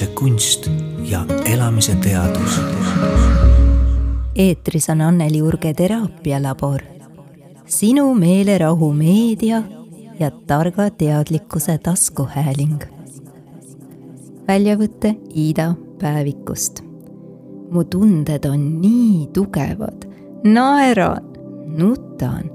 elamise 0.00 0.14
kunst 0.14 0.70
ja 1.10 1.24
elamise 1.44 1.94
teadus. 1.94 2.60
eetris 4.34 4.88
on 4.88 5.00
Anneli 5.00 5.42
Urge 5.42 5.74
teraapialabor. 5.74 6.80
sinu 7.66 8.14
meelerahu 8.14 8.92
meedia 8.92 9.62
ja 10.18 10.30
targa 10.30 10.90
teadlikkuse 10.90 11.78
taskuhääling. 11.78 12.80
väljavõte 14.48 15.14
Iida 15.36 15.74
päevikust. 15.98 16.82
mu 17.70 17.84
tunded 17.84 18.44
on 18.44 18.80
nii 18.80 19.26
tugevad, 19.32 20.08
naeran, 20.44 21.22
nutan, 21.66 22.50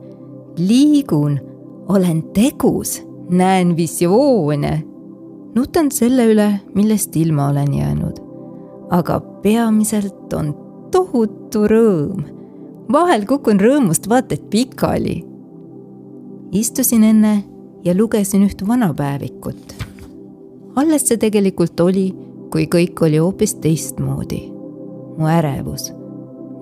liigun, 0.57 1.39
olen 1.88 2.23
tegus, 2.34 3.04
näen 3.30 3.77
visioone 3.77 4.95
nutan 5.55 5.90
selle 5.91 6.27
üle, 6.32 6.48
millest 6.76 7.16
ilma 7.16 7.50
olen 7.50 7.73
jäänud. 7.73 8.18
aga 8.91 9.20
peamiselt 9.41 10.34
on 10.34 10.54
tohutu 10.91 11.66
rõõm. 11.68 12.23
vahel 12.91 13.26
kukun 13.26 13.60
rõõmust 13.60 14.10
vaata 14.10 14.36
et 14.36 14.49
pikali. 14.49 15.23
istusin 16.52 17.04
enne 17.04 17.44
ja 17.86 17.96
lugesin 17.98 18.44
üht 18.44 18.68
vana 18.68 18.94
päevikut. 18.94 19.76
alles 20.76 21.08
see 21.08 21.18
tegelikult 21.18 21.80
oli, 21.80 22.13
kui 22.52 22.68
kõik 22.68 23.02
oli 23.02 23.18
hoopis 23.18 23.55
teistmoodi. 23.55 24.52
mu 25.18 25.27
ärevus, 25.27 25.94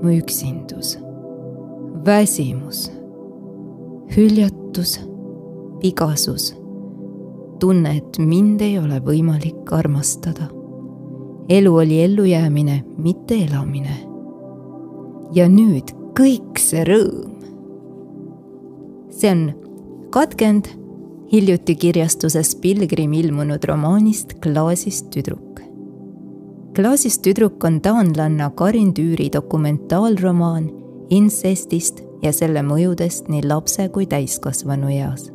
mu 0.02 0.10
üksindus, 0.10 0.98
väsimus, 2.06 2.92
hüljatus, 4.16 5.00
vigasus 5.82 6.63
tunne, 7.64 7.96
et 7.98 8.20
mind 8.20 8.62
ei 8.62 8.76
ole 8.80 9.00
võimalik 9.00 9.72
armastada. 9.72 10.50
elu 11.50 11.76
oli 11.76 12.02
ellujäämine, 12.04 12.84
mitte 12.98 13.36
elamine. 13.46 13.96
ja 15.32 15.48
nüüd 15.48 15.94
kõik 16.20 16.60
see 16.60 16.84
rõõm. 16.84 17.40
see 19.10 19.32
on 19.32 19.54
katkend 20.10 20.68
hiljuti 21.32 21.76
kirjastuses 21.76 22.56
Pilgrim 22.56 23.14
ilmunud 23.14 23.64
romaanist 23.64 24.34
Klaasist 24.44 25.10
tüdruk. 25.10 25.62
klaasist 26.76 27.22
tüdruk 27.22 27.64
on 27.64 27.82
taanlanna 27.82 28.50
Karin 28.50 28.94
Tüüri 28.94 29.30
dokumentaalromaan 29.34 30.70
intsestist 31.10 32.04
ja 32.24 32.34
selle 32.34 32.60
mõjudest 32.60 33.30
nii 33.30 33.48
lapse 33.48 33.88
kui 33.90 34.06
täiskasvanu 34.06 34.90
eas 34.90 35.33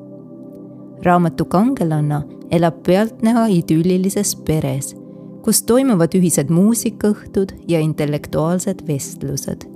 raamatu 1.04 1.44
kangelanna 1.44 2.22
elab 2.50 2.82
pealtnäha 2.86 3.46
idüllilises 3.52 4.34
peres, 4.46 4.94
kus 5.44 5.62
toimuvad 5.62 6.14
ühised 6.18 6.50
muusikaõhtud 6.52 7.54
ja 7.68 7.80
intellektuaalsed 7.80 8.86
vestlused. 8.88 9.66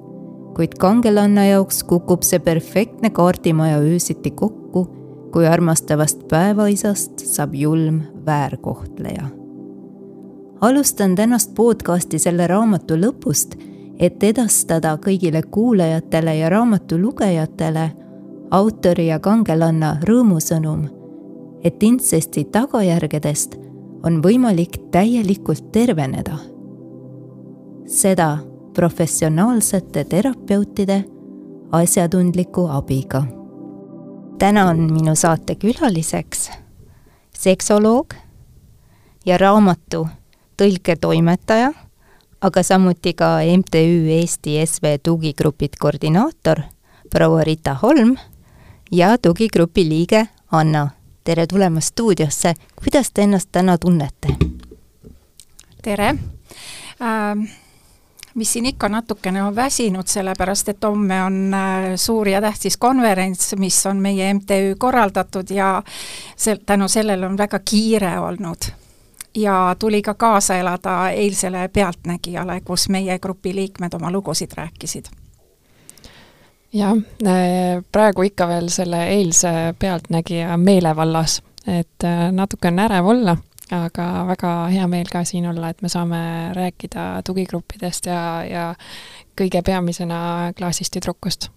kuid 0.52 0.74
kangelanna 0.78 1.46
jaoks 1.46 1.82
kukub 1.88 2.22
see 2.22 2.38
perfektne 2.38 3.10
kaardimaja 3.10 3.78
öösiti 3.78 4.30
kokku, 4.30 4.84
kui 5.32 5.46
armastavast 5.46 6.28
päevaisast 6.28 7.18
saab 7.18 7.54
julm 7.54 8.00
väärkohtleja. 8.26 9.26
alustan 10.60 11.14
tänast 11.14 11.54
podcasti 11.54 12.18
selle 12.18 12.46
raamatu 12.46 12.96
lõpust, 12.96 13.56
et 13.98 14.22
edastada 14.22 14.96
kõigile 14.96 15.42
kuulajatele 15.50 16.36
ja 16.36 16.48
raamatu 16.48 16.98
lugejatele 16.98 17.90
autori 18.50 19.06
ja 19.06 19.18
kangelanna 19.18 19.96
rõõmusõnum 20.04 21.01
et 21.64 21.82
intsesti 21.82 22.44
tagajärgedest 22.44 23.56
on 24.02 24.22
võimalik 24.22 24.78
täielikult 24.90 25.72
terveneda. 25.72 26.38
seda 27.86 28.38
professionaalsete 28.74 30.04
terapeutide 30.04 31.04
asjatundliku 31.72 32.66
abiga. 32.66 33.24
täna 34.38 34.66
on 34.68 34.92
minu 34.92 35.14
saate 35.14 35.54
külaliseks 35.54 36.50
seksoloog 37.38 38.14
ja 39.26 39.38
raamatu 39.38 40.08
tõlketoimetaja, 40.56 41.72
aga 42.40 42.62
samuti 42.62 43.14
ka 43.14 43.38
MTÜ 43.58 44.10
Eesti 44.20 44.66
SV 44.66 44.98
tugigrupid 45.02 45.78
koordinaator 45.78 46.62
proua 47.10 47.44
Rita 47.44 47.74
Holm 47.74 48.16
ja 48.92 49.18
tugigrupi 49.18 49.88
liige 49.88 50.26
Anna 50.50 50.90
tere 51.24 51.46
tulemast 51.46 51.86
stuudiosse, 51.86 52.54
kuidas 52.82 53.10
te 53.14 53.22
ennast 53.22 53.48
täna 53.52 53.78
tunnete? 53.78 54.28
tere 55.82 56.08
äh,! 56.08 57.58
mis 58.34 58.52
siin 58.52 58.66
ikka 58.66 58.88
natukene 58.88 59.42
on 59.42 59.56
väsinud, 59.56 60.06
sellepärast 60.06 60.68
et 60.68 60.84
homme 60.84 61.22
on 61.22 61.54
äh, 61.54 61.94
suur 61.96 62.28
ja 62.28 62.40
tähtis 62.40 62.76
konverents, 62.76 63.54
mis 63.56 63.86
on 63.86 63.96
meie 63.96 64.34
MTÜ 64.34 64.74
korraldatud 64.78 65.50
ja 65.50 65.82
sel-, 66.36 66.62
tänu 66.66 66.88
sellele 66.88 67.26
on 67.26 67.36
väga 67.38 67.58
kiire 67.58 68.18
olnud. 68.18 68.72
ja 69.34 69.76
tuli 69.78 70.02
ka 70.02 70.14
kaasa 70.14 70.56
elada 70.56 71.10
eilsele 71.10 71.68
Pealtnägijale, 71.68 72.60
kus 72.60 72.88
meie 72.88 73.18
grupi 73.18 73.54
liikmed 73.54 73.94
oma 73.94 74.10
lugusid 74.10 74.50
rääkisid 74.56 75.04
jah, 76.72 76.96
äh, 77.26 77.82
praegu 77.92 78.26
ikka 78.26 78.48
veel 78.48 78.68
selle 78.72 79.06
eilse 79.12 79.74
Pealtnägija 79.78 80.56
meelevallas, 80.56 81.40
et 81.66 82.04
äh, 82.04 82.28
natuke 82.32 82.68
on 82.72 82.82
ärev 82.82 83.08
olla, 83.14 83.36
aga 83.72 84.06
väga 84.28 84.52
hea 84.72 84.86
meel 84.90 85.08
ka 85.12 85.24
siin 85.28 85.48
olla, 85.48 85.72
et 85.72 85.82
me 85.82 85.88
saame 85.92 86.22
rääkida 86.56 87.22
tugigruppidest 87.26 88.06
ja, 88.06 88.22
ja 88.44 88.68
kõige 89.38 89.62
peamisena 89.64 90.52
klaasist 90.56 90.92
tüdrukust 90.96 91.50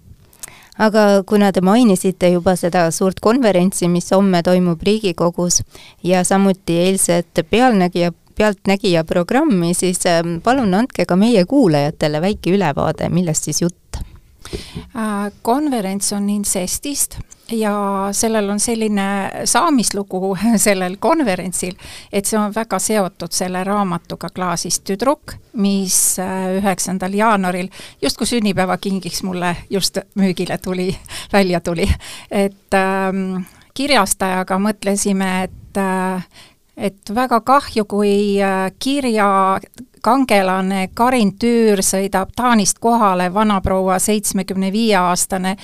aga 0.77 1.23
kuna 1.27 1.51
te 1.55 1.61
mainisite 1.63 2.29
juba 2.33 2.55
seda 2.59 2.89
suurt 2.91 3.21
konverentsi, 3.23 3.87
mis 3.87 4.11
homme 4.11 4.43
toimub 4.43 4.81
Riigikogus 4.83 5.61
ja 6.03 6.23
samuti 6.23 6.77
eilset 6.87 7.45
Pealtnägija, 7.49 8.11
Pealtnägija 8.35 9.03
programmi, 9.07 9.73
siis 9.73 10.03
ähm, 10.11 10.39
palun 10.43 10.73
andke 10.73 11.05
ka 11.07 11.15
meie 11.15 11.45
kuulajatele 11.45 12.21
väike 12.21 12.51
ülevaade, 12.57 13.09
millest 13.09 13.47
siis 13.47 13.61
jutt 13.63 14.01
konverents 15.41 16.13
on 16.13 16.29
intsestist 16.29 17.17
ja 17.51 18.09
sellel 18.11 18.49
on 18.49 18.59
selline 18.59 19.31
saamislugu 19.45 20.37
sellel 20.67 20.97
konverentsil, 20.99 21.75
et 22.13 22.25
see 22.25 22.39
on 22.39 22.53
väga 22.55 22.79
seotud 22.81 23.35
selle 23.35 23.63
raamatuga 23.63 24.29
Klaasist 24.35 24.85
tüdruk, 24.87 25.35
mis 25.61 26.17
äh, 26.19 26.57
üheksandal 26.59 27.13
jaanuaril 27.13 27.69
justkui 28.01 28.27
sünnipäevakingiks 28.27 29.23
mulle 29.23 29.55
just 29.69 29.97
müügile 30.15 30.57
tuli, 30.57 30.89
välja 31.35 31.61
tuli. 31.61 31.87
et 32.31 32.73
ähm, 32.73 33.45
kirjastajaga 33.73 34.59
mõtlesime, 34.59 35.31
et 35.43 35.81
äh, 35.81 36.27
et 36.75 37.15
väga 37.15 37.39
kahju, 37.39 37.85
kui 37.87 38.41
äh, 38.43 38.71
kirja 38.79 39.59
kangelane 40.05 40.89
Karin 40.93 41.33
Tüür 41.39 41.81
sõidab 41.85 42.35
Taanist 42.35 42.79
kohale, 42.83 43.31
vanaproua, 43.33 43.97
seitsmekümne 43.99 44.71
viie 44.73 44.97
aastane, 44.99 45.55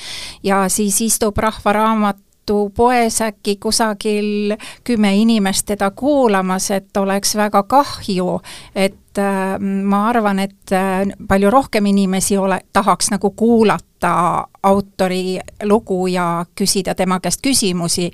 ja 0.43 0.63
siis 0.69 0.97
istub 1.05 1.37
Rahva 1.37 1.73
Raamatu 1.77 2.63
poes 2.75 3.21
äkki 3.21 3.55
kusagil 3.61 4.55
kümme 4.87 5.13
inimest 5.21 5.67
teda 5.69 5.91
kuulamas, 5.91 6.71
et 6.71 6.97
oleks 6.97 7.35
väga 7.37 7.63
kahju, 7.69 8.39
et 8.75 9.21
äh, 9.21 9.59
ma 9.61 10.07
arvan, 10.09 10.41
et 10.47 10.73
äh, 10.73 11.05
palju 11.27 11.53
rohkem 11.53 11.91
inimesi 11.93 12.37
ole, 12.37 12.61
tahaks 12.73 13.13
nagu 13.13 13.35
kuulata 13.37 13.90
autori 14.63 15.39
lugu 15.63 16.07
ja 16.07 16.45
küsida 16.55 16.95
tema 16.95 17.19
käest 17.19 17.41
küsimusi. 17.41 18.11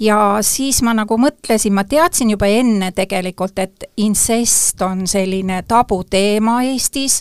Ja 0.00 0.38
siis 0.40 0.82
ma 0.82 0.94
nagu 0.94 1.18
mõtlesin, 1.20 1.74
ma 1.74 1.84
teadsin 1.84 2.30
juba 2.30 2.46
enne 2.46 2.92
tegelikult, 2.96 3.58
et 3.58 3.84
intsest 4.00 4.80
on 4.82 5.06
selline 5.10 5.62
tabuteema 5.68 6.60
Eestis 6.70 7.20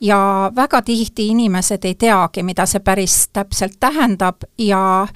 ja 0.00 0.50
väga 0.56 0.82
tihti 0.82 1.30
inimesed 1.32 1.84
ei 1.84 1.94
teagi, 1.94 2.44
mida 2.46 2.66
see 2.70 2.80
päris 2.84 3.28
täpselt 3.32 3.80
tähendab. 3.80 4.44
Ja 4.58 5.06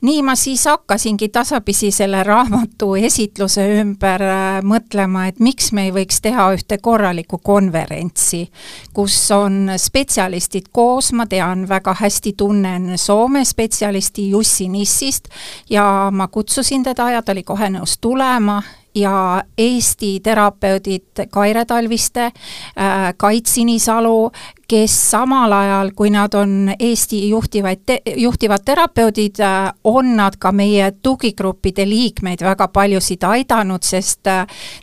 nii 0.00 0.22
ma 0.22 0.36
siis 0.38 0.64
hakkasingi 0.70 1.28
tasapisi 1.28 1.90
selle 1.90 2.22
raamatu 2.22 2.94
esitluse 2.94 3.66
ümber 3.82 4.22
äh, 4.22 4.62
mõtlema, 4.64 5.26
et 5.28 5.40
miks 5.40 5.72
me 5.72 5.88
ei 5.88 5.92
võiks 5.94 6.22
teha 6.22 6.48
ühte 6.56 6.78
korralikku 6.78 7.38
konverentsi, 7.42 8.46
kus 8.94 9.18
on 9.34 9.74
spetsialistid 9.76 10.70
koos, 10.72 11.12
ma 11.12 11.26
tean, 11.26 11.66
väga 11.68 11.91
hästi 12.00 12.32
tunnen 12.36 12.98
Soome 12.98 13.44
spetsialisti 13.44 14.30
Jussi 14.30 14.68
Nissist 14.68 15.28
ja 15.70 16.08
ma 16.12 16.28
kutsusin 16.28 16.82
teda 16.82 17.10
ja 17.10 17.22
ta 17.22 17.32
oli 17.32 17.42
kohe 17.42 17.70
nõus 17.70 17.98
tulema 18.00 18.62
ja 18.94 19.44
Eesti 19.58 20.20
terapeudid 20.20 21.26
Kaire 21.30 21.64
Talviste 21.64 22.24
äh,, 22.24 23.14
Kait 23.16 23.46
Sinisalu, 23.46 24.30
kes 24.72 25.10
samal 25.10 25.52
ajal, 25.52 25.90
kui 25.96 26.08
nad 26.10 26.32
on 26.34 26.70
Eesti 26.78 27.28
juhtivaid 27.28 27.82
te,, 27.86 27.98
juhtivad 28.16 28.62
terapeudid, 28.64 29.36
on 29.84 30.16
nad 30.16 30.38
ka 30.40 30.52
meie 30.52 30.86
tugigruppide 31.02 31.84
liikmeid 31.88 32.40
väga 32.40 32.68
paljusid 32.72 33.26
aidanud, 33.28 33.84
sest 33.84 34.30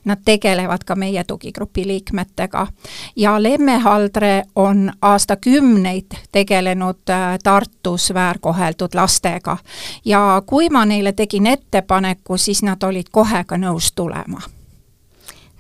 nad 0.06 0.22
tegelevad 0.26 0.86
ka 0.86 0.96
meie 0.96 1.24
tugigrupi 1.24 1.88
liikmetega. 1.88 2.68
ja 3.16 3.44
Lemme 3.44 3.80
Haldre 3.80 4.44
on 4.56 4.92
aastakümneid 5.02 6.14
tegelenud 6.32 7.02
Tartus 7.44 8.14
väärkoheldud 8.14 8.94
lastega 8.94 9.58
ja 10.06 10.42
kui 10.46 10.70
ma 10.70 10.86
neile 10.86 11.14
tegin 11.14 11.48
ettepaneku, 11.48 12.38
siis 12.38 12.64
nad 12.64 12.84
olid 12.84 13.10
kohe 13.12 13.44
ka 13.44 13.58
nõus 13.58 13.92
tulema 13.96 14.42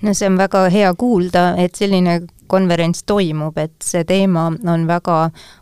no 0.01 0.13
see 0.13 0.29
on 0.29 0.37
väga 0.37 0.69
hea 0.69 0.93
kuulda, 0.93 1.55
et 1.57 1.75
selline 1.75 2.21
konverents 2.49 3.03
toimub, 3.07 3.57
et 3.57 3.75
see 3.83 4.03
teema 4.07 4.49
on 4.49 4.87
väga 4.89 5.19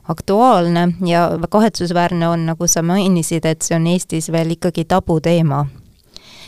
aktuaalne 0.09 0.87
ja 1.05 1.29
kahetsusväärne 1.49 2.29
on, 2.29 2.45
nagu 2.51 2.67
sa 2.67 2.83
mainisid, 2.83 3.45
et 3.45 3.61
see 3.65 3.75
on 3.77 3.87
Eestis 3.91 4.31
veel 4.31 4.55
ikkagi 4.57 4.85
tabuteema. 4.85 5.65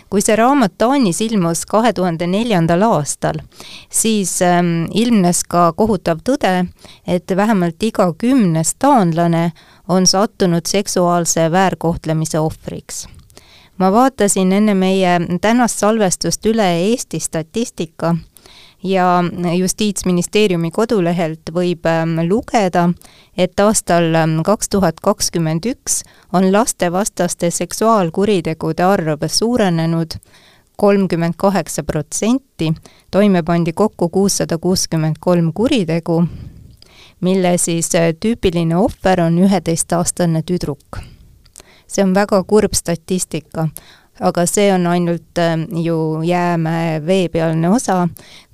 kui 0.09 0.23
see 0.25 0.33
raamat 0.33 0.73
Taanis 0.81 1.19
ilmus 1.21 1.67
kahe 1.69 1.91
tuhande 1.93 2.25
neljandal 2.27 2.81
aastal, 2.87 3.43
siis 3.93 4.39
ähm, 4.41 4.87
ilmnes 4.89 5.43
ka 5.45 5.67
kohutav 5.77 6.23
tõde, 6.25 6.65
et 7.05 7.35
vähemalt 7.37 7.83
iga 7.85 8.07
kümnes 8.17 8.73
taanlane 8.81 9.51
on 9.87 10.09
sattunud 10.09 10.65
seksuaalse 10.65 11.51
väärkohtlemise 11.51 12.41
ohvriks 12.41 13.05
ma 13.79 13.91
vaatasin 13.91 14.51
enne 14.51 14.73
meie 14.75 15.19
tänast 15.41 15.79
salvestust 15.79 16.45
üle 16.51 16.67
Eesti 16.91 17.19
statistika 17.23 18.15
ja 18.83 19.23
Justiitsministeeriumi 19.57 20.71
kodulehelt 20.71 21.51
võib 21.53 21.85
ähm, 21.85 22.19
lugeda, 22.27 22.89
et 23.37 23.59
aastal 23.59 24.15
ähm, 24.15 24.39
kaks 24.45 24.69
tuhat 24.69 24.99
kakskümmend 25.03 25.65
üks 25.65 26.03
on 26.33 26.51
lastevastaste 26.51 27.51
seksuaalkuritegude 27.51 28.83
arv 28.83 29.27
suurenenud 29.27 30.15
kolmkümmend 30.79 31.33
kaheksa 31.37 31.83
protsenti, 31.83 32.73
toime 33.11 33.43
pandi 33.43 33.73
kokku 33.73 34.09
kuussada 34.09 34.57
kuuskümmend 34.57 35.15
kolm 35.19 35.51
kuritegu, 35.53 36.23
mille 37.21 37.57
siis 37.57 37.95
äh, 37.95 38.13
tüüpiline 38.19 38.77
ohver 38.77 39.21
on 39.21 39.39
üheteistaastane 39.43 40.43
tüdruk. 40.43 41.01
See 41.87 42.03
on 42.03 42.13
väga 42.15 42.43
kurb 42.47 42.77
statistika, 42.77 43.67
aga 44.19 44.45
see 44.47 44.69
on 44.73 44.87
ainult 44.87 45.41
äh, 45.43 45.57
ju 45.83 46.21
jäämäe 46.23 47.01
veepealne 47.05 47.69
osa, 47.69 48.07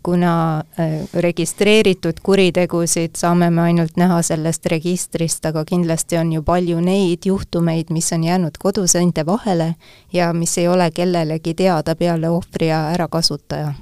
kuna 0.06 0.60
äh, 0.80 1.08
registreeritud 1.14 2.20
kuritegusid 2.24 3.18
saame 3.18 3.50
me 3.50 3.62
ainult 3.62 3.98
näha 3.98 4.20
sellest 4.22 4.68
registrist, 4.70 5.46
aga 5.50 5.64
kindlasti 5.66 6.20
on 6.22 6.34
ju 6.36 6.44
palju 6.46 6.78
neid 6.86 7.26
juhtumeid, 7.26 7.90
mis 7.90 8.12
on 8.14 8.24
jäänud 8.24 8.60
koduseinte 8.62 9.26
vahele 9.26 9.74
ja 10.14 10.30
mis 10.34 10.54
ei 10.62 10.68
ole 10.68 10.92
kellelegi 10.92 11.54
teada 11.54 11.96
peale 11.96 12.30
ohvri 12.30 12.70
ja 12.70 12.84
ärakasutaja. 12.94 13.74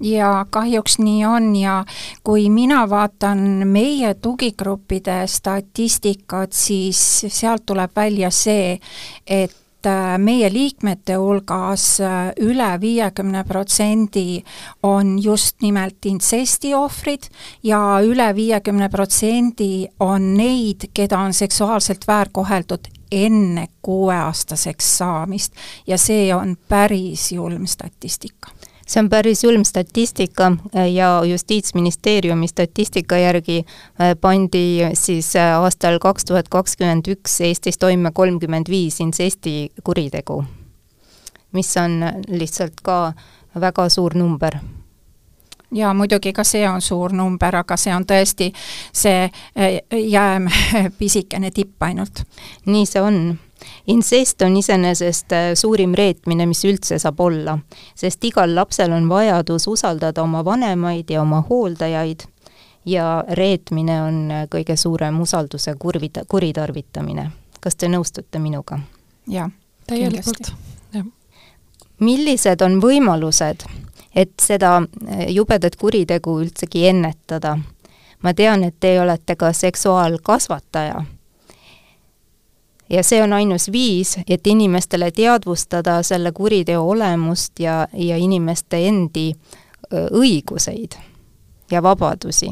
Ja 0.00 0.46
kahjuks 0.50 0.98
nii 0.98 1.24
on 1.26 1.52
ja 1.56 1.84
kui 2.24 2.48
mina 2.50 2.86
vaatan 2.90 3.38
meie 3.68 4.14
tugigruppide 4.14 5.26
statistikat, 5.26 6.52
siis 6.52 7.24
sealt 7.28 7.66
tuleb 7.66 7.90
välja 7.96 8.30
see, 8.30 8.78
et 9.26 9.56
äh, 9.86 10.18
meie 10.18 10.50
liikmete 10.52 11.18
hulgas 11.20 12.00
äh, 12.00 12.32
üle 12.40 12.70
viiekümne 12.80 13.44
protsendi 13.44 14.42
on 14.82 15.16
just 15.22 15.62
nimelt 15.62 16.06
intsesti 16.06 16.74
ohvrid 16.74 17.28
ja 17.62 18.00
üle 18.04 18.34
viiekümne 18.34 18.88
protsendi 18.88 19.88
on 20.00 20.34
neid, 20.36 20.90
keda 20.94 21.18
on 21.18 21.34
seksuaalselt 21.34 22.06
väärkoheldud 22.08 22.90
enne 23.12 23.68
kuueaastaseks 23.82 24.96
saamist. 24.98 25.52
Ja 25.86 25.98
see 25.98 26.34
on 26.34 26.56
päris 26.68 27.32
julm 27.32 27.66
statistika 27.66 28.57
see 28.88 29.00
on 29.02 29.08
päris 29.08 29.44
julm 29.44 29.64
statistika 29.64 30.52
äh, 30.76 30.92
ja 30.92 31.22
Justiitsministeeriumi 31.24 32.48
statistika 32.48 33.18
järgi 33.18 33.58
äh, 33.58 34.16
pandi 34.20 34.80
siis 34.94 35.36
äh, 35.36 35.60
aastal 35.60 35.98
kaks 35.98 36.24
tuhat 36.24 36.48
kakskümmend 36.48 37.08
üks 37.12 37.40
Eestis 37.44 37.78
toime 37.78 38.12
kolmkümmend 38.14 38.70
viis 38.70 39.00
intsesti 39.00 39.72
kuritegu, 39.84 40.42
mis 41.52 41.76
on 41.76 42.00
lihtsalt 42.28 42.80
ka 42.82 43.12
väga 43.60 43.88
suur 43.88 44.14
number 44.14 44.56
ja 45.74 45.92
muidugi 45.94 46.32
ka 46.32 46.44
see 46.44 46.64
on 46.68 46.80
suur 46.80 47.12
number, 47.12 47.56
aga 47.56 47.76
see 47.76 47.92
on 47.94 48.06
tõesti 48.08 48.52
see 48.92 49.28
jääm 49.92 50.48
pisikene 50.98 51.50
tipp 51.50 51.82
ainult. 51.82 52.24
nii 52.66 52.86
see 52.86 53.02
on 53.02 53.38
insest 53.86 54.42
on 54.42 54.56
iseenesest 54.56 55.32
äh, 55.32 55.50
suurim 55.54 55.94
reetmine, 55.94 56.46
mis 56.46 56.64
üldse 56.64 56.98
saab 56.98 57.20
olla, 57.20 57.58
sest 57.94 58.24
igal 58.24 58.54
lapsel 58.54 58.92
on 58.92 59.08
vajadus 59.08 59.66
usaldada 59.68 60.22
oma 60.22 60.44
vanemaid 60.44 61.10
ja 61.10 61.22
oma 61.22 61.42
hooldajaid 61.50 62.26
ja 62.84 63.24
reetmine 63.28 64.02
on 64.02 64.30
äh, 64.30 64.46
kõige 64.50 64.76
suurem 64.76 65.20
usalduse 65.20 65.74
kurvida-, 65.78 66.24
kuritarvitamine. 66.28 67.30
kas 67.60 67.76
te 67.76 67.88
nõustute 67.88 68.38
minuga? 68.38 68.78
jah, 69.26 69.50
täielikult, 69.86 70.52
millised 72.00 72.62
on 72.62 72.80
võimalused, 72.80 73.66
et 74.14 74.32
seda 74.40 74.78
äh, 74.82 75.28
jubedat 75.34 75.76
kuritegu 75.76 76.40
üldsegi 76.40 76.86
ennetada? 76.88 77.58
ma 78.22 78.34
tean, 78.34 78.64
et 78.64 78.74
te 78.80 79.00
olete 79.00 79.36
ka 79.36 79.52
seksuaalkasvataja 79.52 81.04
ja 82.90 83.02
see 83.02 83.22
on 83.22 83.32
ainus 83.32 83.72
viis, 83.72 84.18
et 84.28 84.46
inimestele 84.46 85.10
teadvustada 85.10 86.02
selle 86.02 86.32
kuriteo 86.32 86.88
olemust 86.88 87.60
ja, 87.60 87.86
ja 87.92 88.16
inimeste 88.16 88.86
endi 88.88 89.32
õiguseid 89.92 90.98
ja 91.70 91.82
vabadusi. 91.82 92.50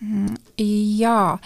Mm, 0.00 0.34
jaa, 0.98 1.38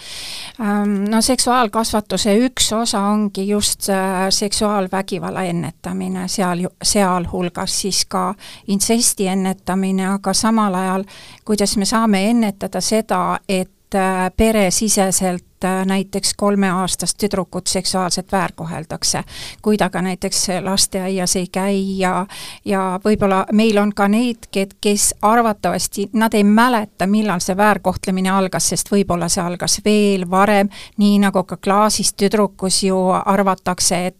ähm, 0.61 1.05
no 1.09 1.21
seksuaalkasvatuse 1.21 2.33
üks 2.35 2.73
osa 2.75 2.99
ongi 2.99 3.47
just 3.47 3.87
seksuaalvägivalla 4.29 5.43
ennetamine, 5.43 6.27
seal, 6.27 6.65
sealhulgas 6.83 7.77
siis 7.81 8.03
ka 8.05 8.33
intsesti 8.67 9.27
ennetamine, 9.27 10.09
aga 10.17 10.33
samal 10.33 10.75
ajal, 10.75 11.05
kuidas 11.45 11.77
me 11.77 11.87
saame 11.87 12.25
ennetada 12.29 12.81
seda, 12.81 13.39
et 13.49 13.95
äh, 13.95 14.27
peresiseselt 14.37 15.45
näiteks 15.85 16.33
kolmeaastast 16.37 17.17
tüdrukut 17.17 17.67
seksuaalselt 17.67 18.31
väärkoheldakse, 18.31 19.23
kui 19.61 19.77
ta 19.77 19.89
ka 19.89 20.01
näiteks 20.01 20.47
lasteaias 20.61 21.35
ei 21.35 21.47
käi 21.47 21.99
ja 21.99 22.25
ja 22.65 22.99
võib-olla 23.05 23.45
meil 23.51 23.77
on 23.77 23.93
ka 23.93 24.07
neid, 24.07 24.47
kes 24.81 25.15
arvatavasti, 25.21 26.09
nad 26.13 26.33
ei 26.33 26.43
mäleta, 26.43 27.07
millal 27.07 27.39
see 27.39 27.57
väärkohtlemine 27.57 28.29
algas, 28.29 28.69
sest 28.69 28.91
võib-olla 28.91 29.29
see 29.29 29.43
algas 29.43 29.79
veel 29.85 30.29
varem, 30.29 30.69
nii 30.97 31.19
nagu 31.19 31.43
ka 31.43 31.57
klaasist 31.57 32.17
tüdrukus 32.17 32.83
ju 32.83 32.97
arvatakse, 33.25 34.05
et 34.07 34.17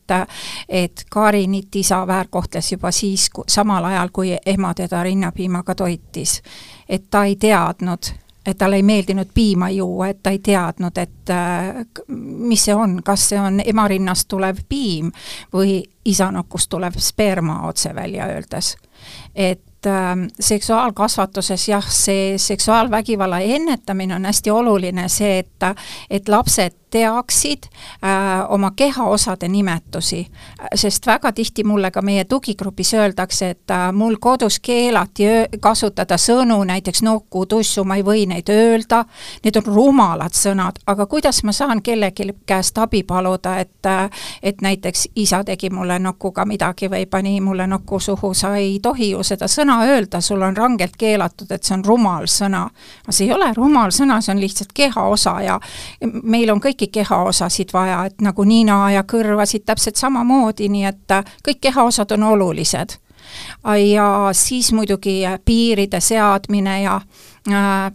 et 0.70 1.06
Karinit 1.10 1.76
isa 1.76 2.08
väärkohtles 2.08 2.72
juba 2.72 2.92
siis, 2.92 3.30
samal 3.48 3.86
ajal, 3.86 4.10
kui 4.14 4.38
ema 4.46 4.74
teda 4.74 5.04
rinnapiimaga 5.04 5.76
toitis. 5.76 6.42
et 6.90 7.04
ta 7.10 7.24
ei 7.24 7.36
teadnud, 7.36 8.12
et 8.46 8.58
talle 8.58 8.76
ei 8.76 8.84
meeldinud 8.84 9.30
piima 9.34 9.70
juua, 9.70 10.08
et 10.08 10.24
ta 10.24 10.34
ei 10.34 10.40
teadnud, 10.40 10.98
et 10.98 11.30
äh, 11.30 11.82
mis 12.08 12.66
see 12.66 12.76
on, 12.76 13.00
kas 13.06 13.30
see 13.30 13.40
on 13.40 13.62
ema 13.66 13.88
rinnast 13.88 14.28
tulev 14.32 14.64
piim 14.70 15.12
või 15.54 15.82
isa 16.06 16.32
nokust 16.32 16.70
tulev 16.70 16.98
sperma 16.98 17.62
otse 17.68 17.96
välja 17.96 18.26
öeldes. 18.26 18.76
et 19.36 19.86
äh, 19.86 20.16
seksuaalkasvatuses 20.40 21.68
jah, 21.68 21.90
see 21.90 22.38
seksuaalvägivalla 22.38 23.40
ennetamine 23.40 24.16
on 24.16 24.26
hästi 24.26 24.52
oluline, 24.52 25.10
see, 25.10 25.40
et 25.40 25.66
et 26.10 26.30
lapsed 26.30 26.82
teaksid 26.92 27.64
äh, 27.66 28.52
oma 28.52 28.72
kehaosade 28.76 29.48
nimetusi, 29.48 30.28
sest 30.76 31.08
väga 31.08 31.32
tihti 31.32 31.64
mulle 31.64 31.92
ka 31.92 32.02
meie 32.02 32.26
tugigrupis 32.26 32.94
öeldakse, 32.94 33.50
et 33.50 33.72
äh, 33.72 33.92
mul 33.94 34.18
kodus 34.20 34.60
keelati 34.60 35.28
kasutada 35.60 36.18
sõnu, 36.18 36.60
näiteks 36.68 37.04
nuku, 37.04 37.46
tussu, 37.46 37.84
ma 37.84 37.96
ei 37.96 38.06
või 38.06 38.26
neid 38.28 38.52
öelda, 38.52 39.06
need 39.44 39.60
on 39.62 39.68
rumalad 39.72 40.36
sõnad, 40.36 40.82
aga 40.86 41.06
kuidas 41.06 41.44
ma 41.48 41.56
saan 41.56 41.82
kellegi 41.82 42.28
käest 42.46 42.78
abi 42.78 43.04
paluda, 43.08 43.58
et 43.60 43.88
äh, 43.88 44.10
et 44.44 44.62
näiteks 44.62 45.08
isa 45.16 45.44
tegi 45.44 45.70
mulle 45.70 45.91
nukuga 46.00 46.46
midagi 46.46 46.90
või 46.90 47.06
pani 47.06 47.42
mulle 47.42 47.68
nuku 47.68 48.00
suhu, 48.00 48.34
sa 48.34 48.56
ei 48.56 48.80
tohi 48.82 49.12
ju 49.12 49.24
seda 49.24 49.48
sõna 49.48 49.82
öelda, 49.86 50.22
sul 50.22 50.42
on 50.42 50.58
rangelt 50.58 50.98
keelatud, 50.98 51.52
et 51.52 51.64
see 51.64 51.78
on 51.78 51.86
rumal 51.86 52.28
sõna. 52.28 52.68
aga 53.04 53.12
see 53.12 53.28
ei 53.28 53.34
ole 53.34 53.54
rumal 53.54 53.92
sõna, 53.92 54.22
see 54.22 54.34
on 54.36 54.42
lihtsalt 54.42 54.74
kehaosa 54.74 55.42
ja 55.42 55.60
meil 56.24 56.50
on 56.50 56.60
kõik 56.60 56.72
kõiki 56.72 56.92
kehaosasid 56.92 57.74
vaja, 57.74 58.06
et 58.06 58.22
nagu 58.22 58.44
nina 58.44 58.92
ja 58.92 59.04
kõrvasid 59.04 59.66
täpselt 59.66 60.00
samamoodi, 60.00 60.70
nii 60.70 60.86
et 60.88 61.12
äh, 61.12 61.26
kõik 61.44 61.62
kehaosad 61.62 62.12
on 62.12 62.24
olulised. 62.24 62.98
ja 63.64 64.30
siis 64.34 64.72
muidugi 64.74 65.22
piiride 65.46 66.00
seadmine 66.02 66.82
ja 66.82 67.02
Äh, 67.02 67.31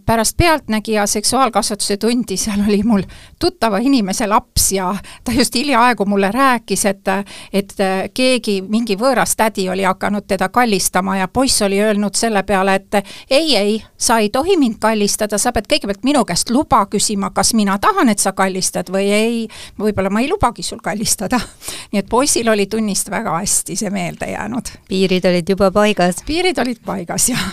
pärast 0.05 0.37
Pealtnägija 0.37 1.07
seksuaalkasvatuse 1.07 1.97
tundi, 1.97 2.37
seal 2.37 2.59
oli 2.67 2.81
mul 2.83 3.01
tuttava 3.39 3.77
inimese 3.77 4.27
laps 4.27 4.71
ja 4.71 4.95
ta 5.23 5.31
just 5.31 5.55
hiljaaegu 5.55 6.05
mulle 6.05 6.31
rääkis, 6.31 6.85
et 6.85 7.07
et 7.53 7.73
keegi, 8.13 8.61
mingi 8.61 8.97
võõras 8.99 9.35
tädi 9.37 9.69
oli 9.69 9.83
hakanud 9.87 10.27
teda 10.27 10.49
kallistama 10.49 11.17
ja 11.17 11.27
poiss 11.27 11.61
oli 11.61 11.79
öelnud 11.81 12.15
selle 12.15 12.43
peale, 12.43 12.75
et 12.75 12.99
ei, 13.29 13.55
ei, 13.55 13.83
sa 13.97 14.17
ei 14.17 14.29
tohi 14.29 14.57
mind 14.57 14.81
kallistada, 14.83 15.37
sa 15.37 15.51
pead 15.55 15.69
kõigepealt 15.71 16.03
minu 16.03 16.25
käest 16.25 16.51
luba 16.51 16.83
küsima, 16.91 17.31
kas 17.31 17.53
mina 17.53 17.77
tahan, 17.79 18.09
et 18.09 18.19
sa 18.19 18.35
kallistad 18.35 18.91
või 18.91 19.07
ei, 19.11 19.47
võib-olla 19.79 20.11
ma 20.11 20.21
ei 20.21 20.29
lubagi 20.29 20.63
sul 20.63 20.83
kallistada. 20.83 21.39
nii 21.91 22.03
et 22.03 22.09
poisil 22.09 22.51
oli 22.51 22.67
tunnist 22.67 23.09
väga 23.11 23.39
hästi 23.39 23.79
see 23.79 23.89
meelde 23.89 24.27
jäänud. 24.33 24.75
piirid 24.87 25.25
olid 25.25 25.55
juba 25.55 25.71
paigas? 25.71 26.23
piirid 26.27 26.59
olid 26.59 26.83
paigas, 26.85 27.29
jah 27.31 27.47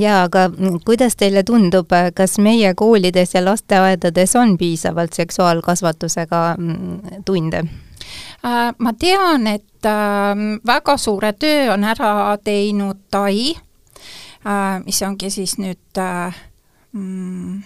jaa, 0.00 0.22
aga 0.26 0.46
kuidas 0.84 1.16
teile 1.16 1.42
tundub, 1.46 1.90
kas 2.14 2.38
meie 2.38 2.74
koolides 2.74 3.34
ja 3.34 3.44
lasteaedades 3.44 4.36
on 4.36 4.56
piisavalt 4.58 5.12
seksuaalkasvatusega 5.12 6.42
mm, 6.58 7.22
tunde? 7.24 7.64
Äh, 8.46 8.74
ma 8.78 8.92
tean, 8.92 9.46
et 9.46 9.86
ähm, 9.88 10.58
väga 10.66 10.96
suure 10.96 11.32
töö 11.32 11.72
on 11.74 11.84
ära 11.84 12.36
teinud 12.44 13.06
Tai, 13.10 13.38
äh, 14.46 14.80
mis 14.84 15.02
ongi 15.02 15.30
siis 15.30 15.56
nüüd 15.58 15.98
äh, 15.98 16.36
mm, 16.92 17.62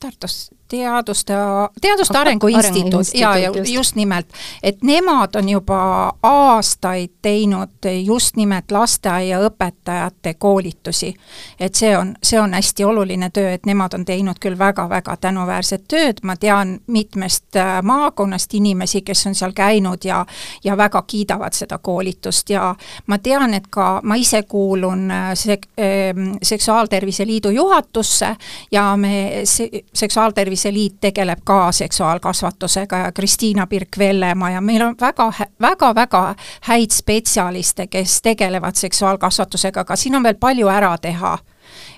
Tartus 0.00 0.48
teaduste, 0.68 1.34
Teaduste 1.80 2.18
Arengu 2.18 2.46
Instituut. 2.46 3.06
Ja, 3.14 3.36
ja 3.38 3.50
just. 3.72 3.94
nimelt, 3.94 4.26
et 4.62 4.82
nemad 4.82 5.34
on 5.34 5.48
juba 5.48 6.12
aastaid 6.22 7.10
teinud 7.22 7.88
just 8.04 8.36
nimelt 8.36 8.70
lasteaiaõpetajate 8.70 10.34
koolitusi. 10.38 11.14
et 11.60 11.74
see 11.74 11.96
on, 11.98 12.14
see 12.22 12.40
on 12.40 12.54
hästi 12.54 12.84
oluline 12.84 13.30
töö, 13.30 13.52
et 13.52 13.66
nemad 13.66 13.94
on 13.94 14.04
teinud 14.04 14.38
küll 14.40 14.58
väga-väga 14.58 15.16
tänuväärset 15.16 15.84
tööd, 15.88 16.20
ma 16.22 16.36
tean 16.36 16.78
mitmest 16.86 17.56
äh, 17.56 17.82
maakonnast 17.82 18.54
inimesi, 18.54 19.02
kes 19.02 19.26
on 19.26 19.34
seal 19.34 19.52
käinud 19.52 20.04
ja 20.04 20.26
ja 20.64 20.76
väga 20.76 21.02
kiidavad 21.02 21.52
seda 21.52 21.78
koolitust. 21.78 22.50
Ja 22.50 22.74
ma 23.06 23.18
tean, 23.18 23.54
et 23.54 23.66
ka 23.70 24.00
ma 24.02 24.14
ise 24.14 24.42
kuulun 24.42 25.10
äh, 25.10 25.32
sek-, 25.34 25.68
ähm, 25.80 26.36
Seksuaaltervise 26.42 27.26
Liidu 27.26 27.50
juhatusse 27.50 28.36
ja 28.72 28.96
me 28.96 29.40
se-, 29.44 29.70
seksuaaltervise 29.94 30.57
Tervise 30.58 30.72
Liit 30.72 30.94
tegeleb 31.00 31.38
ka 31.44 31.72
seksuaalkasvatusega 31.72 32.96
ja 32.96 33.12
Kristiina 33.12 33.66
Pirk-Vellemaa 33.66 34.50
ja 34.50 34.60
meil 34.60 34.82
on 34.82 34.96
väga, 35.00 35.32
väga-väga 35.60 36.34
häid 36.60 36.90
spetsialiste, 36.90 37.86
kes 37.86 38.22
tegelevad 38.22 38.74
seksuaalkasvatusega, 38.74 39.80
aga 39.80 39.96
siin 39.96 40.16
on 40.16 40.22
veel 40.22 40.34
palju 40.34 40.68
ära 40.68 40.96
teha 40.98 41.38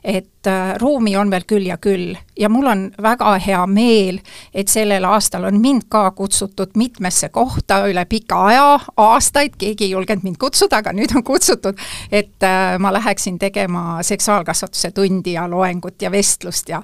et 0.05 0.47
äh, 0.47 0.75
ruumi 0.81 1.17
on 1.17 1.31
veel 1.31 1.45
küll 1.49 1.67
ja 1.69 1.77
küll. 1.79 2.17
Ja 2.39 2.49
mul 2.49 2.67
on 2.67 2.87
väga 3.03 3.35
hea 3.43 3.61
meel, 3.67 4.21
et 4.55 4.69
sellel 4.73 5.05
aastal 5.05 5.45
on 5.49 5.61
mind 5.61 5.89
ka 5.93 6.11
kutsutud 6.17 6.77
mitmesse 6.81 7.29
kohta 7.29 7.83
üle 7.91 8.05
pika 8.09 8.41
aja, 8.49 8.67
aastaid, 8.97 9.57
keegi 9.61 9.89
ei 9.89 9.95
julgenud 9.95 10.25
mind 10.25 10.41
kutsuda, 10.41 10.81
aga 10.81 10.95
nüüd 10.97 11.15
on 11.17 11.25
kutsutud, 11.27 11.79
et 12.13 12.47
äh, 12.47 12.75
ma 12.79 12.93
läheksin 12.97 13.39
tegema 13.39 14.03
seksuaalkasvatuse 14.03 14.91
tundi 14.97 15.37
ja 15.37 15.49
loengut 15.51 16.03
ja 16.03 16.11
vestlust 16.13 16.69
ja 16.69 16.83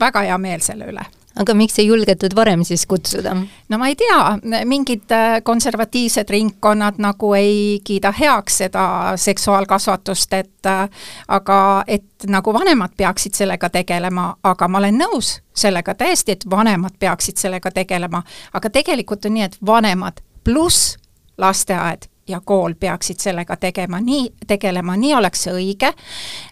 väga 0.00 0.26
hea 0.28 0.38
meel 0.38 0.64
selle 0.64 0.92
üle 0.92 1.06
aga 1.38 1.54
miks 1.54 1.78
ei 1.78 1.86
julgetud 1.86 2.34
varem 2.36 2.64
siis 2.66 2.86
kutsuda? 2.86 3.34
no 3.68 3.78
ma 3.78 3.88
ei 3.88 3.96
tea, 3.96 4.18
mingid 4.66 5.12
äh, 5.14 5.38
konservatiivsed 5.46 6.30
ringkonnad 6.30 6.98
nagu 6.98 7.32
ei 7.34 7.80
kiida 7.84 8.12
heaks 8.18 8.58
seda 8.64 8.86
seksuaalkasvatust, 9.16 10.32
et 10.32 10.66
äh, 10.66 10.88
aga 11.28 11.60
et 11.86 12.26
nagu 12.28 12.54
vanemad 12.54 12.96
peaksid 12.96 13.38
sellega 13.38 13.70
tegelema, 13.70 14.34
aga 14.42 14.68
ma 14.68 14.82
olen 14.82 14.98
nõus 14.98 15.38
sellega 15.54 15.94
täiesti, 15.94 16.32
et 16.32 16.50
vanemad 16.50 16.98
peaksid 16.98 17.38
sellega 17.38 17.70
tegelema, 17.70 18.22
aga 18.52 18.70
tegelikult 18.70 19.24
on 19.24 19.38
nii, 19.38 19.50
et 19.50 19.58
vanemad 19.66 20.22
pluss 20.44 20.96
lasteaed 21.38 22.10
ja 22.28 22.40
kool 22.44 22.74
peaksid 22.78 23.18
sellega 23.22 23.56
tegema, 23.56 24.00
nii, 24.02 24.32
tegelema, 24.46 24.96
nii 24.96 25.14
oleks 25.14 25.46
õige, 25.50 25.92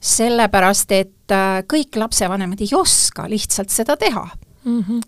sellepärast 0.01 0.93
et 0.95 1.35
äh, 1.35 1.63
kõik 1.67 1.99
lapsevanemad 1.99 2.63
ei 2.63 2.77
oska 2.79 3.27
lihtsalt 3.31 3.75
seda 3.75 3.99
teha 3.99 4.29
mm. 4.69 4.85
-hmm. 4.89 5.01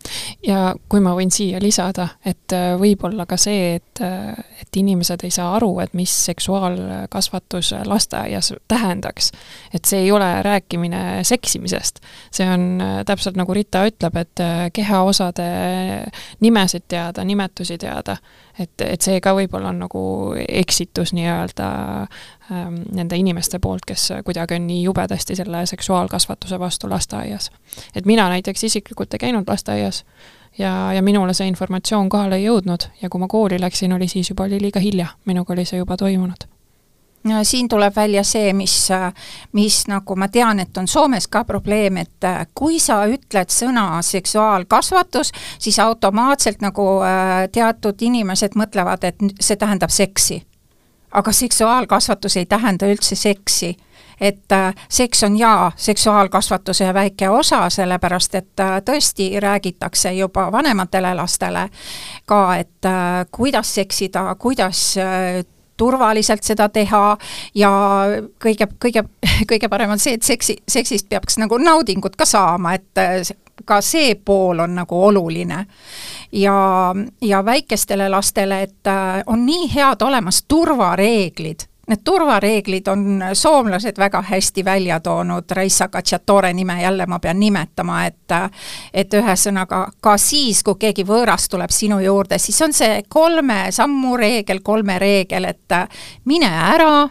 ja 0.46 0.74
kui 0.88 1.00
ma 1.00 1.14
võin 1.14 1.30
siia 1.30 1.58
lisada, 1.62 2.08
et 2.24 2.52
äh, 2.52 2.74
võib-olla 2.80 3.26
ka 3.26 3.36
see, 3.36 3.74
et, 3.74 4.02
äh, 4.04 4.34
et 4.60 4.76
inimesed 4.76 5.24
ei 5.24 5.30
saa 5.30 5.54
aru, 5.56 5.78
et 5.80 5.94
mis 5.94 6.12
seksuaalkasvatus 6.26 7.74
lasteaias 7.84 8.52
tähendaks. 8.68 9.32
et 9.74 9.84
see 9.84 10.00
ei 10.00 10.12
ole 10.12 10.42
rääkimine 10.42 11.24
seksimisest. 11.24 12.00
see 12.32 12.48
on 12.50 12.80
äh, 12.80 13.04
täpselt 13.06 13.36
nagu 13.36 13.54
Rita 13.54 13.84
ütleb, 13.86 14.16
et 14.16 14.40
kehaosade 14.72 15.50
nimesid 16.40 16.82
teada, 16.88 17.24
nimetusi 17.24 17.78
teada 17.78 18.16
et, 18.60 18.84
et 18.84 19.02
see 19.02 19.20
ka 19.24 19.32
võib-olla 19.36 19.72
on 19.72 19.80
nagu 19.84 20.02
eksitus 20.48 21.14
nii-öelda 21.16 21.68
nende 22.50 23.16
inimeste 23.16 23.58
poolt, 23.58 23.84
kes 23.86 24.08
kuidagi 24.24 24.54
on 24.58 24.66
nii 24.66 24.82
jubedasti 24.82 25.36
selle 25.38 25.66
seksuaalkasvatuse 25.66 26.58
vastu 26.58 26.90
lasteaias. 26.90 27.50
et 27.94 28.06
mina 28.06 28.28
näiteks 28.28 28.64
isiklikult 28.64 29.14
ei 29.14 29.18
käinud 29.18 29.48
lasteaias 29.48 30.04
ja, 30.58 30.92
ja 30.92 31.02
minule 31.02 31.34
see 31.34 31.48
informatsioon 31.48 32.08
kohale 32.08 32.36
ei 32.36 32.48
jõudnud 32.48 32.88
ja 33.02 33.08
kui 33.08 33.20
ma 33.20 33.28
kooli 33.28 33.60
läksin, 33.60 33.92
oli 33.92 34.08
siis 34.08 34.30
juba 34.30 34.44
oli 34.44 34.60
liiga 34.60 34.80
hilja, 34.80 35.06
minuga 35.24 35.52
oli 35.52 35.64
see 35.64 35.78
juba 35.78 35.96
toimunud 35.96 36.50
siin 37.42 37.68
tuleb 37.68 37.96
välja 37.96 38.24
see, 38.24 38.52
mis, 38.52 38.88
mis 39.52 39.82
nagu 39.88 40.16
ma 40.16 40.28
tean, 40.28 40.60
et 40.60 40.76
on 40.76 40.88
Soomes 40.88 41.28
ka 41.28 41.44
probleem, 41.44 41.96
et 42.00 42.28
kui 42.54 42.78
sa 42.80 43.02
ütled 43.06 43.52
sõna 43.52 44.00
seksuaalkasvatus, 44.02 45.32
siis 45.58 45.78
automaatselt 45.78 46.64
nagu 46.64 46.86
äh, 47.04 47.44
teatud 47.52 48.00
inimesed 48.00 48.56
mõtlevad, 48.56 49.04
et 49.04 49.20
see 49.40 49.56
tähendab 49.60 49.92
seksi. 49.92 50.42
Aga 51.12 51.32
seksuaalkasvatus 51.32 52.36
ei 52.36 52.46
tähenda 52.46 52.86
üldse 52.86 53.16
seksi. 53.16 53.76
Et 54.20 54.52
äh, 54.52 54.74
seks 54.88 55.22
on 55.24 55.38
jaa, 55.38 55.72
seksuaalkasvatuse 55.76 56.94
väike 56.94 57.28
osa, 57.28 57.70
sellepärast 57.70 58.34
et 58.34 58.62
tõesti 58.84 59.30
räägitakse 59.40 60.12
juba 60.12 60.50
vanematele 60.52 61.14
lastele 61.14 61.68
ka, 62.28 62.56
et 62.56 62.90
kuidas 63.32 63.74
seksida, 63.74 64.34
kuidas 64.34 64.98
turvaliselt 65.80 66.44
seda 66.44 66.68
teha 66.72 67.04
ja 67.56 67.70
kõige, 68.42 68.68
kõige, 68.82 69.04
kõige 69.48 69.70
parem 69.72 69.94
on 69.94 70.02
see, 70.02 70.18
et 70.18 70.26
seksi, 70.26 70.58
seksist 70.68 71.08
peaks 71.08 71.40
nagu 71.40 71.58
naudingut 71.60 72.18
ka 72.20 72.28
saama, 72.28 72.76
et 72.76 73.00
äh, 73.00 73.22
ka 73.64 73.80
see 73.80 74.14
pool 74.14 74.58
on 74.58 74.74
nagu 74.74 75.04
oluline. 75.04 75.66
ja, 76.32 76.94
ja 77.22 77.44
väikestele 77.44 78.08
lastele, 78.08 78.62
et 78.62 78.86
äh, 78.86 79.22
on 79.26 79.46
nii 79.46 79.74
head 79.74 80.02
olemas 80.02 80.44
turvareeglid 80.48 81.70
Need 81.90 82.04
turvareeglid 82.04 82.86
on 82.88 83.24
soomlased 83.32 83.98
väga 83.98 84.22
hästi 84.22 84.64
välja 84.64 85.00
toonud, 85.00 85.44
Reissa 85.50 85.88
Cacciatore 85.88 86.52
nime 86.52 86.82
jälle 86.82 87.06
ma 87.06 87.18
pean 87.18 87.40
nimetama, 87.40 88.04
et 88.06 88.34
et 88.94 89.14
ühesõnaga 89.14 89.88
ka 90.00 90.14
siis, 90.16 90.62
kui 90.62 90.78
keegi 90.78 91.02
võõras 91.02 91.48
tuleb 91.50 91.70
sinu 91.74 91.98
juurde, 91.98 92.38
siis 92.38 92.62
on 92.62 92.72
see 92.72 93.02
kolme 93.08 93.72
sammu 93.74 94.14
reegel, 94.16 94.60
kolme 94.62 94.98
reegel, 95.02 95.44
et 95.50 95.74
mine 96.30 96.52
ära, 96.76 97.08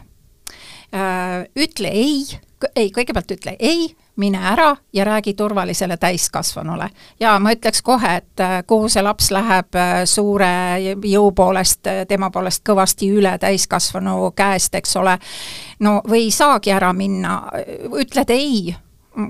äh, 0.96 1.44
ütle 1.60 1.92
ei, 1.92 2.24
ei, 2.76 2.88
kõigepealt 2.96 3.36
ütle 3.36 3.58
ei, 3.60 3.90
mine 4.20 4.40
ära 4.52 4.76
ja 4.94 5.06
räägi 5.06 5.34
turvalisele 5.34 5.98
täiskasvanule. 5.98 6.90
ja 7.20 7.40
ma 7.40 7.52
ütleks 7.52 7.82
kohe, 7.82 8.16
et 8.16 8.40
äh, 8.40 8.64
kuhu 8.68 8.90
see 8.90 9.04
laps 9.04 9.32
läheb 9.32 9.76
äh, 9.76 10.04
suure 10.06 10.52
jõu 11.04 11.32
poolest, 11.32 11.88
äh, 11.88 12.06
tema 12.08 12.30
poolest 12.30 12.64
kõvasti 12.70 13.10
üle 13.16 13.38
täiskasvanu 13.40 14.32
käest, 14.36 14.76
eks 14.76 14.96
ole, 15.00 15.18
no 15.80 16.02
või 16.10 16.28
ei 16.28 16.32
saagi 16.32 16.72
ära 16.76 16.94
minna, 16.94 17.42
ütled 17.96 18.30
ei, 18.36 18.76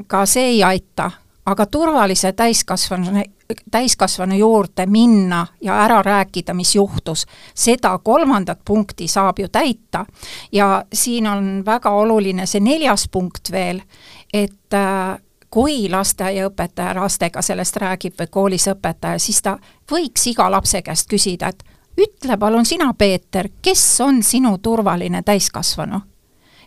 ka 0.07 0.25
see 0.25 0.55
ei 0.55 0.63
aita, 0.63 1.11
aga 1.45 1.65
turvalise 1.65 2.33
täiskasvanu, 2.33 3.23
täiskasvanu 3.71 4.35
juurde 4.37 4.85
minna 4.85 5.47
ja 5.61 5.77
ära 5.83 6.01
rääkida, 6.05 6.53
mis 6.53 6.75
juhtus, 6.75 7.25
seda 7.55 7.97
kolmandat 8.03 8.59
punkti 8.65 9.07
saab 9.07 9.39
ju 9.39 9.47
täita. 9.47 10.05
ja 10.51 10.85
siin 10.93 11.27
on 11.27 11.65
väga 11.65 11.89
oluline 11.89 12.45
see 12.45 12.59
neljas 12.59 13.07
punkt 13.11 13.51
veel, 13.51 13.81
et 14.33 14.73
äh, 14.73 15.19
kui 15.49 15.89
lasteaiaõpetaja 15.89 16.95
lastega 16.95 17.41
sellest 17.41 17.77
räägib 17.81 18.13
või 18.19 18.27
koolis 18.31 18.67
õpetaja, 18.67 19.19
siis 19.19 19.41
ta 19.41 19.57
võiks 19.91 20.27
iga 20.29 20.49
lapse 20.51 20.81
käest 20.81 21.09
küsida, 21.09 21.49
et 21.49 21.63
ütle 21.97 22.37
palun 22.37 22.65
sina, 22.65 22.93
Peeter, 22.93 23.49
kes 23.61 24.01
on 24.01 24.23
sinu 24.23 24.57
turvaline 24.57 25.23
täiskasvanu? 25.23 26.01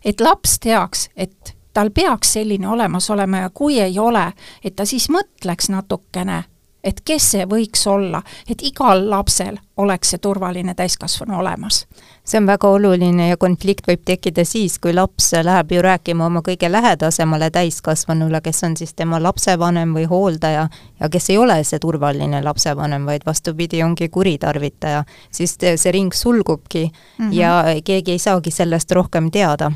et 0.04 0.20
laps 0.20 0.58
teaks, 0.58 1.10
et 1.16 1.54
tal 1.72 1.90
peaks 1.94 2.32
selline 2.32 2.68
olemas 2.68 3.10
olema 3.10 3.44
ja 3.44 3.50
kui 3.54 3.80
ei 3.80 3.98
ole, 3.98 4.32
et 4.64 4.74
ta 4.76 4.86
siis 4.86 5.06
mõtleks 5.10 5.70
natukene, 5.70 6.42
et 6.84 7.00
kes 7.04 7.30
see 7.30 7.46
võiks 7.46 7.86
olla, 7.86 8.22
et 8.50 8.62
igal 8.66 9.06
lapsel 9.10 9.60
oleks 9.76 10.10
see 10.10 10.18
turvaline 10.18 10.74
täiskasvanu 10.74 11.38
olemas 11.38 11.84
see 12.24 12.38
on 12.38 12.46
väga 12.46 12.68
oluline 12.68 13.28
ja 13.28 13.36
konflikt 13.36 13.88
võib 13.88 14.04
tekkida 14.06 14.44
siis, 14.46 14.78
kui 14.78 14.94
laps 14.94 15.32
läheb 15.42 15.72
ju 15.74 15.82
rääkima 15.82 16.26
oma 16.26 16.42
kõige 16.46 16.70
lähedasemale 16.72 17.50
täiskasvanule, 17.50 18.40
kes 18.40 18.64
on 18.68 18.76
siis 18.78 18.94
tema 18.94 19.18
lapsevanem 19.22 19.94
või 19.96 20.06
hooldaja, 20.10 20.68
ja 21.00 21.08
kes 21.12 21.30
ei 21.30 21.38
ole 21.38 21.58
see 21.64 21.82
turvaline 21.82 22.42
lapsevanem, 22.44 23.06
vaid 23.06 23.26
vastupidi, 23.26 23.82
ongi 23.82 24.08
kuritarvitaja, 24.08 25.04
siis 25.30 25.56
see 25.58 25.92
ring 25.92 26.14
sulgubki 26.14 26.86
mm 26.86 27.24
-hmm. 27.24 27.32
ja 27.34 27.64
keegi 27.84 28.12
ei 28.12 28.18
saagi 28.18 28.50
sellest 28.50 28.92
rohkem 28.92 29.30
teada 29.30 29.72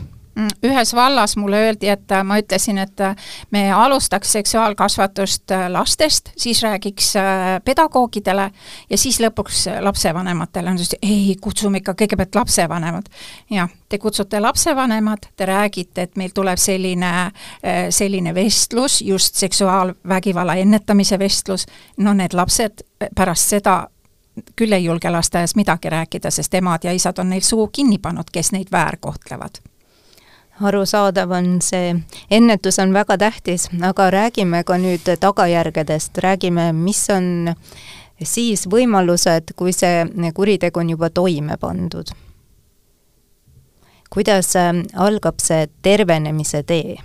ühes 0.63 0.95
vallas 0.95 1.37
mulle 1.37 1.57
öeldi, 1.57 1.89
et 1.89 2.13
äh, 2.13 2.25
ma 2.25 2.39
ütlesin, 2.39 2.79
et 2.79 3.01
äh, 3.01 3.17
me 3.51 3.73
alustaks 3.73 4.33
seksuaalkasvatust 4.33 5.51
äh, 5.51 5.67
lastest, 5.73 6.31
siis 6.37 6.63
räägiks 6.63 7.15
pedagoogidele 7.65 8.51
ja 8.91 8.99
siis 8.99 9.21
lõpuks 9.21 9.67
lapsevanematele. 9.81 10.71
Nad 10.71 10.81
ütlesid, 10.81 10.99
ei, 11.03 11.37
kutsume 11.41 11.81
ikka 11.81 11.95
kõigepealt 11.97 12.37
lapsevanemad. 12.37 13.09
jah, 13.51 13.71
te 13.89 13.99
kutsute 13.99 14.41
lapsevanemad, 14.41 15.29
te 15.37 15.47
räägite, 15.47 16.03
et 16.03 16.17
meil 16.17 16.35
tuleb 16.35 16.59
selline, 16.59 17.13
selline 17.91 18.35
vestlus, 18.35 19.01
just 19.03 19.35
seksuaalvägivalla 19.35 20.55
ennetamise 20.55 21.19
vestlus, 21.19 21.67
no 21.97 22.13
need 22.15 22.35
lapsed 22.35 22.83
pärast 23.15 23.55
seda 23.57 23.87
küll 24.57 24.73
ei 24.77 24.85
julge 24.85 25.11
lasteaias 25.11 25.55
midagi 25.57 25.91
rääkida, 25.91 26.31
sest 26.31 26.55
emad 26.55 26.85
ja 26.85 26.93
isad 26.93 27.19
on 27.19 27.31
neil 27.33 27.47
suu 27.47 27.69
kinni 27.73 27.99
pannud, 27.99 28.29
kes 28.33 28.53
neid 28.53 28.73
väärkohtlevad 28.73 29.63
arusaadav 30.61 31.31
on 31.31 31.59
see, 31.63 31.95
ennetus 32.31 32.79
on 32.79 32.93
väga 32.95 33.19
tähtis, 33.19 33.69
aga 33.83 34.11
räägime 34.11 34.65
ka 34.65 34.79
nüüd 34.81 35.09
tagajärgedest, 35.21 36.19
räägime, 36.19 36.73
mis 36.73 37.03
on 37.11 37.53
siis 38.23 38.67
võimalused, 38.71 39.53
kui 39.57 39.75
see 39.77 40.07
kuritegu 40.35 40.81
on 40.81 40.95
juba 40.97 41.11
toime 41.11 41.57
pandud. 41.61 42.15
kuidas 44.11 44.57
äh, 44.57 44.73
algab 44.95 45.43
see 45.43 45.67
tervenemise 45.83 46.63
tee? 46.63 46.97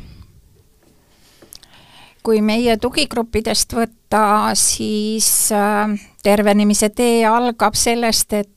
kui 2.24 2.41
meie 2.46 2.77
tugigruppidest 2.77 3.74
võtta, 3.74 4.53
siis 4.55 5.51
äh, 5.51 5.89
tervenemise 6.24 6.89
tee 6.89 7.25
algab 7.25 7.75
sellest, 7.75 8.34
et 8.34 8.50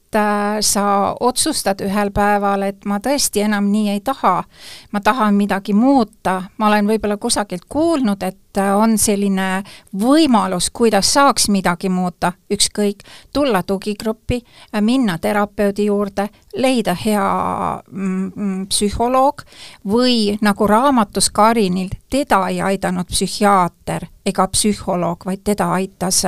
sa 0.60 0.84
otsustad 1.20 1.80
ühel 1.84 2.10
päeval, 2.14 2.62
et 2.62 2.84
ma 2.84 3.00
tõesti 3.02 3.44
enam 3.44 3.70
nii 3.72 3.90
ei 3.96 4.00
taha, 4.04 4.36
ma 4.92 5.00
tahan 5.00 5.34
midagi 5.34 5.74
muuta, 5.74 6.42
ma 6.58 6.68
olen 6.70 6.88
võib-olla 6.88 7.16
kusagilt 7.16 7.66
kuulnud, 7.68 8.22
et 8.22 8.38
äh, 8.58 8.76
on 8.76 8.98
selline 8.98 9.62
võimalus, 10.00 10.70
kuidas 10.72 11.12
saaks 11.14 11.48
midagi 11.48 11.88
muuta, 11.88 12.32
ükskõik, 12.52 13.04
tulla 13.32 13.62
tugigruppi, 13.62 14.40
äh, 14.74 14.80
minna 14.82 15.18
terapeudi 15.18 15.88
juurde, 15.88 16.28
leida 16.54 16.94
hea 16.94 17.26
mm, 17.90 18.32
mm, 18.36 18.66
psühholoog 18.70 19.42
või 19.90 20.38
nagu 20.42 20.66
raamatus 20.66 21.30
Karinil, 21.34 21.90
teda 22.10 22.44
ei 22.48 22.60
aidanud 22.62 23.10
psühhiaater 23.10 24.06
ega 24.24 24.46
psühholoog, 24.48 25.26
vaid 25.26 25.42
teda 25.44 25.66
aitas 25.76 26.22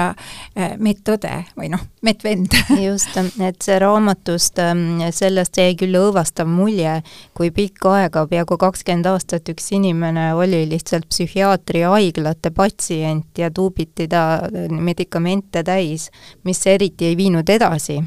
medõde 0.83 1.31
või 1.57 1.71
noh, 1.73 1.81
medvend 2.07 2.55
just, 2.89 3.17
et 3.17 3.65
see 3.65 3.79
raamatust, 3.83 4.61
ähm, 4.63 5.01
sellest 5.15 5.59
jäi 5.61 5.75
küll 5.79 5.97
õõvastav 5.99 6.49
mulje, 6.51 7.01
kui 7.37 7.51
pikka 7.55 7.95
aega, 8.01 8.27
peaaegu 8.31 8.59
kakskümmend 8.61 9.09
aastat 9.11 9.49
üks 9.53 9.71
inimene 9.77 10.29
oli 10.37 10.65
lihtsalt 10.71 11.09
psühhiaatri 11.11 11.85
haiglate 12.17 12.51
patsient 12.51 13.39
ja 13.39 13.51
tuubiti 13.51 14.09
ta 14.09 14.41
medikamente 14.71 15.63
täis, 15.63 16.11
mis 16.45 16.67
eriti 16.67 17.07
ei 17.07 17.17
viinud 17.17 17.49
edasi 17.49 18.01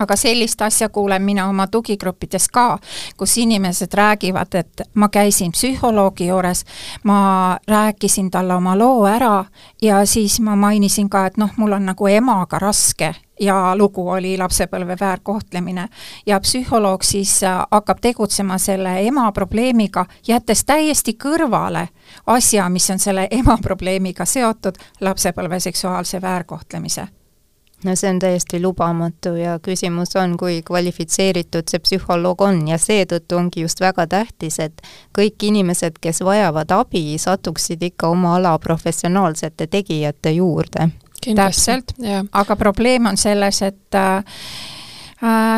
aga 0.00 0.16
sellist 0.16 0.62
asja 0.62 0.88
kuulen 0.88 1.22
mina 1.22 1.48
oma 1.48 1.66
tugigruppides 1.66 2.48
ka, 2.48 2.78
kus 3.16 3.36
inimesed 3.38 3.94
räägivad, 3.94 4.54
et 4.54 4.82
ma 4.94 5.08
käisin 5.08 5.52
psühholoogi 5.52 6.26
juures, 6.26 6.64
ma 7.04 7.58
rääkisin 7.68 8.30
talle 8.30 8.54
oma 8.54 8.78
loo 8.78 9.06
ära 9.06 9.44
ja 9.82 10.04
siis 10.06 10.40
ma 10.40 10.56
mainisin 10.56 11.10
ka, 11.10 11.26
et 11.26 11.36
noh, 11.36 11.50
mul 11.56 11.72
on 11.72 11.86
nagu 11.92 12.06
emaga 12.06 12.58
raske 12.58 13.14
ja 13.40 13.76
lugu 13.76 14.08
oli 14.08 14.38
lapsepõlve 14.38 14.96
väärkohtlemine. 15.00 15.88
ja 16.26 16.40
psühholoog 16.40 17.02
siis 17.02 17.42
äh, 17.44 17.66
hakkab 17.70 17.98
tegutsema 18.00 18.58
selle 18.58 19.06
ema 19.06 19.32
probleemiga, 19.32 20.06
jättes 20.28 20.64
täiesti 20.64 21.16
kõrvale 21.24 21.88
asja, 22.26 22.68
mis 22.68 22.90
on 22.90 22.98
selle 22.98 23.28
ema 23.30 23.58
probleemiga 23.62 24.24
seotud, 24.24 24.76
lapsepõlve 25.00 25.60
seksuaalse 25.60 26.22
väärkohtlemise 26.22 27.08
no 27.84 27.96
see 27.96 28.10
on 28.10 28.18
täiesti 28.18 28.60
lubamatu 28.62 29.34
ja 29.38 29.58
küsimus 29.62 30.16
on, 30.16 30.36
kui 30.38 30.60
kvalifitseeritud 30.66 31.70
see 31.70 31.82
psühholoog 31.84 32.42
on. 32.44 32.62
Ja 32.68 32.78
seetõttu 32.78 33.38
ongi 33.38 33.64
just 33.64 33.80
väga 33.80 34.06
tähtis, 34.10 34.58
et 34.60 34.82
kõik 35.16 35.48
inimesed, 35.50 36.00
kes 36.00 36.22
vajavad 36.26 36.72
abi, 36.76 37.18
satuksid 37.18 37.82
ikka 37.90 38.10
oma 38.12 38.36
ala 38.36 38.58
professionaalsete 38.58 39.66
tegijate 39.66 40.32
juurde. 40.36 40.90
täpselt, 41.34 41.92
aga 42.32 42.56
probleem 42.56 43.06
on 43.06 43.16
selles, 43.16 43.62
et 43.62 43.94
äh, 43.94 44.24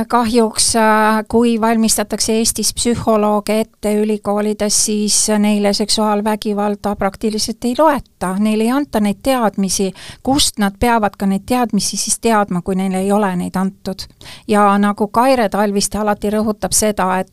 kahjuks, 0.08 0.76
äh, 0.76 1.24
kui 1.28 1.60
valmistatakse 1.60 2.32
Eestis 2.32 2.74
psühholooge 2.74 3.60
ette 3.60 3.94
ülikoolides, 3.94 4.84
siis 4.84 5.28
neile 5.38 5.72
seksuaalvägivalda 5.72 6.96
praktiliselt 6.96 7.64
ei 7.64 7.74
loeta, 7.78 8.34
neile 8.38 8.64
ei 8.64 8.70
anta 8.70 9.00
neid 9.00 9.20
teadmisi, 9.22 9.92
kust 10.22 10.58
nad 10.58 10.74
peavad 10.80 11.14
ka 11.18 11.26
neid 11.26 11.46
teadmisi 11.46 11.96
siis 11.96 12.18
teadma, 12.20 12.62
kui 12.62 12.74
neile 12.74 12.98
ei 12.98 13.12
ole 13.12 13.36
neid 13.36 13.56
antud. 13.56 14.02
ja 14.48 14.78
nagu 14.78 15.08
Kaire 15.08 15.48
Talviste 15.48 15.98
alati 15.98 16.30
rõhutab 16.30 16.72
seda, 16.72 17.18
et 17.18 17.30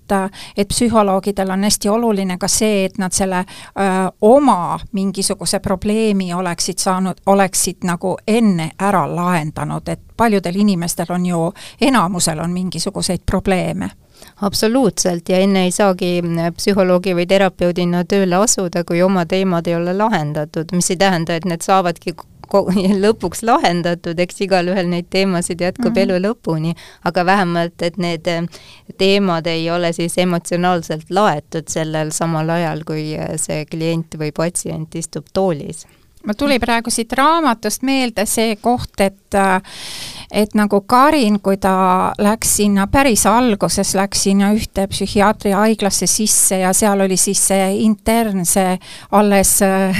et 0.58 0.68
psühholoogidel 0.68 1.50
on 1.50 1.64
hästi 1.64 1.90
oluline 1.90 2.38
ka 2.38 2.48
see, 2.48 2.86
et 2.86 2.98
nad 2.98 3.12
selle 3.12 3.46
öö, 3.46 4.10
oma 4.22 4.80
mingisuguse 4.92 5.60
probleemi 5.60 6.34
oleksid 6.34 6.78
saanud, 6.78 7.22
oleksid 7.26 7.78
nagu 7.84 8.18
enne 8.28 8.72
ära 8.80 9.06
lahendanud, 9.16 9.90
et 9.90 10.09
paljudel 10.20 10.60
inimestel 10.66 11.16
on 11.16 11.26
ju, 11.26 11.48
enamusel 11.82 12.44
on 12.44 12.54
mingisuguseid 12.56 13.26
probleeme 13.26 13.90
absoluutselt 14.42 15.30
ja 15.30 15.40
enne 15.44 15.64
ei 15.68 15.72
saagi 15.72 16.20
psühholoogi 16.58 17.16
või 17.16 17.28
terapeudina 17.28 18.04
tööle 18.04 18.40
asuda, 18.44 18.84
kui 18.84 19.02
oma 19.04 19.26
teemad 19.26 19.68
ei 19.68 19.78
ole 19.78 19.94
lahendatud, 19.96 20.74
mis 20.76 20.92
ei 20.92 21.00
tähenda, 21.00 21.36
et 21.36 21.48
need 21.48 21.64
saavadki 21.66 22.16
lõpuks 23.04 23.44
lahendatud, 23.46 24.20
eks 24.20 24.42
igalühel 24.46 24.90
neid 24.90 25.10
teemasid 25.14 25.62
jätkub 25.62 25.92
mm 25.92 25.96
-hmm. 25.96 26.04
elu 26.04 26.28
lõpuni, 26.28 26.74
aga 27.06 27.26
vähemalt, 27.26 27.82
et 27.82 27.98
need 27.98 28.28
teemad 28.98 29.48
ei 29.48 29.70
ole 29.72 29.94
siis 29.94 30.18
emotsionaalselt 30.18 31.10
laetud 31.10 31.68
sellel 31.68 32.12
samal 32.12 32.50
ajal, 32.50 32.84
kui 32.84 33.16
see 33.36 33.66
klient 33.66 34.16
või 34.18 34.32
patsient 34.36 34.96
istub 34.96 35.26
toolis 35.34 35.86
mul 36.26 36.38
tuli 36.38 36.60
praegu 36.60 36.92
siit 36.94 37.14
raamatust 37.18 37.84
meelde 37.88 38.26
see 38.30 38.56
koht, 38.62 39.00
et 39.00 39.38
et 40.32 40.54
nagu 40.58 40.82
Karin, 40.82 41.40
kui 41.44 41.58
ta 41.58 42.14
läks 42.22 42.56
sinna 42.60 42.88
päris 42.92 43.26
alguses, 43.30 43.94
läks 43.98 44.24
sinna 44.28 44.52
ühte 44.54 44.86
psühhiaatriahaiglasse 44.90 46.08
sisse 46.10 46.60
ja 46.62 46.74
seal 46.74 47.02
oli 47.06 47.18
siis 47.18 47.42
see 47.50 47.70
intern, 47.86 48.46
see 48.46 48.78
alles, 49.18 49.56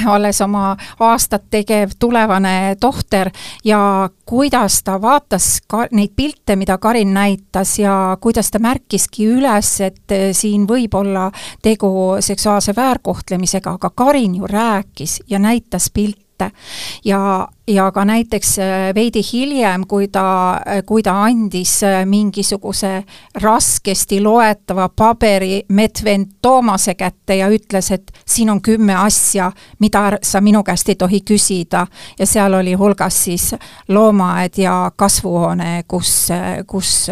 alles 0.06 0.40
oma 0.44 0.76
aastat 1.00 1.48
tegev 1.50 1.96
tulevane 1.98 2.76
tohter 2.80 3.30
ja 3.64 3.82
kuidas 4.26 4.82
ta 4.86 5.00
vaatas 5.02 5.60
ka 5.66 5.86
neid 5.90 6.14
pilte, 6.16 6.56
mida 6.56 6.78
Karin 6.78 7.14
näitas 7.14 7.78
ja 7.78 8.16
kuidas 8.20 8.50
ta 8.50 8.62
märkiski 8.62 9.26
üles, 9.34 9.74
et 9.82 10.18
siin 10.32 10.68
võib 10.70 10.94
olla 10.94 11.30
tegu 11.62 12.16
seksuaalse 12.22 12.74
väärkohtlemisega, 12.76 13.78
aga 13.80 13.90
Karin 13.90 14.34
ju 14.38 14.46
rääkis 14.46 15.20
ja 15.28 15.38
näitas 15.42 15.90
pilte 15.90 16.29
kätte. 16.40 16.56
ja, 17.04 17.48
ja 17.66 17.92
ka 17.92 18.04
näiteks 18.04 18.58
äh, 18.58 18.94
veidi 18.94 19.22
hiljem, 19.32 19.86
kui 19.86 20.08
ta, 20.08 20.52
äh, 20.66 20.82
kui 20.86 21.02
ta 21.02 21.22
andis 21.24 21.82
äh, 21.82 22.06
mingisuguse 22.06 23.04
raskesti 23.34 24.20
loetava 24.20 24.88
paberi 24.88 25.62
Medvend 25.68 26.26
Toomase 26.42 26.94
kätte 26.94 27.36
ja 27.36 27.48
ütles, 27.48 27.90
et 27.90 28.12
siin 28.26 28.50
on 28.50 28.62
kümme 28.62 28.94
asja, 28.94 29.52
mida 29.78 30.18
sa 30.22 30.40
minu 30.40 30.62
käest 30.62 30.88
ei 30.88 30.96
tohi 30.96 31.20
küsida 31.20 31.86
ja 32.18 32.26
seal 32.26 32.54
oli 32.54 32.74
hulgas 32.74 33.24
siis 33.24 33.54
loomaaed 33.88 34.58
ja 34.58 34.90
kasvuhoone, 34.96 35.84
kus, 35.88 36.28
kus 36.66 37.06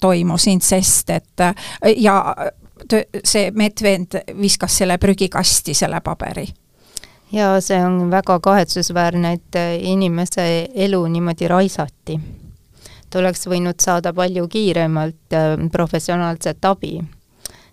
toimus 0.00 0.46
intsest, 0.46 1.10
et 1.10 1.44
ja 1.96 2.22
see 3.24 3.50
Medvend 3.50 4.20
viskas 4.40 4.78
selle 4.78 4.98
prügikasti, 4.98 5.74
selle 5.74 6.00
paberi 6.04 6.46
ja 7.32 7.60
see 7.60 7.78
on 7.84 8.10
väga 8.10 8.40
kahetsusväärne, 8.40 9.32
et 9.32 9.56
äh, 9.56 9.76
inimese 9.80 10.68
elu 10.74 11.06
niimoodi 11.06 11.48
raisati. 11.48 12.20
ta 13.10 13.18
oleks 13.18 13.46
võinud 13.48 13.80
saada 13.80 14.12
palju 14.12 14.48
kiiremalt 14.48 15.32
äh, 15.32 15.56
professionaalset 15.72 16.64
abi. 16.64 17.00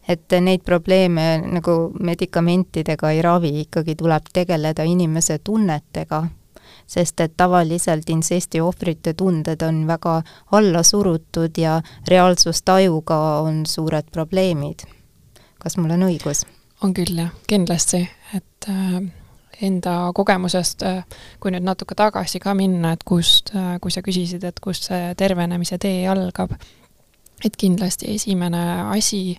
et 0.08 0.32
neid 0.42 0.62
probleeme 0.62 1.42
nagu 1.52 1.92
medikamentidega 2.00 3.12
ei 3.12 3.22
ravi, 3.22 3.60
ikkagi 3.62 3.96
tuleb 3.96 4.28
tegeleda 4.34 4.84
inimese 4.84 5.40
tunnetega, 5.40 6.28
sest 6.88 7.20
et 7.20 7.34
tavaliselt 7.38 8.10
insesti 8.10 8.62
ohvrite 8.62 9.14
tunded 9.14 9.62
on 9.62 9.88
väga 9.88 10.22
alla 10.52 10.84
surutud 10.84 11.58
ja 11.58 11.82
reaalsustajuga 12.08 13.18
on 13.42 13.66
suured 13.66 14.12
probleemid. 14.12 14.86
kas 15.60 15.78
mul 15.78 15.92
on 15.92 16.10
õigus? 16.12 16.46
on 16.84 16.94
küll 16.94 17.18
jah, 17.18 17.32
kindlasti, 17.48 18.10
et 18.34 18.70
äh, 18.70 19.25
enda 19.62 20.12
kogemusest, 20.16 20.84
äh, 20.84 21.04
kui 21.40 21.54
nüüd 21.54 21.66
natuke 21.66 21.96
tagasi 21.96 22.40
ka 22.44 22.54
minna, 22.58 22.96
et 22.96 23.04
kust 23.08 23.54
äh,, 23.56 23.76
kui 23.82 23.92
sa 23.92 24.04
küsisid, 24.06 24.44
et 24.44 24.60
kust 24.64 24.90
see 24.90 25.14
tervenemise 25.18 25.78
tee 25.82 26.08
algab, 26.12 26.56
et 27.46 27.56
kindlasti 27.60 28.14
esimene 28.16 28.62
asi 28.96 29.36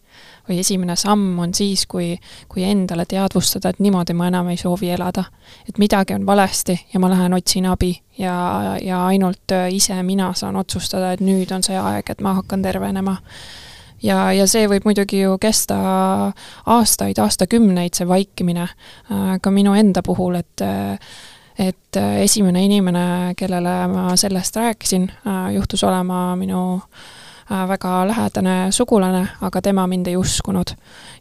või 0.49 0.61
esimene 0.61 0.97
samm 1.01 1.39
on 1.43 1.55
siis, 1.57 1.87
kui, 1.91 2.13
kui 2.49 2.65
endale 2.65 3.07
teadvustada, 3.09 3.73
et 3.73 3.81
niimoodi 3.83 4.15
ma 4.15 4.29
enam 4.31 4.51
ei 4.53 4.61
soovi 4.61 4.91
elada. 4.95 5.25
et 5.69 5.79
midagi 5.79 6.15
on 6.15 6.27
valesti 6.27 6.79
ja 6.93 7.01
ma 7.01 7.11
lähen 7.11 7.33
otsin 7.35 7.67
abi 7.67 8.03
ja, 8.19 8.77
ja 8.83 9.07
ainult 9.07 9.53
äh, 9.53 9.73
ise 9.73 10.03
mina 10.03 10.33
saan 10.35 10.57
otsustada, 10.57 11.13
et 11.13 11.21
nüüd 11.21 11.53
on 11.53 11.63
see 11.63 11.79
aeg, 11.79 12.11
et 12.11 12.21
ma 12.21 12.35
hakkan 12.35 12.63
tervenema 12.63 13.17
ja, 14.03 14.33
ja 14.33 14.47
see 14.51 14.67
võib 14.69 14.87
muidugi 14.89 15.23
ju 15.23 15.39
kesta 15.41 15.79
aastaid, 16.67 17.19
aastakümneid, 17.23 17.95
see 17.97 18.09
vaikimine, 18.09 18.69
äh, 19.11 19.37
ka 19.43 19.51
minu 19.55 19.75
enda 19.75 20.03
puhul, 20.07 20.41
et 20.43 20.67
et 21.57 21.97
esimene 21.97 22.61
inimene, 22.67 23.33
kellele 23.33 23.77
ma 23.89 24.11
sellest 24.21 24.57
rääkisin, 24.61 25.07
äh, 25.25 25.55
juhtus 25.55 25.85
olema 25.89 26.35
minu 26.37 26.75
äh, 26.77 26.83
Äh, 26.85 27.26
väga 27.51 28.07
lähedane 28.09 28.73
sugulane, 28.73 29.29
aga 29.41 29.63
tema 29.63 29.87
mind 29.87 30.07
ei 30.07 30.17
uskunud. 30.17 30.75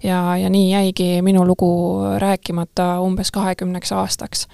ja, 0.04 0.38
ja 0.38 0.50
nii 0.50 0.72
jäigi 0.72 1.22
minu 1.22 1.46
lugu 1.48 2.02
rääkimata 2.18 3.00
umbes 3.00 3.32
kahekümneks 3.32 3.92
aastaks. 3.92 4.48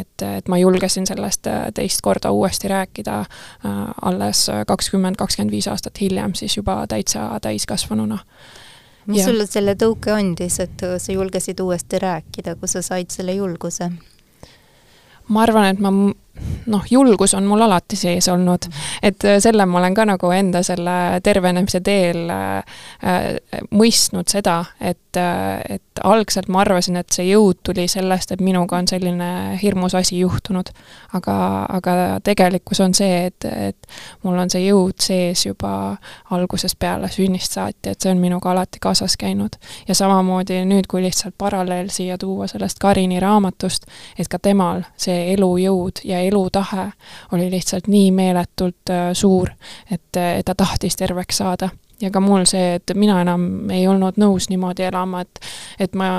et, 0.00 0.22
et 0.36 0.48
ma 0.48 0.58
julgesin 0.58 1.06
sellest 1.06 1.46
äh, 1.46 1.66
teist 1.74 2.00
korda 2.02 2.30
uuesti 2.30 2.68
rääkida 2.68 3.20
äh, 3.20 3.26
alles 4.02 4.50
kakskümmend, 4.66 5.16
kakskümmend 5.16 5.50
viis 5.50 5.68
aastat 5.68 6.00
hiljem, 6.00 6.34
siis 6.34 6.56
juba 6.56 6.86
täitsa 6.86 7.40
täiskasvanuna 7.42 8.18
mis 9.06 9.20
ja. 9.20 9.26
sulle 9.26 9.46
selle 9.46 9.74
tõuke 9.74 10.12
andis, 10.12 10.60
et 10.60 10.84
sa 10.98 11.12
julgesid 11.12 11.60
uuesti 11.60 11.98
rääkida, 11.98 12.54
kus 12.60 12.76
sa 12.76 12.82
said 12.82 13.10
selle 13.10 13.32
julguse? 13.32 13.90
ma 15.28 15.42
arvan, 15.42 15.66
et 15.72 15.80
ma 15.80 15.92
noh, 16.66 16.84
julgus 16.90 17.34
on 17.34 17.46
mul 17.48 17.60
alati 17.60 17.96
sees 17.96 18.28
olnud, 18.28 18.68
et 19.02 19.24
äh, 19.24 19.38
selle 19.42 19.66
ma 19.66 19.78
olen 19.78 19.94
ka 19.94 20.04
nagu 20.08 20.30
enda 20.34 20.62
selle 20.66 21.20
tervenemise 21.22 21.80
teel 21.84 22.28
äh, 22.30 22.56
äh 23.02 23.26
mõistnud 23.74 24.28
seda, 24.30 24.64
et, 24.80 25.16
äh, 25.16 25.60
et 25.68 26.02
algselt 26.04 26.48
ma 26.48 26.62
arvasin, 26.62 26.96
et 27.00 27.12
see 27.12 27.28
jõud 27.30 27.60
tuli 27.66 27.88
sellest, 27.88 28.32
et 28.32 28.40
minuga 28.44 28.78
on 28.78 28.88
selline 28.88 29.58
hirmus 29.62 29.94
asi 29.94 30.18
juhtunud. 30.18 30.70
aga, 31.12 31.34
aga 31.72 31.92
tegelikkus 32.24 32.80
on 32.80 32.94
see, 32.94 33.26
et, 33.26 33.44
et 33.44 33.88
mul 34.22 34.36
on 34.38 34.50
see 34.50 34.66
jõud 34.66 34.98
sees 35.00 35.46
juba 35.46 35.96
algusest 36.30 36.78
peale, 36.78 37.08
sünnist 37.08 37.56
saati, 37.56 37.92
et 37.92 38.00
see 38.00 38.12
on 38.12 38.20
minuga 38.20 38.50
alati 38.50 38.78
kaasas 38.80 39.16
käinud. 39.16 39.56
ja 39.88 39.94
samamoodi 39.94 40.64
nüüd, 40.68 40.86
kui 40.88 41.02
lihtsalt 41.02 41.34
paralleel 41.38 41.88
siia 41.90 42.18
tuua 42.18 42.46
sellest 42.46 42.78
Karini 42.78 43.20
raamatust, 43.20 43.86
et 44.18 44.28
ka 44.28 44.38
temal 44.38 44.84
see 44.96 45.32
elujõud 45.34 46.04
ja 46.04 46.20
elutahe 46.28 46.90
oli 47.32 47.50
lihtsalt 47.50 47.88
nii 47.88 48.10
meeletult 48.14 48.92
äh, 48.94 49.10
suur, 49.12 49.50
et, 49.90 50.16
et 50.16 50.44
ta 50.46 50.54
tahtis 50.54 50.96
terveks 50.96 51.42
saada. 51.42 51.70
ja 52.00 52.10
ka 52.10 52.20
mul 52.20 52.44
see, 52.46 52.74
et 52.78 52.94
mina 52.94 53.20
enam 53.20 53.70
ei 53.74 53.88
olnud 53.88 54.20
nõus 54.20 54.48
niimoodi 54.48 54.86
elama, 54.86 55.24
et, 55.26 55.40
et 55.80 55.94
ma 55.98 56.10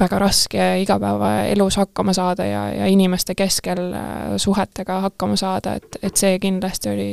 väga 0.00 0.18
raske 0.18 0.64
igapäevaelus 0.82 1.76
hakkama 1.76 2.12
saada 2.12 2.44
ja, 2.44 2.62
ja 2.74 2.86
inimeste 2.86 3.34
keskel 3.34 3.92
äh, 3.92 4.36
suhetega 4.36 5.00
hakkama 5.00 5.36
saada, 5.36 5.74
et, 5.74 5.98
et 6.02 6.16
see 6.16 6.38
kindlasti 6.42 6.90
oli 6.90 7.10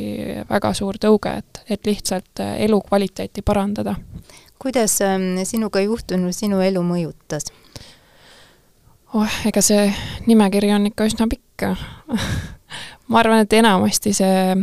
väga 0.50 0.74
suur 0.78 0.98
tõuge, 1.02 1.36
et, 1.44 1.64
et 1.70 1.86
lihtsalt 1.86 2.42
äh, 2.42 2.56
elukvaliteeti 2.66 3.42
parandada. 3.46 3.96
kuidas 4.60 5.02
ähm, 5.02 5.38
sinuga 5.44 5.82
juhtunu 5.82 6.32
sinu 6.34 6.62
elu 6.62 6.82
mõjutas? 6.82 7.52
oh, 9.14 9.40
ega 9.46 9.62
see 9.62 9.86
nimekiri 10.26 10.74
on 10.74 10.90
ikka 10.90 11.06
üsna 11.10 11.28
pikk 11.30 11.51
ma 13.08 13.20
arvan, 13.20 13.44
et 13.46 13.54
enamasti 13.54 14.14
see, 14.16 14.56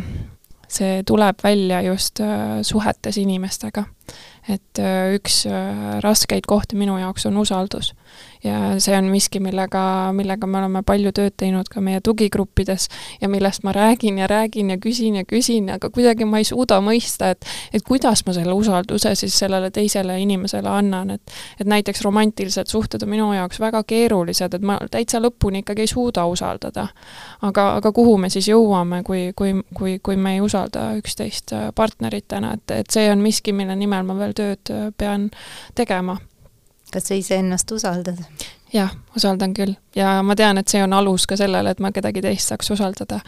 see 0.68 1.02
tuleb 1.06 1.44
välja 1.44 1.82
just 1.86 2.20
äh, 2.20 2.60
suhetes 2.62 3.18
inimestega. 3.18 3.84
et 4.48 4.78
äh, 4.80 5.14
üks 5.14 5.42
äh, 5.46 6.00
raskeid 6.00 6.46
kohti 6.46 6.76
minu 6.76 6.98
jaoks 6.98 7.26
on 7.26 7.36
usaldus 7.36 7.94
ja 8.44 8.78
see 8.78 8.96
on 8.96 9.04
miski, 9.10 9.40
millega, 9.40 10.12
millega 10.12 10.46
me 10.46 10.58
oleme 10.60 10.82
palju 10.86 11.12
tööd 11.16 11.34
teinud 11.40 11.68
ka 11.72 11.80
meie 11.84 12.00
tugigruppides 12.04 12.88
ja 13.20 13.28
millest 13.30 13.64
ma 13.66 13.72
räägin 13.74 14.18
ja 14.18 14.28
räägin 14.30 14.70
ja 14.70 14.78
küsin 14.78 15.18
ja 15.18 15.24
küsin, 15.24 15.70
aga 15.74 15.90
kuidagi 15.90 16.26
ma 16.28 16.38
ei 16.38 16.46
suuda 16.46 16.80
mõista, 16.84 17.32
et 17.34 17.46
et 17.74 17.82
kuidas 17.86 18.24
ma 18.26 18.34
selle 18.36 18.54
usalduse 18.54 19.14
siis 19.18 19.38
sellele 19.38 19.70
teisele 19.74 20.20
inimesele 20.22 20.68
annan, 20.68 21.10
et 21.10 21.34
et 21.60 21.66
näiteks 21.66 22.02
romantilised 22.06 22.70
suhted 22.70 23.02
on 23.02 23.10
minu 23.10 23.32
jaoks 23.32 23.60
väga 23.60 23.82
keerulised, 23.82 24.54
et 24.54 24.62
ma 24.62 24.78
täitsa 24.90 25.20
lõpuni 25.22 25.64
ikkagi 25.64 25.86
ei 25.86 25.90
suuda 25.90 26.26
usaldada. 26.26 26.88
aga, 27.42 27.74
aga 27.76 27.92
kuhu 27.92 28.16
me 28.18 28.30
siis 28.30 28.48
jõuame, 28.48 29.02
kui, 29.02 29.32
kui, 29.36 29.54
kui, 29.74 29.98
kui 30.02 30.16
me 30.16 30.34
ei 30.34 30.40
usalda 30.40 30.92
üksteist 30.98 31.52
partneritena, 31.74 32.54
et, 32.54 32.70
et 32.70 32.90
see 32.90 33.10
on 33.10 33.18
miski, 33.18 33.52
mille 33.52 33.76
nimel 33.76 34.06
ma 34.06 34.18
veel 34.18 34.34
tööd 34.36 34.74
pean 34.96 35.30
tegema 35.74 36.18
kas 36.92 37.10
sa 37.10 37.18
iseennast 37.18 37.70
usaldad? 37.72 38.24
jah, 38.72 38.90
usaldan 39.16 39.54
küll 39.56 39.74
ja 39.96 40.18
ma 40.22 40.36
tean, 40.36 40.58
et 40.60 40.68
see 40.68 40.80
on 40.84 40.92
alus 40.92 41.26
ka 41.28 41.36
sellele, 41.40 41.72
et 41.72 41.80
ma 41.80 41.90
kedagi 41.94 42.20
teist 42.24 42.50
saaks 42.50 42.70
usaldada. 42.74 43.20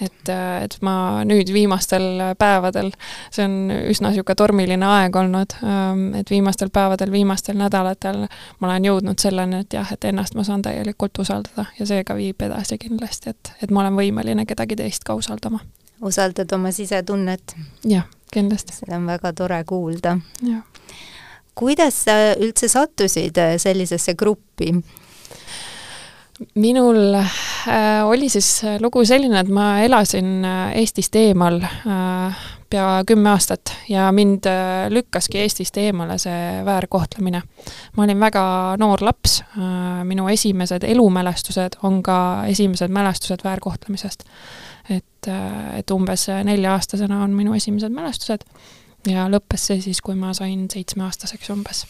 et, 0.00 0.28
äh, 0.32 0.62
et 0.64 0.76
ma 0.80 1.24
nüüd 1.24 1.52
viimastel 1.52 2.34
päevadel, 2.38 2.92
see 3.30 3.44
on 3.44 3.72
üsna 3.92 4.12
niisugune 4.12 4.38
tormiline 4.38 4.86
aeg 4.86 5.16
olnud, 5.16 5.56
ähm, 5.62 6.06
et 6.20 6.30
viimastel 6.30 6.70
päevadel, 6.72 7.12
viimastel 7.12 7.58
nädalatel 7.60 8.26
ma 8.60 8.70
olen 8.70 8.88
jõudnud 8.90 9.20
selleni, 9.20 9.62
et 9.66 9.78
jah, 9.78 9.92
et 9.92 10.04
ennast 10.04 10.34
ma 10.34 10.44
saan 10.44 10.64
täielikult 10.64 11.18
usaldada 11.18 11.66
ja 11.78 11.86
see 11.86 12.04
ka 12.04 12.16
viib 12.16 12.42
edasi 12.42 12.78
kindlasti, 12.78 13.34
et, 13.36 13.52
et 13.62 13.70
ma 13.70 13.84
olen 13.84 13.98
võimeline 14.00 14.46
kedagi 14.46 14.76
teist 14.76 15.04
ka 15.04 15.14
usaldama. 15.14 15.60
usaldad 16.00 16.52
oma 16.52 16.72
sisetunnet? 16.72 17.56
jah, 17.84 18.08
kindlasti. 18.32 18.80
seda 18.80 18.96
on 18.96 19.06
väga 19.06 19.32
tore 19.36 19.64
kuulda. 19.64 20.18
jah 20.42 20.64
kuidas 21.56 22.04
sa 22.04 22.16
üldse 22.36 22.68
sattusid 22.68 23.38
äh, 23.40 23.56
sellisesse 23.62 24.14
gruppi? 24.14 24.74
minul 26.54 27.14
äh, 27.16 28.04
oli 28.04 28.28
siis 28.28 28.60
lugu 28.80 29.04
selline, 29.08 29.40
et 29.40 29.48
ma 29.48 29.78
elasin 29.84 30.44
äh, 30.44 30.74
Eestist 30.82 31.16
eemal 31.16 31.62
äh, 31.64 32.42
pea 32.70 32.86
kümme 33.06 33.30
aastat 33.32 33.72
ja 33.88 34.10
mind 34.12 34.46
äh, 34.50 34.86
lükkaski 34.92 35.40
Eestist 35.40 35.78
eemale 35.80 36.18
see 36.20 36.62
väärkohtlemine. 36.64 37.42
ma 37.96 38.04
olin 38.04 38.20
väga 38.20 38.44
noor 38.78 39.04
laps 39.04 39.40
äh,, 39.42 40.04
minu 40.04 40.28
esimesed 40.28 40.84
elumälestused 40.84 41.78
on 41.82 42.02
ka 42.02 42.44
esimesed 42.46 42.92
mälestused 42.92 43.44
väärkohtlemisest. 43.44 44.24
et, 44.90 45.28
et 45.78 45.90
umbes 45.90 46.28
nelja-aastasena 46.44 47.22
on 47.24 47.30
minu 47.34 47.54
esimesed 47.54 47.92
mälestused 47.92 48.44
ja 49.10 49.26
lõppes 49.30 49.68
see 49.70 49.82
siis, 49.84 50.00
kui 50.04 50.16
ma 50.18 50.32
sain 50.36 50.66
seitsmeaastaseks 50.72 51.50
umbes. 51.54 51.84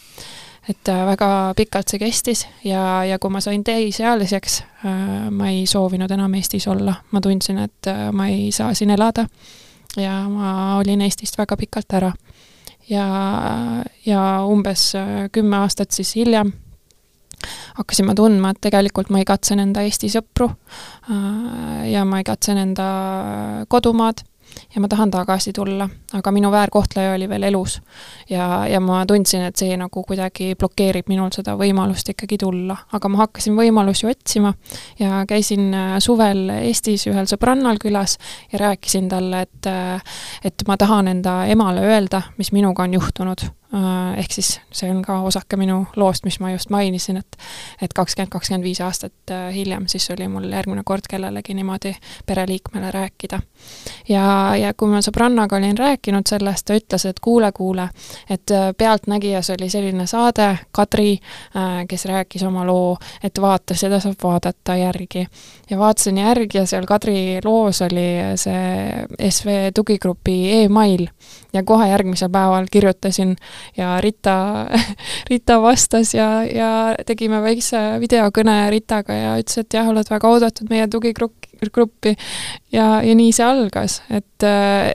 et 0.67 0.89
äh, 0.91 1.05
väga 1.07 1.53
pikalt 1.55 1.87
see 1.87 1.99
kestis 2.01 2.45
ja, 2.67 3.03
ja 3.07 3.19
kui 3.19 3.31
ma 3.31 3.39
sain 3.41 3.63
täisealiseks, 3.63 4.59
äh, 4.85 5.29
ma 5.31 5.49
ei 5.49 5.65
soovinud 5.65 6.11
enam 6.11 6.33
Eestis 6.35 6.67
olla, 6.67 6.97
ma 7.11 7.21
tundsin, 7.21 7.61
et 7.63 7.87
äh, 7.87 8.09
ma 8.11 8.27
ei 8.27 8.51
saa 8.51 8.73
siin 8.73 8.91
elada 8.91 9.27
ja 9.97 10.19
ma 10.29 10.77
olin 10.77 11.01
Eestist 11.01 11.37
väga 11.37 11.57
pikalt 11.57 11.93
ära. 11.93 12.11
ja, 12.89 13.07
ja 14.05 14.23
umbes 14.45 14.93
kümme 15.31 15.57
aastat 15.57 15.91
siis 15.91 16.15
hiljem 16.15 16.51
hakkasin 17.77 18.05
ma 18.05 18.15
tundma, 18.15 18.49
et 18.49 18.61
tegelikult 18.61 19.09
ma 19.13 19.21
igatsen 19.21 19.59
enda 19.61 19.83
Eesti 19.85 20.09
sõpru 20.09 20.49
ja 21.91 22.05
ma 22.05 22.19
igatsen 22.23 22.57
enda 22.57 22.87
kodumaad 23.69 24.23
ja 24.75 24.81
ma 24.81 24.87
tahan 24.87 25.11
tagasi 25.11 25.53
tulla, 25.53 25.89
aga 26.13 26.31
minu 26.31 26.51
väärkohtleja 26.51 27.13
oli 27.15 27.29
veel 27.29 27.43
elus. 27.49 27.81
ja, 28.29 28.67
ja 28.67 28.79
ma 28.79 29.05
tundsin, 29.05 29.41
et 29.47 29.55
see 29.55 29.77
nagu 29.77 30.03
kuidagi 30.03 30.53
blokeerib 30.59 31.09
minul 31.09 31.31
seda 31.35 31.55
võimalust 31.59 32.09
ikkagi 32.13 32.37
tulla, 32.41 32.77
aga 32.93 33.09
ma 33.09 33.23
hakkasin 33.25 33.57
võimalusi 33.57 34.07
otsima 34.09 34.53
ja 34.99 35.23
käisin 35.27 35.73
äh, 35.73 35.97
suvel 36.03 36.49
Eestis 36.57 37.07
ühel 37.07 37.27
sõbrannal 37.29 37.79
külas 37.81 38.17
ja 38.51 38.59
rääkisin 38.65 39.09
talle, 39.09 39.45
et 39.47 39.69
äh, 39.69 40.01
et 40.43 40.67
ma 40.67 40.77
tahan 40.77 41.07
enda 41.07 41.45
emale 41.45 41.85
öelda, 41.85 42.21
mis 42.37 42.51
minuga 42.51 42.83
on 42.83 42.93
juhtunud. 42.93 43.47
Äh, 43.73 44.19
ehk 44.19 44.31
siis 44.31 44.61
see 44.71 44.87
on 44.87 45.01
ka 45.03 45.17
osake 45.27 45.57
minu 45.59 45.81
loost, 45.99 46.23
mis 46.23 46.37
ma 46.39 46.53
just 46.53 46.69
mainisin, 46.71 47.17
et 47.19 47.37
et 47.83 47.91
kakskümmend, 47.93 48.31
kakskümmend 48.31 48.63
viis 48.63 48.79
aastat 48.79 49.31
äh, 49.31 49.49
hiljem 49.51 49.89
siis 49.91 50.05
oli 50.13 50.27
mul 50.31 50.45
järgmine 50.47 50.85
kord 50.87 51.03
kellelegi 51.09 51.51
niimoodi 51.53 51.91
pereliikmele 52.25 52.91
rääkida. 52.91 53.39
ja, 54.09 54.55
ja 54.55 54.71
kui 54.73 54.87
ma 54.87 55.01
sõbrannaga 55.03 55.59
olin 55.59 55.75
rääkinud 55.77 56.31
sellest, 56.31 56.63
ta 56.65 56.77
ütles, 56.79 57.05
et 57.09 57.19
kuule, 57.19 57.51
kuule, 57.51 57.89
et 58.29 58.53
äh, 58.55 58.69
Pealtnägijas 58.77 59.49
oli 59.57 59.69
selline 59.69 60.07
saade, 60.07 60.47
Kadri, 60.71 61.17
kes 61.87 62.05
rääkis 62.05 62.43
oma 62.47 62.63
loo, 62.65 62.95
et 63.23 63.41
vaata, 63.41 63.75
seda 63.75 63.99
saab 63.99 64.23
vaadata 64.23 64.77
järgi. 64.79 65.25
ja 65.69 65.77
vaatasin 65.77 66.17
järgi 66.23 66.57
ja 66.57 66.65
seal 66.65 66.85
Kadri 66.87 67.41
loos 67.43 67.81
oli 67.81 68.07
see 68.39 69.27
SV 69.27 69.59
tugigrupi 69.75 70.37
email 70.63 71.07
ja 71.53 71.63
kohe 71.63 71.87
järgmisel 71.89 72.29
päeval 72.33 72.67
kirjutasin 72.71 73.35
ja 73.77 74.01
Rita, 74.01 74.67
Rita 75.31 75.61
vastas 75.61 76.13
ja, 76.13 76.43
ja 76.43 76.71
tegime 77.05 77.41
väikse 77.41 77.81
videokõne 78.03 78.69
Ritaga 78.73 79.13
ja 79.13 79.35
ütles, 79.41 79.63
et 79.63 79.73
jah, 79.73 79.87
oled 79.89 80.09
väga 80.09 80.33
oodatud 80.33 80.69
meie 80.69 80.87
tugigruppi. 80.91 81.46
Ja, 82.71 82.85
ja 83.03 83.15
nii 83.15 83.31
see 83.35 83.45
algas, 83.45 84.01
et, 84.09 84.45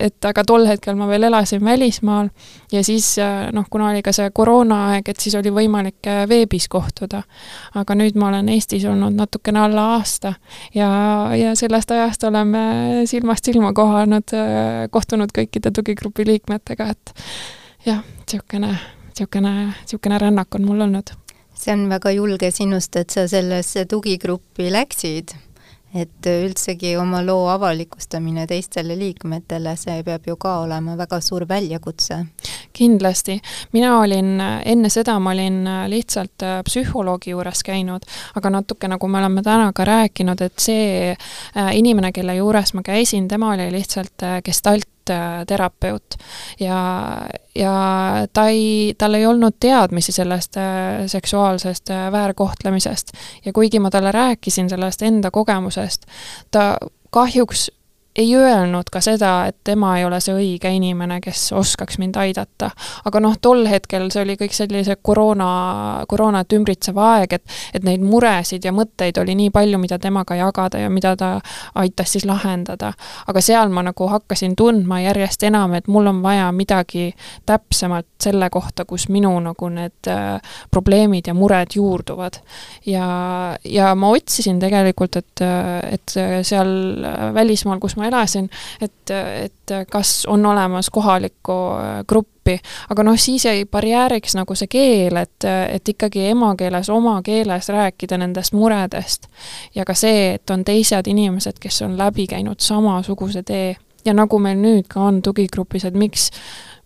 et 0.00 0.28
aga 0.28 0.44
tol 0.48 0.66
hetkel 0.68 0.96
ma 0.98 1.08
veel 1.10 1.28
elasin 1.28 1.62
välismaal 1.64 2.28
ja 2.72 2.82
siis 2.84 3.14
noh, 3.52 3.66
kuna 3.70 3.90
oli 3.90 4.02
ka 4.02 4.12
see 4.12 4.30
koroonaaeg, 4.34 5.08
et 5.08 5.20
siis 5.20 5.34
oli 5.38 5.52
võimalik 5.54 6.10
veebis 6.28 6.68
kohtuda. 6.72 7.22
aga 7.74 7.94
nüüd 7.98 8.18
ma 8.18 8.28
olen 8.28 8.48
Eestis 8.52 8.84
olnud 8.84 9.16
natukene 9.16 9.60
alla 9.60 9.88
aasta 9.96 10.34
ja, 10.74 10.90
ja 11.36 11.56
sellest 11.58 11.90
ajast 11.90 12.24
oleme 12.24 12.62
silmast 13.06 13.44
silma 13.44 13.72
kohanud, 13.72 14.34
kohtunud 14.90 15.32
kõikide 15.34 15.72
tugigrupi 15.74 16.26
liikmetega, 16.26 16.88
et 16.94 17.14
jah, 17.86 18.02
niisugune, 18.22 18.72
niisugune, 19.08 19.52
niisugune 19.66 20.18
rännak 20.18 20.54
on 20.54 20.66
mul 20.66 20.80
olnud. 20.80 21.14
see 21.54 21.72
on 21.72 21.86
väga 21.88 22.10
julge 22.10 22.50
sinust, 22.50 22.96
et 22.96 23.10
sa 23.10 23.28
sellesse 23.28 23.84
tugigruppi 23.86 24.70
läksid, 24.72 25.34
et 25.94 26.26
üldsegi 26.26 26.94
oma 26.96 27.20
loo 27.24 27.46
avalikustamine 27.52 28.46
teistele 28.48 28.96
liikmetele, 28.98 29.74
see 29.76 30.02
peab 30.06 30.26
ju 30.26 30.36
ka 30.40 30.58
olema 30.64 30.96
väga 30.96 31.20
suur 31.20 31.46
väljakutse. 31.48 32.24
kindlasti, 32.72 33.36
mina 33.72 33.98
olin, 34.00 34.40
enne 34.40 34.88
seda 34.88 35.18
ma 35.20 35.30
olin 35.34 35.66
lihtsalt 35.92 36.44
psühholoogi 36.64 37.34
juures 37.34 37.60
käinud, 37.62 38.06
aga 38.34 38.50
natuke 38.50 38.88
nagu 38.88 39.08
me 39.08 39.18
oleme 39.18 39.42
täna 39.42 39.72
ka 39.76 39.84
rääkinud, 39.84 40.40
et 40.40 40.58
see 40.58 41.12
äh, 41.12 41.74
inimene, 41.76 42.12
kelle 42.12 42.36
juures 42.38 42.72
ma 42.74 42.82
käisin, 42.82 43.28
tema 43.28 43.52
oli 43.52 43.68
lihtsalt 43.72 44.24
äh, 44.24 44.40
gestalt 44.44 44.88
terapeut. 45.46 46.16
Ja, 46.60 46.78
ja 47.54 47.74
ta 48.32 48.46
ei, 48.48 48.94
tal 48.98 49.14
ei 49.14 49.26
olnud 49.26 49.56
teadmisi 49.60 50.12
sellest 50.12 50.56
äh, 50.56 51.06
seksuaalsest 51.06 51.90
äh, 51.90 52.12
väärkohtlemisest. 52.12 53.12
Ja 53.44 53.52
kuigi 53.52 53.80
ma 53.80 53.90
talle 53.90 54.12
rääkisin 54.12 54.70
sellest 54.70 55.02
enda 55.02 55.30
kogemusest, 55.30 56.06
ta 56.50 56.76
kahjuks 57.10 57.70
ei 58.16 58.36
öelnud 58.36 58.90
ka 58.92 59.00
seda, 59.00 59.46
et 59.48 59.56
tema 59.64 59.94
ei 59.98 60.04
ole 60.04 60.18
see 60.20 60.34
õige 60.36 60.68
inimene, 60.76 61.16
kes 61.24 61.46
oskaks 61.56 61.96
mind 61.98 62.16
aidata. 62.20 62.70
aga 63.04 63.20
noh, 63.20 63.36
tol 63.40 63.64
hetkel 63.66 64.10
see 64.12 64.22
oli 64.22 64.36
kõik 64.40 64.52
sellise 64.52 64.96
koroona, 65.02 66.04
koroonat 66.08 66.52
ümbritsev 66.52 66.98
aeg, 67.00 67.32
et 67.32 67.56
et 67.74 67.84
neid 67.84 68.04
muresid 68.04 68.64
ja 68.64 68.72
mõtteid 68.72 69.16
oli 69.20 69.34
nii 69.38 69.50
palju, 69.50 69.78
mida 69.80 69.98
temaga 69.98 70.36
jagada 70.36 70.82
ja 70.82 70.90
mida 70.92 71.14
ta 71.16 71.30
aitas 71.74 72.12
siis 72.12 72.26
lahendada. 72.28 72.92
aga 73.26 73.40
seal 73.40 73.72
ma 73.72 73.82
nagu 73.82 74.08
hakkasin 74.08 74.56
tundma 74.56 75.00
järjest 75.00 75.42
enam, 75.48 75.74
et 75.74 75.88
mul 75.88 76.06
on 76.06 76.22
vaja 76.22 76.52
midagi 76.52 77.14
täpsemalt 77.46 78.06
selle 78.22 78.50
kohta, 78.50 78.84
kus 78.84 79.08
minu 79.08 79.32
nagu 79.40 79.68
need 79.72 80.10
äh, 80.10 80.40
probleemid 80.70 81.26
ja 81.26 81.34
mured 81.34 81.72
juurduvad. 81.74 82.42
ja, 82.86 83.56
ja 83.64 83.94
ma 83.94 84.12
otsisin 84.12 84.60
tegelikult, 84.60 85.16
et, 85.16 85.44
et 85.92 86.16
seal 86.42 86.76
välismaal, 87.34 87.80
kus 87.80 87.96
ma 87.96 88.01
ma 88.02 88.10
elasin, 88.10 88.48
et, 88.80 89.10
et 89.14 89.74
kas 89.90 90.24
on 90.30 90.46
olemas 90.46 90.90
kohalikku 90.90 91.58
äh, 91.76 91.92
gruppi, 92.08 92.58
aga 92.90 93.06
noh, 93.06 93.18
siis 93.20 93.46
jäi 93.46 93.64
barjääriks 93.70 94.34
nagu 94.38 94.56
see 94.58 94.70
keel, 94.70 95.20
et, 95.22 95.46
et 95.46 95.94
ikkagi 95.94 96.26
emakeeles, 96.32 96.90
oma 96.90 97.20
keeles 97.22 97.70
rääkida 97.72 98.18
nendest 98.18 98.52
muredest. 98.58 99.30
ja 99.74 99.86
ka 99.88 99.94
see, 99.94 100.34
et 100.34 100.50
on 100.50 100.64
teised 100.64 101.08
inimesed, 101.08 101.62
kes 101.62 101.82
on 101.86 101.96
läbi 101.98 102.26
käinud 102.26 102.60
samasuguse 102.60 103.42
tee 103.46 103.76
ja 104.04 104.14
nagu 104.14 104.38
meil 104.42 104.58
nüüd 104.58 104.88
ka 104.90 105.08
on 105.08 105.22
tugigrupis, 105.22 105.86
et 105.86 105.94
miks 105.98 106.30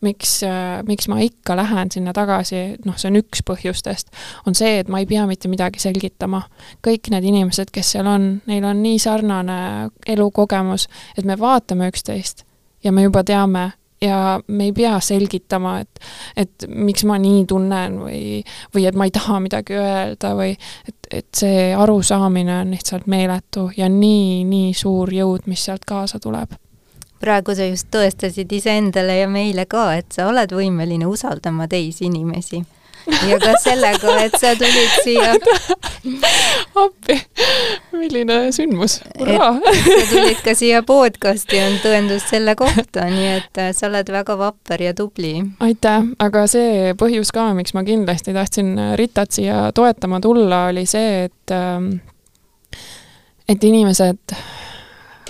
miks, 0.04 0.40
miks 0.87 1.09
ma 1.09 1.20
ikka 1.24 1.56
lähen 1.56 1.90
sinna 1.92 2.12
tagasi, 2.16 2.76
noh, 2.85 2.96
see 3.00 3.11
on 3.11 3.20
üks 3.22 3.42
põhjustest, 3.46 4.12
on 4.46 4.56
see, 4.59 4.80
et 4.82 4.90
ma 4.92 5.00
ei 5.02 5.09
pea 5.09 5.24
mitte 5.28 5.48
midagi 5.52 5.80
selgitama. 5.82 6.42
kõik 6.85 7.11
need 7.14 7.24
inimesed, 7.24 7.72
kes 7.72 7.94
seal 7.96 8.11
on, 8.11 8.28
neil 8.46 8.64
on 8.64 8.82
nii 8.82 9.00
sarnane 9.02 9.59
elukogemus, 10.06 10.88
et 11.16 11.24
me 11.24 11.38
vaatame 11.40 11.90
üksteist 11.92 12.44
ja 12.85 12.92
me 12.92 13.06
juba 13.06 13.24
teame 13.24 13.72
ja 14.00 14.40
me 14.46 14.68
ei 14.68 14.72
pea 14.76 14.98
selgitama, 15.00 15.78
et, 15.80 16.00
et 16.37 16.66
miks 16.68 17.04
ma 17.09 17.16
nii 17.20 17.46
tunnen 17.48 17.96
või, 18.02 18.42
või 18.74 18.85
et 18.88 18.98
ma 18.98 19.09
ei 19.09 19.14
taha 19.14 19.40
midagi 19.40 19.78
öelda 19.80 20.35
või 20.37 20.52
et, 20.52 20.98
et 21.11 21.28
see 21.35 21.72
arusaamine 21.74 22.61
on 22.61 22.76
lihtsalt 22.76 23.09
meeletu 23.09 23.70
ja 23.76 23.88
nii, 23.88 24.44
nii 24.44 24.76
suur 24.76 25.12
jõud, 25.14 25.48
mis 25.48 25.64
sealt 25.64 25.88
kaasa 25.88 26.20
tuleb 26.20 26.59
praegu 27.22 27.55
sa 27.57 27.66
just 27.68 27.90
tõestasid 27.94 28.52
iseendale 28.59 29.20
ja 29.20 29.29
meile 29.31 29.66
ka, 29.70 29.90
et 29.98 30.09
sa 30.14 30.29
oled 30.31 30.52
võimeline 30.52 31.09
usaldama 31.09 31.68
teisi 31.70 32.09
inimesi. 32.11 32.62
ja 33.07 33.37
ka 33.38 33.52
sellega, 33.62 34.16
et 34.24 34.35
sa 34.35 34.50
tulid 34.59 34.94
siia 35.05 35.35
appi, 36.85 37.20
milline 37.94 38.38
sündmus, 38.55 38.98
hurraa! 39.20 39.52
sa 39.62 40.00
tulid 40.11 40.40
ka 40.42 40.57
siia 40.59 40.83
podcasti, 40.87 41.61
on 41.62 41.79
tõendus 41.85 42.26
selle 42.26 42.57
kohta, 42.59 43.07
nii 43.12 43.29
et 43.37 43.62
äh, 43.62 43.70
sa 43.76 43.87
oled 43.87 44.11
väga 44.11 44.37
vapper 44.40 44.83
ja 44.88 44.96
tubli. 44.98 45.37
aitäh, 45.62 46.11
aga 46.18 46.44
see 46.50 46.96
põhjus 46.98 47.31
ka, 47.35 47.52
miks 47.55 47.79
ma 47.79 47.87
kindlasti 47.87 48.35
tahtsin 48.35 48.74
Ritat 48.98 49.38
siia 49.38 49.70
toetama 49.74 50.20
tulla, 50.24 50.66
oli 50.72 50.83
see, 50.90 51.29
et 51.31 51.55
ähm, 51.55 51.94
et 53.48 53.64
inimesed 53.64 54.35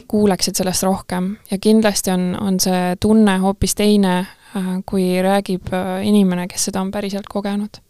kuuleksid 0.09 0.57
sellest 0.57 0.83
rohkem 0.83 1.37
ja 1.51 1.59
kindlasti 1.59 2.11
on, 2.11 2.37
on 2.41 2.61
see 2.61 2.97
tunne 3.01 3.39
hoopis 3.43 3.75
teine, 3.75 4.19
äh, 4.57 4.71
kui 4.87 5.09
räägib 5.23 5.73
äh, 5.75 6.07
inimene, 6.09 6.47
kes 6.49 6.69
seda 6.71 6.81
on 6.81 6.91
päriselt 6.91 7.29
kogenud. 7.29 7.83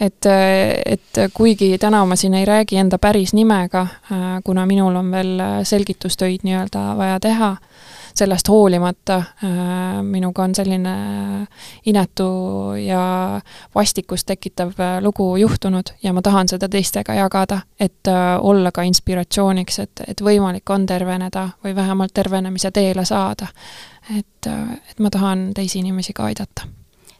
et, 0.00 0.26
äh, 0.26 0.76
et 0.86 1.32
kuigi 1.34 1.78
täna 1.78 2.04
ma 2.04 2.16
siin 2.16 2.34
ei 2.34 2.44
räägi 2.44 2.76
enda 2.76 2.98
päris 2.98 3.32
nimega, 3.32 3.86
kuna 4.44 4.66
minul 4.66 4.96
on 4.96 5.10
veel 5.10 5.40
selgitustöid 5.64 6.44
nii-öelda 6.44 6.82
vaja 6.96 7.20
teha, 7.20 7.56
sellest 8.18 8.48
hoolimata 8.48 9.16
äh, 9.16 10.02
minuga 10.02 10.42
on 10.42 10.54
selline 10.54 10.94
inetu 11.86 12.28
ja 12.86 13.40
vastikust 13.74 14.26
tekitav 14.26 14.72
äh, 14.80 15.02
lugu 15.02 15.36
juhtunud 15.36 15.92
ja 16.02 16.12
ma 16.12 16.22
tahan 16.22 16.48
seda 16.48 16.68
teistega 16.68 17.14
jagada, 17.14 17.60
et 17.80 18.08
äh, 18.08 18.38
olla 18.40 18.72
ka 18.72 18.82
inspiratsiooniks, 18.82 19.78
et, 19.78 20.04
et 20.08 20.22
võimalik 20.24 20.70
on 20.70 20.86
terveneda 20.86 21.48
või 21.64 21.76
vähemalt 21.76 22.14
tervenemise 22.14 22.70
teele 22.70 23.04
saada. 23.04 23.46
et, 24.18 24.46
et 24.90 24.98
ma 24.98 25.10
tahan 25.10 25.50
teisi 25.54 25.78
inimesi 25.78 26.12
ka 26.12 26.24
aidata 26.30 26.66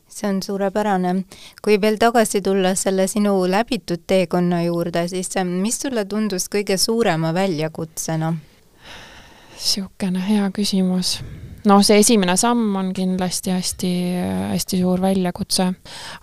see 0.09 0.29
on 0.29 0.43
suurepärane. 0.43 1.25
kui 1.63 1.81
veel 1.81 1.97
tagasi 2.01 2.41
tulla 2.43 2.75
selle 2.75 3.07
sinu 3.07 3.35
läbitud 3.51 4.07
teekonna 4.07 4.63
juurde, 4.63 5.09
siis 5.09 5.31
mis 5.45 5.81
sulle 5.81 6.05
tundus 6.05 6.49
kõige 6.49 6.77
suurema 6.77 7.35
väljakutsena? 7.35 8.35
Niisugune 9.57 10.21
hea 10.21 10.51
küsimus. 10.55 11.19
noh, 11.67 11.81
see 11.83 11.99
esimene 11.99 12.37
samm 12.39 12.77
on 12.79 12.93
kindlasti 12.95 13.51
hästi, 13.51 13.89
hästi 14.53 14.79
suur 14.79 15.01
väljakutse, 15.03 15.65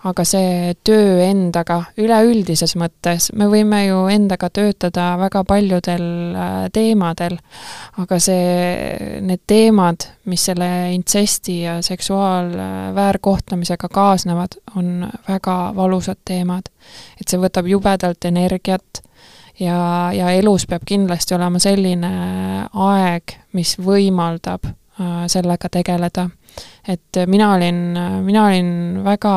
aga 0.08 0.24
see 0.24 0.72
töö 0.88 1.18
endaga 1.26 1.82
üleüldises 2.00 2.72
mõttes, 2.80 3.26
me 3.36 3.44
võime 3.52 3.82
ju 3.84 4.06
endaga 4.08 4.48
töötada 4.48 5.18
väga 5.20 5.44
paljudel 5.44 6.06
äh, 6.32 6.72
teemadel, 6.72 7.36
aga 8.00 8.16
see, 8.24 9.20
need 9.20 9.44
teemad, 9.50 10.08
mis 10.32 10.46
selle 10.48 10.96
intsesti 10.96 11.60
ja 11.66 11.76
seksuaalväärkohtlemisega 11.84 13.92
kaasnevad, 13.92 14.56
on 14.80 15.04
väga 15.28 15.76
valusad 15.76 16.24
teemad. 16.24 16.72
et 17.20 17.28
see 17.28 17.36
võtab 17.42 17.68
jubedalt 17.68 18.24
energiat 18.24 19.04
ja, 19.60 20.10
ja 20.14 20.30
elus 20.34 20.66
peab 20.66 20.84
kindlasti 20.86 21.34
olema 21.36 21.60
selline 21.62 22.10
aeg, 22.74 23.36
mis 23.52 23.76
võimaldab 23.78 24.66
äh, 24.66 25.24
sellega 25.26 25.68
tegeleda. 25.70 26.28
et 26.88 27.16
mina 27.26 27.52
olin, 27.54 27.98
mina 28.22 28.46
olin 28.46 29.00
väga 29.04 29.34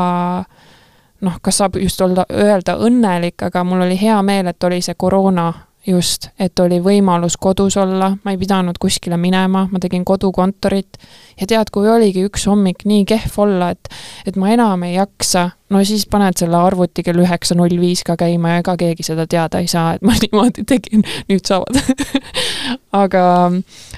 noh, 1.22 1.40
kas 1.42 1.58
saab 1.58 1.78
just 1.82 2.02
olla, 2.02 2.26
öelda 2.30 2.76
õnnelik, 2.78 3.42
aga 3.42 3.64
mul 3.64 3.82
oli 3.82 3.98
hea 4.02 4.22
meel, 4.22 4.48
et 4.48 4.64
oli 4.64 4.82
see 4.82 4.96
koroona 4.98 5.54
just, 5.88 6.28
et 6.40 6.60
oli 6.60 6.80
võimalus 6.84 7.38
kodus 7.40 7.78
olla, 7.78 8.12
ma 8.24 8.34
ei 8.34 8.40
pidanud 8.40 8.78
kuskile 8.82 9.18
minema, 9.18 9.66
ma 9.72 9.80
tegin 9.80 10.06
kodukontorit. 10.06 10.98
Ja 11.40 11.48
tead, 11.48 11.72
kui 11.74 11.90
oligi 11.90 12.26
üks 12.28 12.48
hommik 12.50 12.84
nii 12.90 13.06
kehv 13.08 13.38
olla, 13.44 13.72
et 13.76 13.90
et 14.28 14.36
ma 14.36 14.52
enam 14.52 14.84
ei 14.84 14.98
jaksa, 14.98 15.50
no 15.70 15.84
siis 15.88 16.08
paned 16.12 16.38
selle 16.40 16.58
arvuti 16.60 17.04
kell 17.06 17.22
üheksa 17.24 17.56
null 17.56 17.80
viis 17.80 18.04
ka 18.08 18.18
käima 18.20 18.56
ja 18.56 18.64
ega 18.64 18.76
keegi 18.80 19.06
seda 19.08 19.28
teada 19.30 19.62
ei 19.64 19.70
saa, 19.72 19.96
et 19.96 20.04
ma 20.06 20.16
niimoodi 20.24 20.66
tegin, 20.68 21.06
nüüd 21.30 21.46
saavad. 21.48 21.80
Aga, 22.98 23.22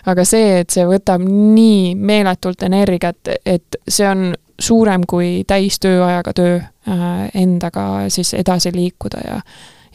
aga 0.09 0.23
see, 0.27 0.59
et 0.59 0.73
see 0.73 0.83
võtab 0.85 1.23
nii 1.23 1.93
meeletult 1.95 2.65
energiat, 2.67 3.29
et 3.47 3.77
see 3.87 4.07
on 4.09 4.33
suurem 4.59 5.05
kui 5.07 5.43
täistööajaga 5.47 6.33
töö 6.35 6.57
äh, 6.59 7.29
endaga 7.37 8.09
siis 8.11 8.33
edasi 8.37 8.73
liikuda 8.75 9.21
ja 9.23 9.37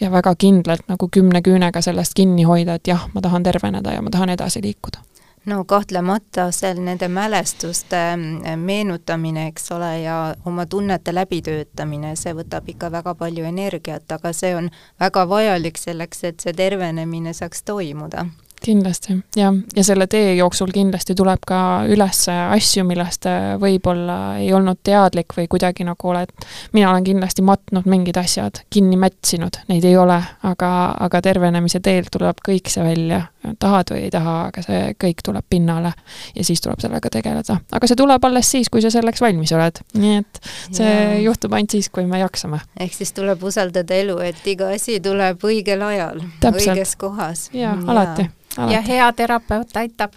ja 0.00 0.11
väga 0.11 0.35
kindlalt 0.38 0.88
nagu 0.88 1.09
kümne 1.09 1.42
küünega 1.42 1.83
sellest 1.83 2.14
kinni 2.14 2.44
hoida, 2.44 2.74
et 2.74 2.88
jah, 2.88 3.09
ma 3.14 3.20
tahan 3.20 3.42
terveneda 3.42 3.92
ja 3.92 4.02
ma 4.02 4.11
tahan 4.11 4.35
edasi 4.35 4.62
liikuda. 4.62 5.02
No 5.46 5.64
kahtlemata 5.68 6.46
seal 6.57 6.78
nende 6.80 7.09
mälestuste 7.12 7.98
mm, 8.16 8.61
meenutamine, 8.64 9.46
eks 9.50 9.72
ole, 9.76 9.90
ja 10.00 10.35
oma 10.44 10.64
tunnete 10.66 11.12
läbitöötamine, 11.12 12.14
see 12.16 12.33
võtab 12.33 12.70
ikka 12.72 12.88
väga 12.92 13.12
palju 13.14 13.44
energiat, 13.44 14.09
aga 14.12 14.33
see 14.33 14.54
on 14.57 14.70
väga 15.00 15.26
vajalik 15.28 15.76
selleks, 15.78 16.24
et 16.24 16.40
see 16.40 16.57
tervenemine 16.57 17.37
saaks 17.37 17.62
toimuda 17.62 18.24
kindlasti, 18.64 19.18
jah, 19.37 19.55
ja 19.77 19.85
selle 19.85 20.07
tee 20.11 20.35
jooksul 20.38 20.72
kindlasti 20.74 21.14
tuleb 21.18 21.44
ka 21.46 21.59
üles 21.90 22.24
asju, 22.33 22.85
millest 22.88 23.29
võib-olla 23.61 24.18
ei 24.40 24.50
olnud 24.57 24.81
teadlik 24.87 25.37
või 25.37 25.48
kuidagi 25.50 25.87
nagu 25.87 26.11
oled, 26.11 26.33
mina 26.72 26.90
olen 26.90 27.05
kindlasti 27.07 27.44
matnud 27.44 27.88
mingid 27.90 28.18
asjad, 28.20 28.62
kinni 28.72 28.98
mätsinud, 29.00 29.61
neid 29.68 29.85
ei 29.85 29.96
ole, 30.00 30.18
aga, 30.48 30.70
aga 31.07 31.22
tervenemise 31.24 31.81
teel 31.85 32.09
tuleb 32.12 32.40
kõik 32.44 32.72
see 32.72 32.85
välja, 32.87 33.24
tahad 33.59 33.92
või 33.92 34.05
ei 34.07 34.12
taha, 34.12 34.37
aga 34.48 34.64
see 34.64 34.83
kõik 35.00 35.24
tuleb 35.24 35.46
pinnale 35.50 35.92
ja 36.35 36.44
siis 36.44 36.62
tuleb 36.64 36.81
sellega 36.83 37.11
tegeleda. 37.12 37.59
aga 37.72 37.90
see 37.90 37.98
tuleb 37.98 38.24
alles 38.24 38.50
siis, 38.50 38.70
kui 38.72 38.83
sa 38.85 38.92
selleks 38.94 39.20
valmis 39.24 39.53
oled, 39.57 39.81
nii 39.98 40.16
et 40.22 40.40
see 40.70 40.92
ja. 40.92 41.18
juhtub 41.27 41.53
ainult 41.57 41.77
siis, 41.77 41.90
kui 41.92 42.07
me 42.09 42.22
jaksame. 42.22 42.62
ehk 42.81 42.96
siis 42.96 43.12
tuleb 43.16 43.42
usaldada 43.44 44.00
elu, 44.00 44.18
et 44.31 44.46
iga 44.55 44.72
asi 44.74 45.00
tuleb 45.05 45.44
õigel 45.44 45.85
ajal, 45.85 46.24
õiges 46.55 46.96
kohas. 47.00 47.48
jaa, 47.55 47.77
alati 47.87 48.31
ja 48.56 48.80
hea 48.80 49.12
terapeut 49.12 49.76
aitab. 49.76 50.12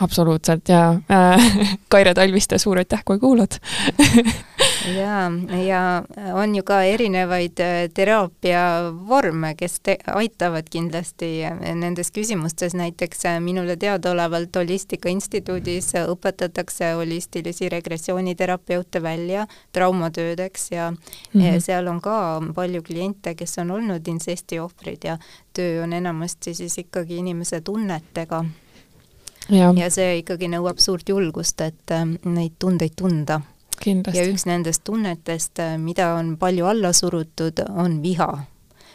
absoluutselt 0.00 0.68
ja 0.68 0.94
äh, 1.10 1.78
Kaire 1.88 2.14
Talviste, 2.14 2.58
suur 2.58 2.78
aitäh, 2.78 3.02
kui 3.04 3.18
kuulad 3.18 3.58
ja, 4.86 5.32
ja 5.66 6.04
on 6.34 6.54
ju 6.54 6.62
ka 6.62 6.82
erinevaid 6.84 7.60
äh, 7.60 7.90
teraapiavorme, 7.94 9.54
kes 9.56 9.78
te-, 9.80 9.98
aitavad 10.06 10.68
kindlasti 10.70 11.30
nendes 11.74 12.12
küsimustes, 12.14 12.74
näiteks 12.76 13.24
äh, 13.26 13.38
minule 13.40 13.76
teadaolevalt 13.80 14.56
Holistika 14.56 15.08
Instituudis 15.08 15.92
õpetatakse 16.00 16.92
holistilisi 16.98 17.68
regressiooniterapeute 17.68 19.02
välja 19.02 19.46
traumatöödeks 19.72 20.70
ja 20.72 20.90
mm 20.90 21.40
-hmm. 21.40 21.60
seal 21.60 21.86
on 21.86 22.00
ka 22.00 22.42
palju 22.54 22.82
kliente, 22.82 23.34
kes 23.34 23.58
on 23.58 23.70
olnud 23.70 24.08
insesti 24.08 24.58
ohvrid 24.60 25.04
ja 25.04 25.18
töö 25.52 25.82
on 25.82 25.92
enamasti 25.92 26.54
siis 26.54 26.78
ikkagi 26.78 27.16
inimese 27.16 27.60
tunnetega. 27.60 28.44
ja, 29.48 29.72
ja 29.76 29.90
see 29.90 30.18
ikkagi 30.18 30.48
nõuab 30.48 30.78
suurt 30.78 31.08
julgust, 31.08 31.60
et 31.60 31.90
äh, 31.90 32.06
neid 32.24 32.52
tundeid 32.58 32.92
tunda 32.96 33.40
Kindlasti. 33.80 34.20
ja 34.20 34.28
üks 34.30 34.46
nendest 34.46 34.84
tunnetest, 34.84 35.58
äh, 35.58 35.76
mida 35.78 36.14
on 36.14 36.36
palju 36.38 36.66
alla 36.66 36.92
surutud, 36.92 37.64
on 37.68 38.02
viha. 38.02 38.30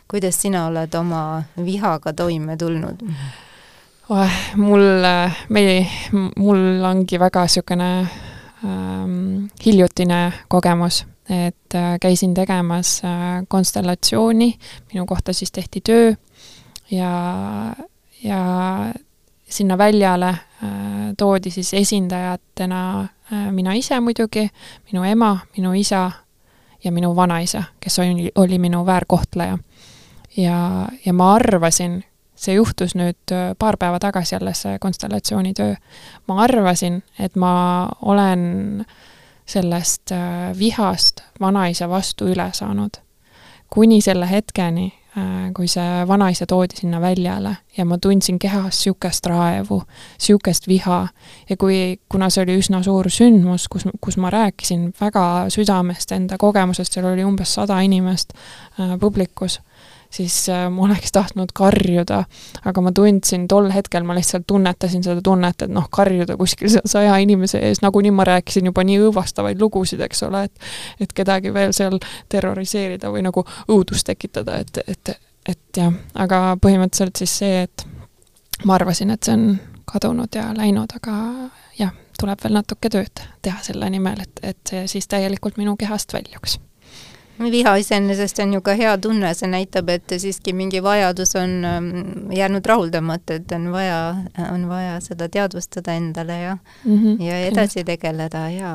kuidas 0.08 0.42
sina 0.42 0.68
oled 0.68 0.96
oma 0.96 1.44
vihaga 1.66 2.14
toime 2.14 2.58
tulnud? 2.58 3.04
mul, 4.56 5.06
äh, 5.06 5.46
meil, 5.50 5.86
mul 6.36 6.84
ongi 6.86 7.20
väga 7.20 7.46
niisugune 7.46 7.90
ähm, 8.66 9.50
hiljutine 9.66 10.34
kogemus, 10.48 11.06
et 11.30 11.76
äh, 11.76 12.00
käisin 12.02 12.34
tegemas 12.34 13.02
äh, 13.06 13.44
konstellatsiooni, 13.48 14.54
minu 14.94 15.06
kohta 15.06 15.34
siis 15.34 15.52
tehti 15.52 15.82
töö 15.82 16.14
ja, 16.92 17.76
ja 18.24 18.40
sinna 19.50 19.78
väljale 19.78 20.30
äh, 20.30 20.40
toodi 21.18 21.52
siis 21.52 21.74
esindajatena 21.74 23.08
mina 23.52 23.74
ise 23.74 24.00
muidugi, 24.00 24.50
minu 24.92 25.04
ema, 25.04 25.38
minu 25.58 25.74
isa 25.74 26.12
ja 26.84 26.92
minu 26.92 27.16
vanaisa, 27.16 27.64
kes 27.80 28.00
oli, 28.00 28.32
oli 28.36 28.60
minu 28.60 28.86
väärkohtleja. 28.86 29.58
ja, 30.38 30.88
ja 31.06 31.14
ma 31.14 31.34
arvasin, 31.34 32.04
see 32.36 32.56
juhtus 32.56 32.96
nüüd 32.96 33.32
äh, 33.32 33.56
paar 33.60 33.78
päeva 33.78 34.00
tagasi 34.00 34.36
alles, 34.36 34.62
see 34.62 34.80
konstellatsioonitöö, 34.80 35.76
ma 36.28 36.42
arvasin, 36.44 37.04
et 37.20 37.36
ma 37.36 37.90
olen 38.02 38.86
sellest 39.46 40.12
vihast 40.60 41.22
vanaisa 41.40 41.90
vastu 41.90 42.26
üle 42.30 42.50
saanud. 42.54 43.02
kuni 43.70 44.02
selle 44.02 44.30
hetkeni, 44.30 44.94
Äh, 44.94 44.99
kui 45.58 45.68
see 45.68 46.04
vanaisa 46.08 46.46
toodi 46.46 46.78
sinna 46.78 47.00
väljale 47.02 47.56
ja 47.78 47.86
ma 47.86 47.98
tundsin 47.98 48.40
kehas 48.40 48.78
niisugust 48.78 49.26
raevu, 49.26 49.82
niisugust 50.20 50.68
viha. 50.68 51.00
Ja 51.50 51.58
kui, 51.58 51.98
kuna 52.10 52.30
see 52.30 52.44
oli 52.44 52.60
üsna 52.60 52.84
suur 52.86 53.10
sündmus, 53.10 53.68
kus, 53.72 53.88
kus 54.02 54.18
ma 54.22 54.30
rääkisin 54.30 54.92
väga 55.02 55.24
südamest 55.50 56.12
enda 56.12 56.38
kogemusest, 56.38 56.94
seal 56.94 57.10
oli 57.10 57.26
umbes 57.26 57.54
sada 57.58 57.80
inimest 57.82 58.36
äh, 58.36 58.98
publikus 59.00 59.60
siis 60.10 60.50
äh, 60.50 60.70
ma 60.72 60.84
oleks 60.86 61.12
tahtnud 61.12 61.52
karjuda, 61.54 62.24
aga 62.66 62.82
ma 62.82 62.92
tundsin 62.96 63.48
tol 63.48 63.70
hetkel, 63.74 64.04
ma 64.04 64.16
lihtsalt 64.18 64.48
tunnetasin 64.48 65.04
seda 65.06 65.22
tunnet, 65.26 65.62
et 65.62 65.74
noh, 65.74 65.88
karjuda 65.92 66.38
kuskil 66.40 66.80
saja 66.80 67.18
inimese 67.22 67.62
ees, 67.70 67.84
nagunii 67.86 68.12
ma 68.16 68.26
rääkisin 68.28 68.72
juba 68.72 68.84
nii 68.88 69.00
õõvastavaid 69.06 69.62
lugusid, 69.62 70.02
eks 70.06 70.24
ole, 70.28 70.46
et 70.50 70.70
et 71.00 71.14
kedagi 71.16 71.54
veel 71.54 71.74
seal 71.76 72.00
terroriseerida 72.30 73.12
või 73.14 73.24
nagu 73.26 73.46
õudust 73.70 74.10
tekitada, 74.10 74.60
et, 74.64 74.82
et, 74.88 75.16
et 75.50 75.82
jah, 75.82 75.94
aga 76.16 76.58
põhimõtteliselt 76.62 77.22
siis 77.22 77.38
see, 77.44 77.66
et 77.68 77.86
ma 78.66 78.76
arvasin, 78.80 79.14
et 79.14 79.24
see 79.24 79.38
on 79.38 79.50
kadunud 79.90 80.36
ja 80.36 80.50
läinud, 80.58 80.94
aga 81.00 81.16
jah, 81.80 81.94
tuleb 82.20 82.42
veel 82.44 82.58
natuke 82.60 82.90
tööd 82.92 83.24
teha 83.46 83.62
selle 83.66 83.90
nimel, 83.90 84.26
et, 84.26 84.42
et 84.44 84.74
see 84.74 84.88
siis 84.92 85.08
täielikult 85.08 85.62
minu 85.62 85.78
kehast 85.80 86.14
väljuks 86.14 86.60
viha 87.40 87.76
iseenesest 87.80 88.40
on 88.44 88.54
ju 88.54 88.62
ka 88.62 88.76
hea 88.80 88.98
tunne, 89.02 89.34
see 89.34 89.48
näitab, 89.50 89.90
et 89.94 90.16
siiski 90.20 90.54
mingi 90.54 90.82
vajadus 90.84 91.36
on 91.40 91.66
ähm, 91.66 91.90
jäänud 92.36 92.66
rahuldamata, 92.66 93.40
et 93.40 93.52
on 93.56 93.70
vaja, 93.72 94.00
on 94.52 94.68
vaja 94.70 95.00
seda 95.04 95.30
teadvustada 95.32 95.94
endale 95.96 96.40
ja 96.40 96.58
mm, 96.86 96.98
-hmm, 96.98 97.24
ja 97.24 97.40
edasi 97.40 97.80
kindlasti. 97.80 97.86
tegeleda 97.86 98.50
ja 98.50 98.74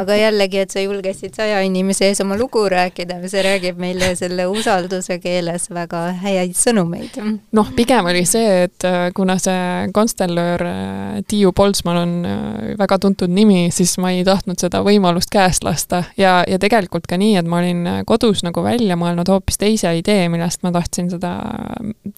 aga 0.00 0.16
jällegi, 0.16 0.58
et 0.58 0.70
sa 0.70 0.80
julgesid 0.80 1.34
saja 1.36 1.60
inimese 1.60 2.06
ees 2.08 2.20
oma 2.20 2.36
lugu 2.36 2.64
rääkida, 2.68 3.20
see 3.28 3.42
räägib 3.42 3.78
meile 3.78 4.14
selle 4.16 4.46
usalduse 4.46 5.18
keeles 5.18 5.70
väga 5.70 6.02
häid 6.22 6.56
sõnumeid. 6.56 7.18
noh, 7.52 7.72
pigem 7.76 8.06
oli 8.06 8.24
see, 8.24 8.64
et 8.64 8.84
äh, 8.84 9.10
kuna 9.14 9.38
see 9.38 9.88
konstellöör 9.92 10.66
äh, 10.66 11.22
Tiiu 11.28 11.52
Poltsman 11.52 11.96
on 11.96 12.24
äh, 12.24 12.78
väga 12.78 12.98
tuntud 12.98 13.30
nimi, 13.30 13.70
siis 13.70 13.98
ma 13.98 14.10
ei 14.10 14.24
tahtnud 14.24 14.58
seda 14.58 14.82
võimalust 14.82 15.30
käest 15.32 15.64
lasta 15.64 16.04
ja, 16.16 16.42
ja 16.48 16.58
tegelikult 16.58 17.06
ka 17.06 17.18
nii, 17.20 17.36
et 17.36 17.46
ma 17.46 17.60
olin 17.62 17.81
olin 17.82 18.06
kodus 18.06 18.42
nagu 18.42 18.62
välja 18.62 18.96
mõelnud 18.96 19.28
hoopis 19.28 19.58
teise 19.58 19.92
idee, 19.98 20.28
millest 20.32 20.62
ma 20.62 20.72
tahtsin 20.72 21.10
seda 21.10 21.32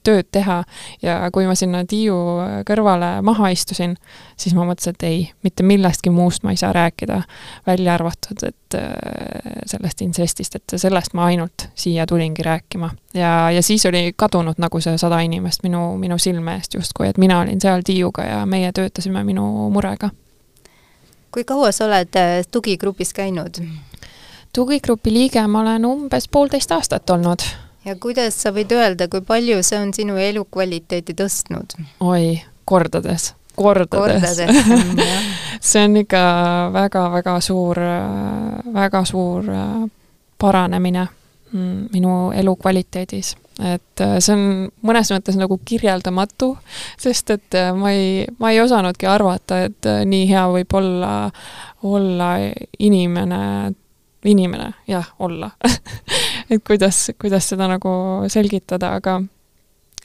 tööd 0.05 0.29
teha 0.33 0.62
ja 1.03 1.16
kui 1.33 1.46
ma 1.48 1.55
sinna 1.59 1.85
Tiiu 1.88 2.16
kõrvale 2.68 3.22
maha 3.22 3.50
istusin, 3.55 3.96
siis 4.37 4.55
ma 4.55 4.66
mõtlesin, 4.68 4.96
et 4.96 5.07
ei, 5.09 5.20
mitte 5.42 5.66
millestki 5.66 6.12
muust 6.14 6.44
ma 6.44 6.55
ei 6.55 6.61
saa 6.61 6.72
rääkida, 6.74 7.22
välja 7.66 7.94
arvatud, 7.94 8.42
et 8.46 8.79
äh, 8.79 9.62
sellest 9.70 10.03
insestist, 10.07 10.59
et 10.61 10.77
sellest 10.77 11.14
ma 11.14 11.29
ainult 11.31 11.68
siia 11.74 12.07
tulingi 12.07 12.42
rääkima. 12.42 12.90
ja, 13.14 13.50
ja 13.50 13.62
siis 13.62 13.87
oli 13.87 14.12
kadunud 14.16 14.59
nagu 14.59 14.81
see 14.81 14.98
sada 14.98 15.20
inimest 15.20 15.62
minu, 15.62 15.96
minu 15.98 16.18
silme 16.18 16.59
eest 16.59 16.74
justkui, 16.74 17.09
et 17.09 17.18
mina 17.18 17.40
olin 17.40 17.61
seal 17.61 17.83
Tiiuga 17.85 18.22
ja 18.24 18.44
meie 18.46 18.72
töötasime 18.72 19.24
minu 19.24 19.70
murega 19.70 20.11
kui 21.35 21.42
kaua 21.44 21.72
sa 21.74 21.88
oled 21.88 22.14
äh, 22.14 22.44
tugigrupis 22.50 23.11
käinud? 23.14 23.59
Tugigrupi 24.55 25.12
liige 25.12 25.47
ma 25.51 25.61
olen 25.64 25.87
umbes 25.88 26.29
poolteist 26.29 26.73
aastat 26.73 27.11
olnud. 27.11 27.43
ja 27.85 27.97
kuidas 28.01 28.38
sa 28.43 28.53
võid 28.55 28.73
öelda, 28.73 29.09
kui 29.12 29.25
palju 29.27 29.62
see 29.62 29.81
on 29.81 29.93
sinu 29.97 30.17
elukvaliteeti 30.21 31.17
tõstnud? 31.19 31.77
oi, 32.01 32.38
kordades, 32.64 33.33
kordades, 33.57 33.99
kordades. 33.99 35.05
see 35.69 35.85
on 35.85 35.99
ikka 36.05 36.25
väga-väga 36.75 37.38
suur, 37.45 37.81
väga 38.81 39.05
suur 39.09 39.51
äh, 39.51 39.79
paranemine 40.38 41.07
mm, 41.53 41.88
minu 41.93 42.19
elukvaliteedis 42.35 43.35
et 43.62 44.03
äh, 44.03 44.17
see 44.19 44.35
on 44.35 44.47
mõnes 44.87 45.11
mõttes 45.14 45.37
nagu 45.38 45.59
kirjeldamatu, 45.67 46.55
sest 46.99 47.31
et 47.37 47.59
äh, 47.59 47.71
ma 47.75 47.93
ei, 47.95 48.27
ma 48.38 48.51
ei 48.55 48.59
osanudki 48.62 49.07
arvata, 49.11 49.64
et 49.69 49.95
nii 50.11 50.27
hea 50.31 50.49
võib 50.51 50.75
olla, 50.79 51.14
olla 51.87 52.37
inimene 52.79 53.75
inimene, 54.24 54.72
jah, 54.88 55.06
olla. 55.18 55.50
Et 56.50 56.60
kuidas, 56.66 57.10
kuidas 57.20 57.48
seda 57.48 57.68
nagu 57.70 57.90
selgitada, 58.28 58.94
aga 58.98 59.20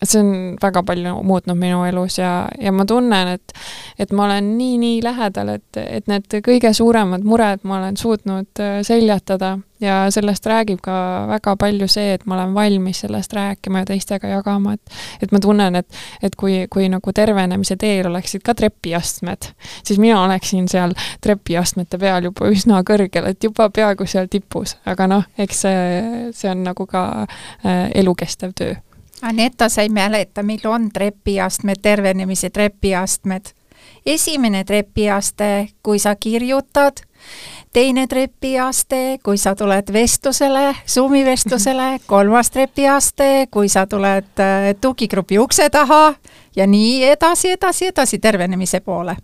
see 0.03 0.21
on 0.21 0.57
väga 0.61 0.83
palju 0.87 1.15
muutnud 1.27 1.57
minu 1.59 1.83
elus 1.87 2.19
ja, 2.19 2.47
ja 2.59 2.71
ma 2.71 2.85
tunnen, 2.87 3.35
et 3.35 3.53
et 3.99 4.11
ma 4.15 4.25
olen 4.25 4.53
nii-nii 4.57 5.01
lähedal, 5.03 5.55
et, 5.57 5.79
et 5.79 6.07
need 6.07 6.39
kõige 6.45 6.71
suuremad 6.73 7.25
mured 7.27 7.65
ma 7.67 7.79
olen 7.81 7.97
suutnud 7.99 8.63
äh, 8.63 8.79
seljatada 8.87 9.57
ja 9.79 10.11
sellest 10.11 10.45
räägib 10.45 10.79
ka 10.83 10.95
väga 11.27 11.55
palju 11.59 11.87
see, 11.91 12.13
et 12.13 12.25
ma 12.25 12.35
olen 12.35 12.53
valmis 12.55 13.03
sellest 13.03 13.33
rääkima 13.33 13.83
ja 13.83 13.89
teistega 13.91 14.27
jagama, 14.27 14.73
et 14.73 14.97
et 15.21 15.31
ma 15.31 15.39
tunnen, 15.39 15.75
et, 15.75 16.01
et 16.23 16.35
kui, 16.35 16.65
kui 16.71 16.89
nagu 16.89 17.13
tervenemise 17.13 17.75
teel 17.79 18.07
oleksid 18.07 18.43
ka 18.43 18.55
trepiastmed, 18.55 19.51
siis 19.83 19.99
mina 19.99 20.23
oleksin 20.23 20.67
seal 20.71 20.95
trepiastmete 21.21 21.99
peal 21.99 22.29
juba 22.29 22.51
üsna 22.51 22.83
kõrgel, 22.87 23.31
et 23.31 23.43
juba 23.43 23.69
peaaegu 23.69 24.07
seal 24.07 24.27
tipus, 24.31 24.77
aga 24.85 25.07
noh, 25.07 25.25
eks 25.37 25.65
see, 25.65 26.29
see 26.35 26.51
on 26.51 26.63
nagu 26.67 26.87
ka 26.87 27.05
äh, 27.23 27.89
elukestev 27.99 28.55
töö 28.55 28.75
Aneta, 29.21 29.69
sa 29.69 29.81
ei 29.81 29.89
mäleta, 29.89 30.43
meil 30.43 30.65
on 30.65 30.89
trepiastmed, 30.91 31.75
tervenemise 31.81 32.49
trepiastmed. 32.49 33.41
esimene 34.05 34.63
trepiaste, 34.63 35.69
kui 35.83 35.99
sa 35.99 36.15
kirjutad, 36.15 37.01
teine 37.73 38.07
trepiaste, 38.07 39.19
kui 39.23 39.37
sa 39.37 39.55
tuled 39.55 39.93
vestlusele, 39.93 40.75
Zoomi 40.87 41.25
vestlusele, 41.25 41.99
kolmas 42.05 42.51
trepiaste, 42.51 43.47
kui 43.51 43.69
sa 43.69 43.85
tuled 43.87 44.39
äh, 44.39 44.75
tugigrupi 44.81 45.39
ukse 45.39 45.69
taha. 45.69 46.13
Ja 46.55 46.67
nii 46.67 47.03
edasi, 47.03 47.51
edasi, 47.51 47.87
edasi 47.87 48.19
tervenemise 48.19 48.79
poole 48.79 49.17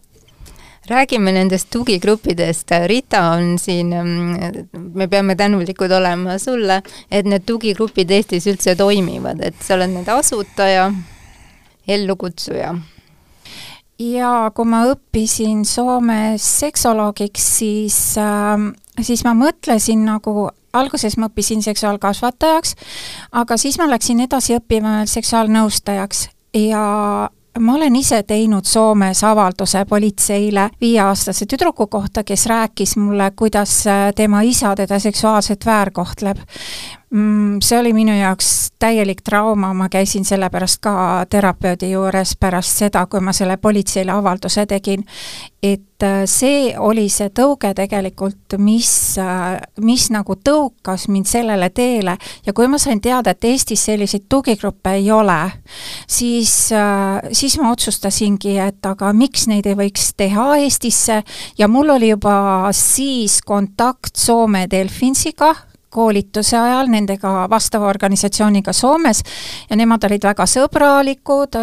räägime 0.89 1.31
nendest 1.35 1.69
tugigruppidest, 1.73 2.71
Rita 2.87 3.21
on 3.35 3.59
siin, 3.59 3.93
mm, 3.93 4.67
me 4.93 5.07
peame 5.07 5.35
tänulikud 5.35 5.91
olema 5.91 6.37
sulle, 6.37 6.81
et 7.11 7.25
need 7.25 7.45
tugigrupid 7.45 8.11
Eestis 8.11 8.47
üldse 8.47 8.75
toimivad, 8.75 9.41
et 9.41 9.55
sa 9.61 9.75
oled 9.77 9.93
nende 9.93 10.11
asutaja, 10.11 10.91
ellukutsuja. 11.87 12.75
ja 13.99 14.51
kui 14.55 14.65
ma 14.67 14.81
õppisin 14.91 15.63
Soomes 15.65 16.43
seksoloogiks, 16.59 17.45
siis 17.57 17.99
äh, 18.19 18.71
siis 19.03 19.23
ma 19.25 19.33
mõtlesin 19.37 20.05
nagu 20.07 20.49
alguses 20.75 21.17
ma 21.19 21.29
õppisin 21.29 21.63
seksuaalkasvatajaks, 21.65 22.75
aga 23.39 23.57
siis 23.59 23.79
ma 23.79 23.87
läksin 23.89 24.19
edasi 24.25 24.57
õppima 24.57 25.03
seksuaalnõustajaks 25.09 26.27
ja 26.59 26.85
ma 27.59 27.73
olen 27.73 27.95
ise 27.95 28.23
teinud 28.23 28.65
Soomes 28.65 29.23
avalduse 29.23 29.85
politseile 29.85 30.69
viieaastase 30.81 31.45
tüdruku 31.45 31.87
kohta, 31.87 32.23
kes 32.23 32.45
rääkis 32.45 32.97
mulle, 32.97 33.31
kuidas 33.35 33.83
tema 34.15 34.41
isa 34.41 34.75
teda 34.75 34.99
seksuaalselt 34.99 35.65
väärkohtleb 35.65 36.37
mm, 37.15 37.59
see 37.63 37.79
oli 37.79 37.93
minu 37.93 38.13
jaoks 38.17 38.71
täielik 38.79 39.21
trauma, 39.23 39.73
ma 39.73 39.89
käisin 39.89 40.25
sellepärast 40.25 40.81
ka 40.83 41.25
terapeudi 41.29 41.91
juures 41.91 42.35
pärast 42.39 42.83
seda, 42.83 43.05
kui 43.07 43.23
ma 43.23 43.33
selle 43.33 43.57
politseile 43.57 44.11
avalduse 44.11 44.65
tegin. 44.65 45.05
et 45.63 46.03
äh, 46.03 46.25
see 46.29 46.75
oli 46.77 47.07
see 47.09 47.31
tõuge 47.33 47.71
tegelikult, 47.73 48.53
mis, 48.61 49.17
äh, 49.17 49.55
mis 49.81 50.11
nagu 50.13 50.35
tõukas 50.37 51.07
mind 51.09 51.25
sellele 51.25 51.71
teele 51.73 52.17
ja 52.45 52.53
kui 52.53 52.67
ma 52.67 52.77
sain 52.77 53.01
teada, 53.01 53.31
et 53.31 53.43
Eestis 53.43 53.85
selliseid 53.87 54.27
tugigruppe 54.29 54.93
ei 54.99 55.09
ole, 55.11 55.39
siis, 56.07 56.71
äh, 56.71 57.31
siis 57.31 57.57
ma 57.57 57.71
otsustasingi, 57.71 58.59
et 58.59 58.85
aga 58.85 59.13
miks 59.13 59.47
neid 59.47 59.65
ei 59.65 59.79
võiks 59.79 60.11
teha 60.17 60.51
Eestisse 60.61 61.23
ja 61.57 61.67
mul 61.67 61.95
oli 61.95 62.11
juba 62.11 62.69
siis 62.77 63.39
kontakt 63.41 64.15
Soome 64.15 64.67
Delfinsiga, 64.69 65.55
koolituse 65.95 66.57
ajal 66.59 66.89
nendega 66.91 67.45
vastava 67.51 67.87
organisatsiooniga 67.91 68.73
Soomes 68.75 69.21
ja 69.69 69.77
nemad 69.79 70.03
olid 70.07 70.27
väga 70.27 70.47
sõbralikud, 70.49 71.55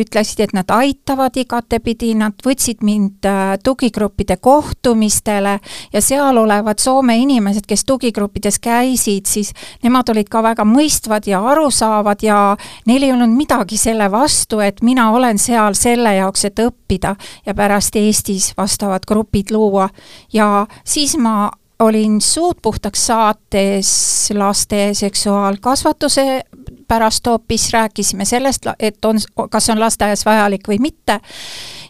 ütlesid, 0.00 0.44
et 0.44 0.54
nad 0.56 0.70
aitavad 0.74 1.36
igatepidi, 1.40 2.12
nad 2.18 2.38
võtsid 2.46 2.84
mind 2.86 3.26
tugigruppide 3.64 4.38
kohtumistele 4.42 5.58
ja 5.92 6.02
seal 6.04 6.38
olevad 6.38 6.80
Soome 6.80 7.16
inimesed, 7.20 7.66
kes 7.68 7.84
tugigruppides 7.88 8.60
käisid, 8.62 9.26
siis 9.30 9.52
nemad 9.84 10.08
olid 10.12 10.30
ka 10.30 10.42
väga 10.44 10.66
mõistvad 10.68 11.26
ja 11.30 11.42
arusaavad 11.52 12.22
ja 12.24 12.40
neil 12.86 13.06
ei 13.06 13.14
olnud 13.14 13.34
midagi 13.34 13.78
selle 13.80 14.10
vastu, 14.12 14.60
et 14.64 14.82
mina 14.86 15.10
olen 15.14 15.38
seal 15.38 15.76
selle 15.78 16.14
jaoks, 16.18 16.46
et 16.48 16.62
õppida 16.62 17.16
ja 17.46 17.54
pärast 17.56 17.96
Eestis 17.96 18.52
vastavad 18.56 19.06
grupid 19.08 19.50
luua. 19.50 19.88
ja 20.32 20.66
siis 20.84 21.16
ma 21.16 21.50
olin 21.80 22.20
suud 22.20 22.54
puhtaks 22.62 23.06
saates 23.06 23.90
laste 24.34 24.90
seksuaalkasvatuse 24.94 26.40
pärast 26.88 27.26
hoopis 27.26 27.72
rääkisime 27.72 28.24
sellest, 28.24 28.66
et 28.80 29.04
on, 29.04 29.18
kas 29.50 29.70
on 29.70 29.80
lasteaias 29.80 30.26
vajalik 30.26 30.68
või 30.68 30.78
mitte. 30.78 31.20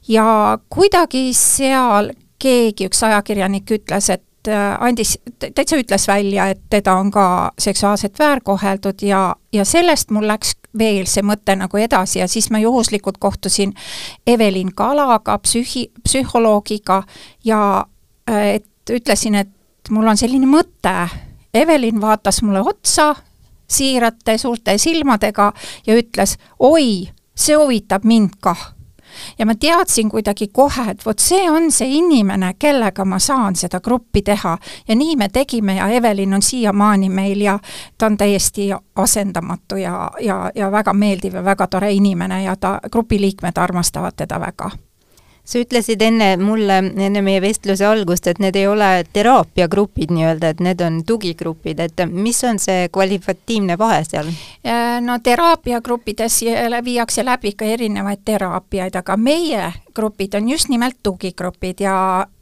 ja 0.08 0.58
kuidagi 0.68 1.30
seal 1.34 2.10
keegi, 2.38 2.88
üks 2.88 3.02
ajakirjanik 3.04 3.70
ütles, 3.70 4.10
et 4.10 4.48
äh, 4.48 4.76
andis, 4.80 5.18
täitsa 5.38 5.76
ütles 5.76 6.08
välja, 6.08 6.48
et 6.52 6.60
teda 6.70 6.94
on 7.00 7.10
ka 7.10 7.52
seksuaalselt 7.58 8.18
väärkoheldud 8.18 9.02
ja, 9.02 9.36
ja 9.52 9.64
sellest 9.64 10.10
mul 10.10 10.28
läks 10.28 10.56
veel 10.78 11.06
see 11.10 11.24
mõte 11.26 11.56
nagu 11.58 11.80
edasi 11.80 12.20
ja 12.20 12.28
siis 12.28 12.50
ma 12.50 12.60
juhuslikult 12.62 13.18
kohtusin 13.18 13.74
Evelin 14.26 14.74
Kalaga, 14.74 15.38
psühhi, 15.38 15.88
psühholoogiga 16.04 17.02
ja 17.44 17.62
äh, 18.30 18.46
et 18.60 18.66
ütlesin, 18.90 19.34
et 19.34 19.48
mul 19.90 20.06
on 20.06 20.16
selline 20.16 20.46
mõte, 20.46 21.08
Evelin 21.54 22.00
vaatas 22.00 22.42
mulle 22.42 22.60
otsa 22.60 23.14
siirate 23.70 24.38
suurte 24.38 24.78
silmadega 24.78 25.52
ja 25.86 25.96
ütles, 25.98 26.36
oi, 26.58 27.08
see 27.34 27.56
huvitab 27.56 28.04
mind 28.04 28.36
kah. 28.40 28.72
Ja 29.38 29.46
ma 29.46 29.54
teadsin 29.58 30.10
kuidagi 30.10 30.48
kohe, 30.54 30.84
et 30.90 31.00
vot 31.06 31.18
see 31.18 31.50
on 31.50 31.70
see 31.74 31.96
inimene, 31.98 32.52
kellega 32.58 33.04
ma 33.04 33.18
saan 33.18 33.56
seda 33.58 33.80
gruppi 33.80 34.22
teha. 34.22 34.58
ja 34.88 34.96
nii 34.96 35.16
me 35.16 35.28
tegime 35.28 35.74
ja 35.74 35.88
Evelin 35.88 36.34
on 36.34 36.42
siiamaani 36.42 37.08
meil 37.08 37.40
ja 37.40 37.58
ta 37.98 38.06
on 38.06 38.16
täiesti 38.16 38.70
asendamatu 38.96 39.76
ja, 39.76 40.10
ja, 40.20 40.50
ja 40.54 40.72
väga 40.72 40.92
meeldiv 40.92 41.34
ja 41.34 41.44
väga 41.44 41.66
tore 41.66 41.92
inimene 41.92 42.42
ja 42.42 42.56
ta, 42.56 42.78
grupi 42.92 43.20
liikmed 43.20 43.58
armastavad 43.58 44.14
teda 44.16 44.40
väga 44.40 44.70
sa 45.44 45.58
ütlesid 45.58 46.02
enne 46.02 46.36
mulle, 46.40 46.78
enne 46.78 47.22
meie 47.22 47.40
vestluse 47.42 47.86
algust, 47.86 48.26
et 48.30 48.38
need 48.42 48.56
ei 48.56 48.66
ole 48.70 48.90
teraapiagrupid 49.12 50.12
nii-öelda, 50.14 50.54
et 50.54 50.60
need 50.64 50.80
on 50.84 51.00
tugigrupid, 51.06 51.80
et 51.80 52.04
mis 52.10 52.44
on 52.44 52.58
see 52.62 52.88
kvalitatiivne 52.92 53.78
vahe 53.78 54.04
seal? 54.06 54.32
no 55.00 55.18
teraapiagruppides 55.22 56.40
viiakse 56.84 57.24
läbi 57.24 57.54
ka 57.56 57.64
erinevaid 57.64 58.24
teraapiaid, 58.24 58.96
aga 59.00 59.16
meie 59.16 59.72
grupid 59.94 60.34
on 60.34 60.48
just 60.48 60.68
nimelt 60.68 60.98
tugigrupid 61.02 61.80
ja 61.84 61.94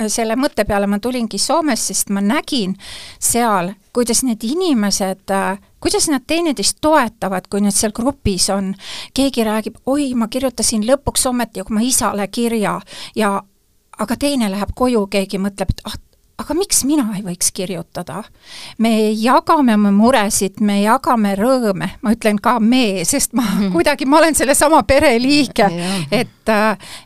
selle 0.07 0.37
mõtte 0.37 0.65
peale 0.69 0.87
ma 0.87 0.99
tulingi 0.99 1.39
Soomes, 1.39 1.87
sest 1.91 2.11
ma 2.15 2.23
nägin 2.25 2.77
seal, 3.19 3.73
kuidas 3.93 4.23
need 4.27 4.45
inimesed, 4.45 5.35
kuidas 5.81 6.09
nad 6.13 6.27
teineteist 6.27 6.79
toetavad, 6.81 7.49
kui 7.51 7.63
nad 7.65 7.75
seal 7.77 7.93
grupis 7.97 8.51
on. 8.51 8.75
keegi 9.15 9.45
räägib, 9.45 9.79
oi, 9.87 10.15
ma 10.15 10.29
kirjutasin 10.29 10.87
lõpuks 10.87 11.29
ometi 11.29 11.63
oma 11.65 11.83
isale 11.83 12.29
kirja 12.29 12.81
ja 13.17 13.43
aga 13.99 14.17
teine 14.17 14.51
läheb 14.51 14.75
koju, 14.75 15.07
keegi 15.11 15.41
mõtleb, 15.43 15.75
et 15.75 15.83
ah, 15.85 15.97
aga 16.39 16.55
miks 16.55 16.85
mina 16.87 17.09
ei 17.17 17.23
võiks 17.27 17.51
kirjutada? 17.55 18.23
me 18.79 18.93
jagame 19.11 19.75
oma 19.75 19.91
muresid, 19.95 20.61
me 20.61 20.81
jagame 20.83 21.35
rõõme, 21.39 21.91
ma 22.03 22.15
ütlen 22.15 22.39
ka 22.43 22.59
me, 22.61 23.05
sest 23.09 23.35
ma 23.39 23.45
mm. 23.45 23.73
kuidagi, 23.75 24.07
ma 24.07 24.21
olen 24.21 24.39
sellesama 24.39 24.83
pere 24.89 25.15
liige 25.23 25.69
et, 26.21 26.53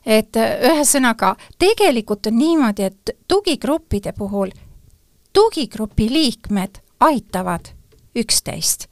et 0.07 0.43
ühesõnaga, 0.43 1.35
tegelikult 1.59 2.29
on 2.31 2.39
niimoodi, 2.39 2.91
et 2.91 3.17
tugigruppide 3.29 4.15
puhul 4.17 4.53
tugigrupi 5.33 6.11
liikmed 6.13 6.83
aitavad 7.01 7.73
üksteist. 8.17 8.89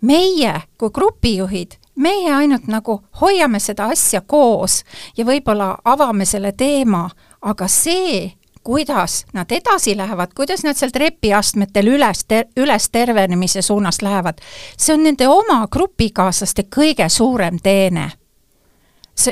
meie 0.00 0.60
kui 0.78 0.90
grupijuhid 0.90 1.78
meie 1.94 2.34
ainult 2.34 2.66
nagu 2.66 3.00
hoiame 3.20 3.60
seda 3.60 3.88
asja 3.94 4.20
koos 4.20 4.82
ja 5.16 5.24
võib-olla 5.24 5.76
avame 5.84 6.26
selle 6.26 6.52
teema, 6.52 7.08
aga 7.42 7.68
see, 7.68 8.32
kuidas 8.64 9.26
nad 9.32 9.52
edasi 9.52 9.96
lähevad, 9.96 10.32
kuidas 10.34 10.64
nad 10.64 10.76
seal 10.76 10.90
trepiastmetel 10.90 11.88
üles 11.94 12.24
ter-, 12.28 12.48
üles 12.56 12.88
tervenemise 12.90 13.62
suunas 13.62 14.02
lähevad, 14.02 14.40
see 14.76 14.94
on 14.94 15.04
nende 15.04 15.28
oma 15.28 15.66
grupikaaslaste 15.70 16.66
kõige 16.76 17.08
suurem 17.08 17.60
teene. 17.62 18.10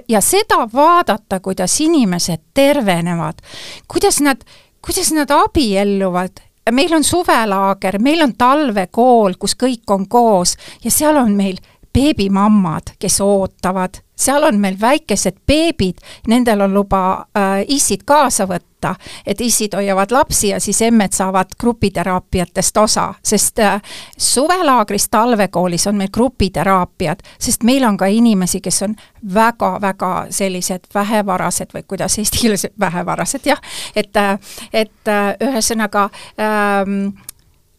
Ja 0.09 0.21
seda 0.23 0.69
vaadata, 0.73 1.41
kuidas 1.41 1.81
inimesed 1.81 2.41
tervenevad, 2.55 3.41
kuidas 3.89 4.21
nad, 4.21 4.45
kuidas 4.85 5.11
nad 5.13 5.31
abielluvad, 5.31 6.39
meil 6.71 6.95
on 6.95 7.05
suvelaager, 7.05 7.99
meil 7.99 8.23
on 8.23 8.37
talvekool, 8.39 9.35
kus 9.39 9.57
kõik 9.59 9.91
on 9.91 10.07
koos 10.09 10.55
ja 10.85 10.91
seal 10.91 11.19
on 11.19 11.35
meil 11.37 11.59
beebimammad, 11.93 12.95
kes 12.99 13.21
ootavad, 13.21 13.99
seal 14.17 14.45
on 14.47 14.61
meil 14.61 14.79
väikesed 14.81 15.43
beebid, 15.47 15.99
nendel 16.29 16.61
on 16.61 16.75
luba 16.75 17.03
äh, 17.37 17.65
issid 17.69 18.07
kaasa 18.07 18.47
võtta, 18.47 18.72
oodata, 18.83 18.95
et 19.27 19.41
issid 19.41 19.75
hoiavad 19.75 20.11
lapsi 20.11 20.49
ja 20.49 20.61
siis 20.61 20.83
emmed 20.83 21.13
saavad 21.13 21.47
grupiteraapiatest 21.61 22.77
osa, 22.77 23.15
sest 23.23 23.59
äh, 23.59 23.83
suvelaagris, 24.19 25.09
talvekoolis 25.09 25.87
on 25.87 25.97
meil 25.97 26.11
grupiteraapiad, 26.13 27.23
sest 27.39 27.63
meil 27.63 27.85
on 27.85 27.97
ka 27.97 28.07
inimesi, 28.07 28.61
kes 28.61 28.83
on 28.83 28.97
väga-väga 29.35 30.27
sellised 30.31 30.91
vähevarased 30.95 31.75
või 31.75 31.83
kuidas 31.89 32.19
eesti 32.19 32.39
keeles, 32.43 32.67
vähevarased 32.81 33.47
jah, 33.47 33.61
et, 33.97 34.17
äh, 34.17 34.39
et 34.73 35.09
äh, 35.09 35.37
ühesõnaga 35.41 36.11
ähm, 36.39 37.15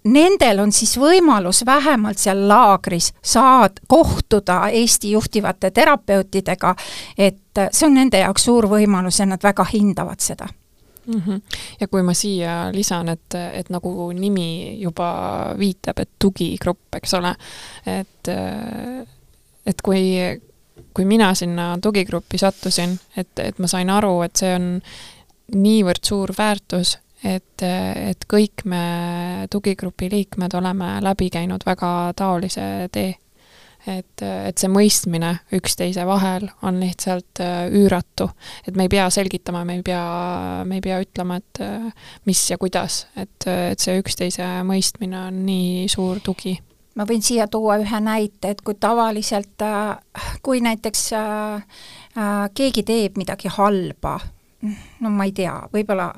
nendel 0.04 0.60
on 0.60 0.72
siis 0.72 0.98
võimalus 1.00 1.64
vähemalt 1.66 2.18
seal 2.20 2.48
laagris 2.48 3.14
saad 3.24 3.80
kohtuda 3.88 4.68
Eesti 4.70 5.12
juhtivate 5.12 5.72
terapeutidega, 5.72 6.76
et 7.18 7.64
see 7.72 7.88
on 7.88 7.96
nende 7.96 8.20
jaoks 8.20 8.50
suur 8.50 8.68
võimalus 8.68 9.20
ja 9.20 9.26
nad 9.26 9.44
väga 9.44 9.66
hindavad 9.72 10.20
seda 10.20 10.50
mm. 11.06 11.22
-hmm. 11.22 11.42
ja 11.80 11.88
kui 11.88 12.02
ma 12.02 12.14
siia 12.14 12.72
lisan, 12.74 13.10
et, 13.10 13.36
et 13.54 13.70
nagu 13.70 14.12
nimi 14.14 14.80
juba 14.82 15.56
viitab, 15.58 16.00
et 16.00 16.10
tugigrupp, 16.20 16.96
eks 16.96 17.14
ole, 17.14 17.36
et, 17.86 18.32
et 19.66 19.82
kui, 19.82 20.04
kui 20.94 21.06
mina 21.06 21.34
sinna 21.34 21.78
tugigruppi 21.82 22.38
sattusin, 22.38 23.00
et, 23.18 23.40
et 23.40 23.60
ma 23.60 23.68
sain 23.68 23.90
aru, 23.90 24.22
et 24.22 24.36
see 24.36 24.56
on 24.56 24.82
niivõrd 25.54 26.06
suur 26.06 26.34
väärtus, 26.38 26.98
et, 27.24 27.64
et 27.64 28.26
kõik 28.30 28.66
me 28.66 29.48
tugigrupi 29.52 30.10
liikmed 30.12 30.54
oleme 30.60 30.98
läbi 31.02 31.30
käinud 31.30 31.66
väga 31.66 32.14
taolise 32.16 32.90
tee. 32.92 33.16
Et, 33.88 34.24
et 34.24 34.60
see 34.60 34.70
mõistmine 34.72 35.34
üksteise 35.56 36.06
vahel 36.08 36.48
on 36.64 36.80
lihtsalt 36.82 37.42
äh, 37.44 37.66
üüratu, 37.74 38.30
et 38.68 38.78
me 38.78 38.88
ei 38.88 38.92
pea 38.94 39.10
selgitama, 39.14 39.64
me 39.68 39.80
ei 39.80 39.86
pea, 39.86 40.04
me 40.68 40.80
ei 40.80 40.84
pea 40.86 41.00
ütlema, 41.04 41.40
et 41.42 41.64
äh, 41.64 41.90
mis 42.30 42.44
ja 42.52 42.60
kuidas, 42.62 43.04
et, 43.20 43.48
et 43.48 43.84
see 43.84 43.98
üksteise 44.02 44.48
mõistmine 44.68 45.28
on 45.28 45.44
nii 45.48 45.88
suur 45.92 46.22
tugi. 46.24 46.56
Ma 46.94 47.08
võin 47.10 47.24
siia 47.26 47.48
tuua 47.50 47.80
ühe 47.82 48.00
näite, 48.06 48.54
et 48.54 48.62
kui 48.62 48.78
tavaliselt, 48.80 49.66
äh, 49.66 50.28
kui 50.46 50.62
näiteks 50.64 51.10
keegi 52.54 52.84
teeb 52.86 53.18
midagi 53.18 53.50
halba, 53.50 54.20
no 55.02 55.10
ma 55.10 55.26
ei 55.26 55.34
tea, 55.36 55.56
võib-olla 55.74 56.12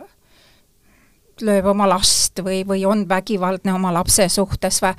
lööb 1.43 1.65
oma 1.67 1.87
last 1.89 2.39
või, 2.43 2.61
või 2.67 2.85
on 2.87 3.03
vägivaldne 3.09 3.73
oma 3.75 3.91
lapse 3.95 4.27
suhtes 4.31 4.81
või 4.83 4.93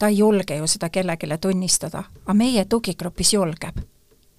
ta 0.00 0.08
ei 0.08 0.18
julge 0.18 0.56
ju 0.56 0.66
seda 0.66 0.88
kellelegi 0.88 1.38
tunnistada, 1.40 2.04
aga 2.24 2.34
meie 2.34 2.64
tugigrupis 2.64 3.34
julgeb 3.36 3.82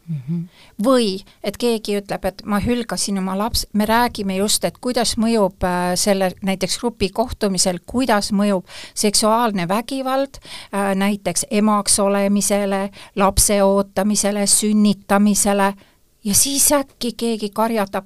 mm. 0.09 0.21
-hmm. 0.27 0.47
või 0.83 1.21
et 1.43 1.57
keegi 1.57 1.97
ütleb, 1.99 2.25
et 2.25 2.41
ma 2.45 2.59
hülgasin 2.59 3.17
oma 3.21 3.37
laps, 3.37 3.67
me 3.73 3.85
räägime 3.85 4.35
just, 4.35 4.65
et 4.65 4.77
kuidas 4.81 5.17
mõjub 5.17 5.63
äh, 5.63 5.93
selle 5.95 6.31
näiteks 6.41 6.79
grupi 6.79 7.09
kohtumisel, 7.09 7.79
kuidas 7.85 8.31
mõjub 8.31 8.65
seksuaalne 8.93 9.67
vägivald 9.67 10.41
äh, 10.41 10.95
näiteks 10.95 11.45
emaks 11.51 11.99
olemisele, 11.99 12.89
lapse 13.15 13.63
ootamisele, 13.63 14.47
sünnitamisele 14.47 15.73
ja 16.23 16.35
siis 16.35 16.71
äkki 16.71 17.13
keegi 17.17 17.49
karjatab, 17.49 18.05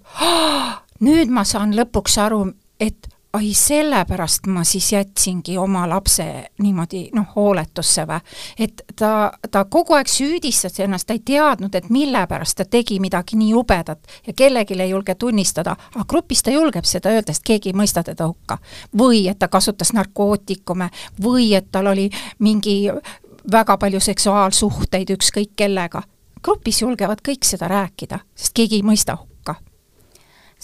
nüüd 0.99 1.29
ma 1.29 1.43
saan 1.43 1.75
lõpuks 1.75 2.19
aru, 2.21 2.45
et 2.79 3.14
ai, 3.35 3.53
sellepärast 3.53 4.47
ma 4.47 4.63
siis 4.63 4.91
jätsingi 4.93 5.57
oma 5.57 5.89
lapse 5.89 6.25
niimoodi 6.61 7.09
noh, 7.13 7.27
hooletusse 7.35 8.05
või. 8.07 8.19
et 8.59 8.81
ta, 8.95 9.31
ta 9.51 9.65
kogu 9.65 9.93
aeg 9.97 10.09
süüdistas 10.09 10.79
ennast, 10.79 11.07
ta 11.07 11.13
ei 11.17 11.21
teadnud, 11.25 11.75
et 11.75 11.89
mille 11.89 12.25
pärast 12.27 12.57
ta 12.57 12.65
tegi 12.65 12.99
midagi 13.03 13.37
nii 13.39 13.49
jubedat 13.51 14.07
ja 14.27 14.33
kellelegi 14.33 14.79
ei 14.81 14.89
julge 14.89 15.15
tunnistada, 15.15 15.75
aga 15.95 16.05
grupis 16.07 16.43
ta 16.43 16.51
julgeb 16.51 16.85
seda 16.85 17.11
öelda, 17.11 17.33
sest 17.33 17.45
keegi 17.45 17.73
ei 17.73 17.77
mõista 17.77 18.03
teda 18.03 18.27
hukka. 18.27 18.57
või 18.97 19.27
et 19.29 19.39
ta 19.39 19.47
kasutas 19.47 19.93
narkootikume 19.93 20.89
või 21.21 21.53
et 21.55 21.71
tal 21.71 21.87
oli 21.87 22.09
mingi 22.39 22.91
väga 23.51 23.77
palju 23.77 23.99
seksuaalsuhteid 23.99 25.09
ükskõik 25.17 25.55
kellega. 25.55 26.03
grupis 26.43 26.81
julgevad 26.81 27.21
kõik 27.27 27.43
seda 27.43 27.67
rääkida, 27.67 28.19
sest 28.35 28.53
keegi 28.53 28.75
ei 28.75 28.83
mõista 28.83 29.17
hukka 29.17 29.34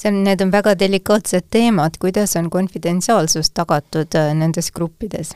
see 0.02 0.10
on, 0.10 0.24
need 0.24 0.41
on 0.41 0.52
väga 0.52 0.74
delikaatsed 0.80 1.49
teemad, 1.49 1.97
kuidas 1.99 2.36
on 2.36 2.49
konfidentsiaalsus 2.49 3.52
tagatud 3.52 4.16
äh, 4.16 4.34
nendes 4.36 4.72
gruppides? 4.72 5.36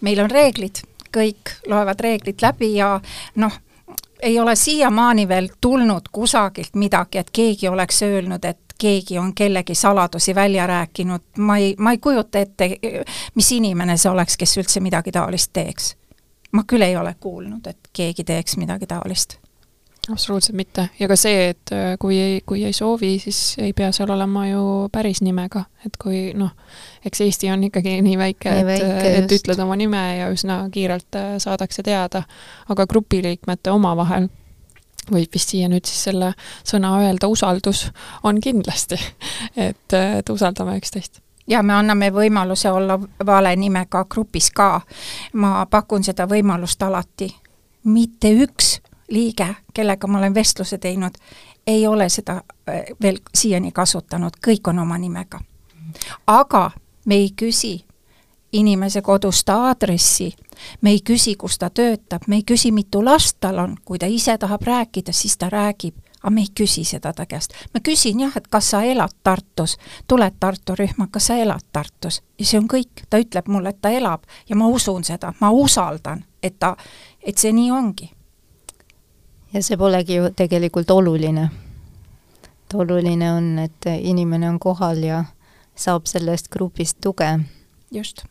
meil 0.00 0.20
on 0.20 0.30
reeglid, 0.30 0.80
kõik 1.12 1.52
loevad 1.68 2.00
reeglid 2.00 2.40
läbi 2.42 2.74
ja 2.74 2.94
noh, 3.36 3.58
ei 4.22 4.38
ole 4.40 4.56
siiamaani 4.56 5.28
veel 5.28 5.48
tulnud 5.60 6.08
kusagilt 6.12 6.74
midagi, 6.74 7.18
et 7.18 7.30
keegi 7.32 7.68
oleks 7.68 8.02
öelnud, 8.02 8.44
et 8.44 8.74
keegi 8.80 9.18
on 9.18 9.34
kellegi 9.34 9.74
saladusi 9.74 10.34
välja 10.34 10.66
rääkinud, 10.66 11.20
ma 11.38 11.56
ei, 11.56 11.74
ma 11.78 11.90
ei 11.92 11.98
kujuta 11.98 12.38
ette, 12.38 12.70
mis 13.34 13.52
inimene 13.52 13.96
see 13.96 14.10
oleks, 14.10 14.36
kes 14.40 14.56
üldse 14.56 14.80
midagi 14.80 15.12
taolist 15.12 15.52
teeks. 15.52 15.96
ma 16.52 16.64
küll 16.66 16.82
ei 16.82 16.96
ole 16.96 17.14
kuulnud, 17.20 17.66
et 17.66 17.92
keegi 17.92 18.24
teeks 18.24 18.56
midagi 18.56 18.86
taolist 18.86 19.36
absoluutselt 20.08 20.56
mitte. 20.56 20.88
Ja 20.98 21.08
ka 21.08 21.16
see, 21.16 21.50
et 21.50 21.72
äh, 21.72 21.94
kui 22.00 22.18
ei, 22.18 22.40
kui 22.46 22.64
ei 22.64 22.72
soovi, 22.72 23.18
siis 23.22 23.54
ei 23.58 23.72
pea 23.76 23.90
seal 23.92 24.10
olema 24.10 24.46
ju 24.48 24.62
päris 24.92 25.20
nimega, 25.22 25.64
et 25.86 25.96
kui 26.00 26.30
noh, 26.38 26.52
eks 27.06 27.20
Eesti 27.26 27.50
on 27.52 27.64
ikkagi 27.68 27.98
nii 28.04 28.18
väike, 28.18 28.54
et, 28.62 28.84
et 29.22 29.38
ütled 29.38 29.60
oma 29.62 29.76
nime 29.78 30.02
ja 30.18 30.28
üsna 30.32 30.62
kiirelt 30.72 31.18
äh, 31.20 31.32
saadakse 31.42 31.84
teada, 31.86 32.22
aga 32.68 32.86
grupiliikmete 32.86 33.72
omavahel 33.74 34.30
võib 35.10 35.32
vist 35.34 35.52
siia 35.52 35.68
nüüd 35.70 35.88
siis 35.88 36.04
selle 36.10 36.32
sõna 36.66 36.92
öelda, 37.02 37.28
usaldus 37.28 37.88
on 38.26 38.40
kindlasti, 38.40 38.98
et, 39.68 39.96
et 39.96 40.32
usaldame 40.32 40.78
üksteist. 40.80 41.20
Ja 41.50 41.64
me 41.66 41.74
anname 41.74 42.12
võimaluse 42.14 42.70
olla 42.70 42.94
vale 43.26 43.50
nimega 43.58 44.04
grupis 44.06 44.52
ka. 44.54 44.80
ma 45.32 45.66
pakun 45.66 46.04
seda 46.06 46.28
võimalust 46.30 46.82
alati. 46.82 47.34
mitte 47.84 48.30
üks 48.44 48.78
liige, 49.10 49.54
kellega 49.74 50.06
ma 50.06 50.18
olen 50.18 50.34
vestluse 50.34 50.78
teinud, 50.78 51.14
ei 51.66 51.86
ole 51.86 52.08
seda 52.08 52.42
äh, 52.68 52.82
veel 53.02 53.18
siiani 53.34 53.72
kasutanud, 53.72 54.40
kõik 54.46 54.68
on 54.68 54.78
oma 54.78 54.98
nimega. 54.98 55.40
aga 56.26 56.70
me 57.06 57.14
ei 57.14 57.30
küsi 57.36 57.84
inimese 58.52 59.02
kodust 59.02 59.48
aadressi, 59.48 60.34
me 60.80 60.90
ei 60.90 61.00
küsi, 61.04 61.34
kus 61.36 61.58
ta 61.58 61.70
töötab, 61.70 62.22
me 62.26 62.36
ei 62.36 62.42
küsi, 62.42 62.72
mitu 62.72 63.04
last 63.04 63.36
tal 63.40 63.58
on, 63.58 63.76
kui 63.84 63.98
ta 63.98 64.06
ise 64.06 64.38
tahab 64.38 64.62
rääkida, 64.62 65.12
siis 65.12 65.36
ta 65.38 65.48
räägib, 65.50 65.94
aga 66.20 66.30
me 66.30 66.40
ei 66.40 66.52
küsi 66.60 66.84
seda 66.84 67.12
ta 67.12 67.26
käest. 67.26 67.54
ma 67.74 67.80
küsin 67.80 68.20
jah, 68.20 68.36
et 68.36 68.48
kas 68.48 68.70
sa 68.70 68.82
elad 68.82 69.14
Tartus, 69.22 69.76
tuled 70.06 70.34
Tartu 70.40 70.74
rühma, 70.78 71.06
kas 71.10 71.26
sa 71.26 71.36
elad 71.36 71.66
Tartus. 71.72 72.22
Ja 72.38 72.44
see 72.44 72.58
on 72.58 72.68
kõik, 72.68 73.06
ta 73.10 73.18
ütleb 73.18 73.48
mulle, 73.48 73.68
et 73.68 73.80
ta 73.82 73.90
elab 73.90 74.26
ja 74.48 74.56
ma 74.56 74.66
usun 74.66 75.04
seda, 75.04 75.32
ma 75.40 75.50
usaldan, 75.50 76.24
et 76.42 76.58
ta, 76.58 76.76
et 77.22 77.38
see 77.38 77.52
nii 77.52 77.70
ongi 77.70 78.10
ja 79.52 79.62
see 79.62 79.76
polegi 79.76 80.14
ju 80.14 80.30
tegelikult 80.36 80.90
oluline. 80.90 81.50
et 82.64 82.74
oluline 82.74 83.32
on, 83.32 83.58
et 83.58 83.86
inimene 83.98 84.48
on 84.48 84.58
kohal 84.58 85.02
ja 85.02 85.24
saab 85.74 86.06
sellest 86.06 86.48
grupist 86.48 87.00
tuge. 87.00 87.38
just. 87.90 88.24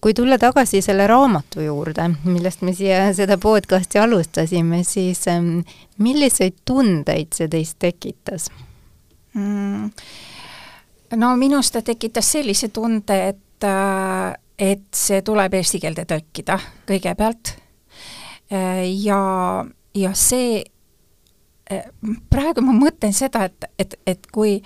kui 0.00 0.14
tulla 0.14 0.38
tagasi 0.38 0.82
selle 0.82 1.06
raamatu 1.06 1.60
juurde, 1.60 2.10
millest 2.24 2.62
me 2.62 2.74
siia 2.74 3.12
seda 3.14 3.38
podcasti 3.38 3.98
alustasime, 3.98 4.84
siis 4.84 5.28
ähm, 5.28 5.60
milliseid 5.98 6.62
tundeid 6.64 7.34
see 7.34 7.48
teis 7.48 7.74
tekitas 7.74 8.50
mm.? 9.34 9.90
no 11.16 11.36
minus 11.36 11.72
ta 11.72 11.82
tekitas 11.82 12.32
sellise 12.32 12.68
tunde, 12.68 13.18
et, 13.28 13.64
äh, 13.64 14.34
et 14.58 14.86
see 14.94 15.22
tuleb 15.22 15.54
eesti 15.54 15.80
keelde 15.82 16.06
tõlkida 16.08 16.60
kõigepealt 16.86 17.57
ja, 18.50 19.64
ja 19.94 20.14
see, 20.14 20.62
äh, 21.70 21.90
praegu 22.30 22.64
ma 22.64 22.72
mõtlen 22.76 23.12
seda, 23.12 23.44
et, 23.48 23.70
et, 23.78 23.98
et 24.06 24.26
kui, 24.32 24.58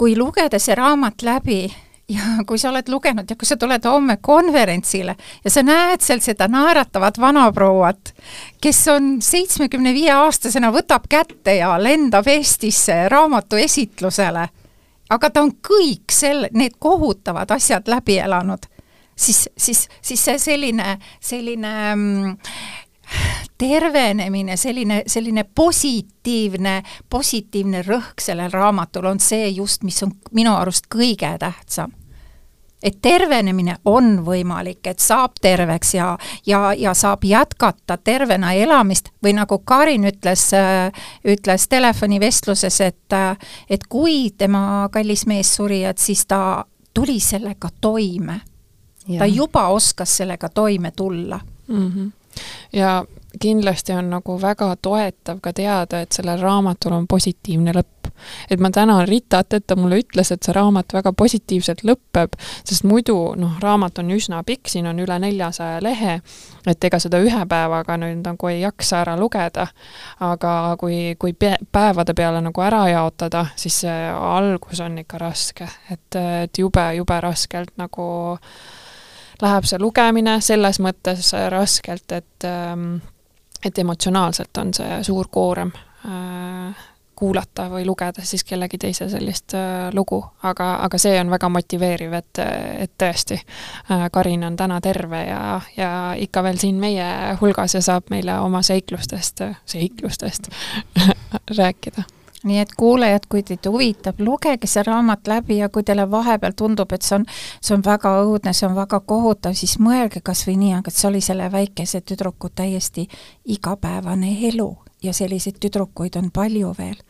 kui 0.00 0.16
lugeda 0.16 0.58
see 0.58 0.76
raamat 0.78 1.22
läbi 1.22 1.62
ja 2.10 2.22
kui 2.48 2.58
sa 2.58 2.70
oled 2.70 2.88
lugenud 2.88 3.30
ja 3.30 3.36
kui 3.36 3.48
sa 3.48 3.56
tuled 3.60 3.84
homme 3.84 4.16
konverentsile 4.22 5.16
ja 5.44 5.50
sa 5.50 5.62
näed 5.66 6.02
seal 6.04 6.22
seda 6.24 6.48
naeratavat 6.50 7.20
vanaprouat, 7.20 8.14
kes 8.60 8.80
on 8.92 9.12
seitsmekümne 9.24 9.94
viie 9.94 10.12
aastasena, 10.16 10.72
võtab 10.74 11.08
kätte 11.10 11.58
ja 11.60 11.74
lendab 11.78 12.28
Eestisse 12.28 13.08
raamatu 13.08 13.60
esitlusele, 13.60 14.48
aga 15.10 15.30
ta 15.30 15.44
on 15.44 15.54
kõik 15.66 16.12
selle, 16.14 16.50
need 16.52 16.78
kohutavad 16.78 17.50
asjad 17.54 17.88
läbi 17.90 18.18
elanud, 18.18 18.66
siis, 19.14 19.48
siis, 19.56 19.86
siis 20.02 20.24
see 20.24 20.38
selline, 20.38 20.96
selline 21.20 21.74
mm, 21.94 22.36
tervenemine, 23.58 24.56
selline, 24.56 25.02
selline 25.06 25.44
positiivne, 25.54 26.82
positiivne 27.10 27.82
rõhk 27.82 28.20
sellel 28.20 28.50
raamatul 28.50 29.04
on 29.10 29.20
see 29.20 29.48
just, 29.48 29.82
mis 29.84 30.02
on 30.02 30.14
minu 30.32 30.54
arust 30.56 30.88
kõige 30.94 31.36
tähtsam. 31.38 31.92
et 32.82 32.96
tervenemine 33.02 33.74
on 33.84 34.22
võimalik, 34.24 34.86
et 34.88 34.98
saab 34.98 35.34
terveks 35.40 35.94
ja, 35.94 36.18
ja, 36.46 36.72
ja 36.72 36.94
saab 36.94 37.24
jätkata 37.28 37.96
tervena 37.96 38.54
elamist 38.56 39.10
või 39.22 39.34
nagu 39.36 39.58
Karin 39.58 40.06
ütles, 40.08 40.46
ütles 41.24 41.68
telefonivestluses, 41.68 42.80
et, 42.80 43.16
et 43.68 43.84
kui 43.88 44.30
tema 44.30 44.88
kallis 44.92 45.26
mees 45.26 45.52
suri, 45.54 45.82
et 45.84 45.98
siis 45.98 46.24
ta 46.26 46.64
tuli 46.94 47.20
sellega 47.20 47.68
toime. 47.80 48.40
ta 49.18 49.26
juba 49.26 49.68
oskas 49.68 50.16
sellega 50.16 50.48
toime 50.48 50.90
tulla 50.90 51.40
mm. 51.68 51.88
-hmm. 51.88 52.10
Ja 52.72 53.04
kindlasti 53.40 53.92
on 53.92 54.10
nagu 54.10 54.40
väga 54.42 54.74
toetav 54.82 55.38
ka 55.40 55.52
teada, 55.52 56.00
et 56.00 56.12
sellel 56.12 56.40
raamatul 56.40 56.92
on 56.92 57.06
positiivne 57.08 57.72
lõpp. 57.74 58.10
et 58.50 58.60
ma 58.60 58.70
tänan 58.70 59.08
Ritat, 59.08 59.52
et 59.52 59.66
ta 59.66 59.76
mulle 59.76 59.96
ütles, 60.02 60.30
et 60.32 60.42
see 60.42 60.52
raamat 60.52 60.92
väga 60.92 61.12
positiivselt 61.16 61.80
lõpeb, 61.88 62.34
sest 62.64 62.84
muidu 62.84 63.14
noh, 63.36 63.54
raamat 63.62 63.98
on 63.98 64.10
üsna 64.12 64.42
pikk, 64.44 64.68
siin 64.68 64.86
on 64.86 64.98
üle 65.00 65.18
neljasaja 65.18 65.78
lehe, 65.82 66.18
et 66.66 66.84
ega 66.84 66.98
seda 67.00 67.20
ühe 67.24 67.46
päevaga 67.48 67.96
nüüd 67.96 68.20
nagu 68.26 68.50
ei 68.50 68.60
jaksa 68.60 69.00
ära 69.00 69.16
lugeda, 69.16 69.66
aga 70.20 70.76
kui, 70.80 71.14
kui 71.18 71.32
päevade 71.72 72.14
peale 72.14 72.42
nagu 72.44 72.60
ära 72.66 72.82
jaotada, 72.90 73.46
siis 73.56 73.80
see 73.86 73.96
algus 74.12 74.84
on 74.84 74.98
ikka 75.00 75.18
raske, 75.18 75.70
et, 75.90 76.20
et 76.44 76.58
jube, 76.58 76.84
jube 76.98 77.20
raskelt 77.24 77.72
nagu 77.80 78.10
läheb 79.42 79.64
see 79.68 79.80
lugemine 79.80 80.40
selles 80.44 80.80
mõttes 80.80 81.32
raskelt, 81.52 82.12
et 82.12 82.48
ähm, 82.48 83.00
et 83.64 83.78
emotsionaalselt 83.78 84.56
on 84.56 84.74
see 84.74 85.02
suur 85.04 85.28
koorem 85.30 85.72
äh, 86.04 86.86
kuulata 87.20 87.66
või 87.70 87.84
lugeda 87.84 88.24
siis 88.24 88.44
kellegi 88.48 88.78
teise 88.80 89.08
sellist 89.12 89.54
äh, 89.54 89.90
lugu, 89.92 90.22
aga, 90.48 90.70
aga 90.86 90.98
see 90.98 91.18
on 91.20 91.30
väga 91.30 91.50
motiveeriv, 91.52 92.14
et, 92.16 92.40
et 92.86 92.92
tõesti 92.98 93.36
äh,, 93.36 94.06
Karin 94.12 94.46
on 94.48 94.56
täna 94.56 94.80
terve 94.80 95.24
ja, 95.26 95.42
ja 95.76 95.90
ikka 96.16 96.44
veel 96.46 96.60
siin 96.62 96.80
meie 96.80 97.10
hulgas 97.40 97.76
ja 97.76 97.84
saab 97.84 98.08
meile 98.10 98.38
oma 98.40 98.62
seiklustest, 98.64 99.44
seiklustest 99.68 100.48
rääkida 101.60 102.08
nii 102.44 102.58
et 102.58 102.72
kuulajad, 102.76 103.26
kui 103.28 103.42
teid 103.42 103.66
huvitab, 103.68 104.20
lugege 104.24 104.68
see 104.70 104.82
raamat 104.86 105.28
läbi 105.28 105.58
ja 105.58 105.68
kui 105.68 105.84
teile 105.86 106.06
vahepeal 106.10 106.54
tundub, 106.56 106.92
et 106.92 107.04
see 107.04 107.18
on, 107.18 107.26
see 107.60 107.74
on 107.76 107.84
väga 107.84 108.14
õudne, 108.24 108.54
see 108.56 108.68
on 108.68 108.76
väga 108.78 109.00
kohutav, 109.00 109.56
siis 109.58 109.76
mõelge 109.82 110.22
kas 110.24 110.46
või 110.48 110.56
nii, 110.62 110.74
aga 110.80 110.94
see 110.94 111.08
oli 111.10 111.20
selle 111.24 111.50
väikese 111.52 112.00
tüdruku 112.00 112.52
täiesti 112.54 113.06
igapäevane 113.44 114.32
elu 114.48 114.70
ja 115.02 115.12
selliseid 115.16 115.60
tüdrukuid 115.60 116.16
on 116.20 116.30
palju 116.32 116.74
veel. 116.78 117.00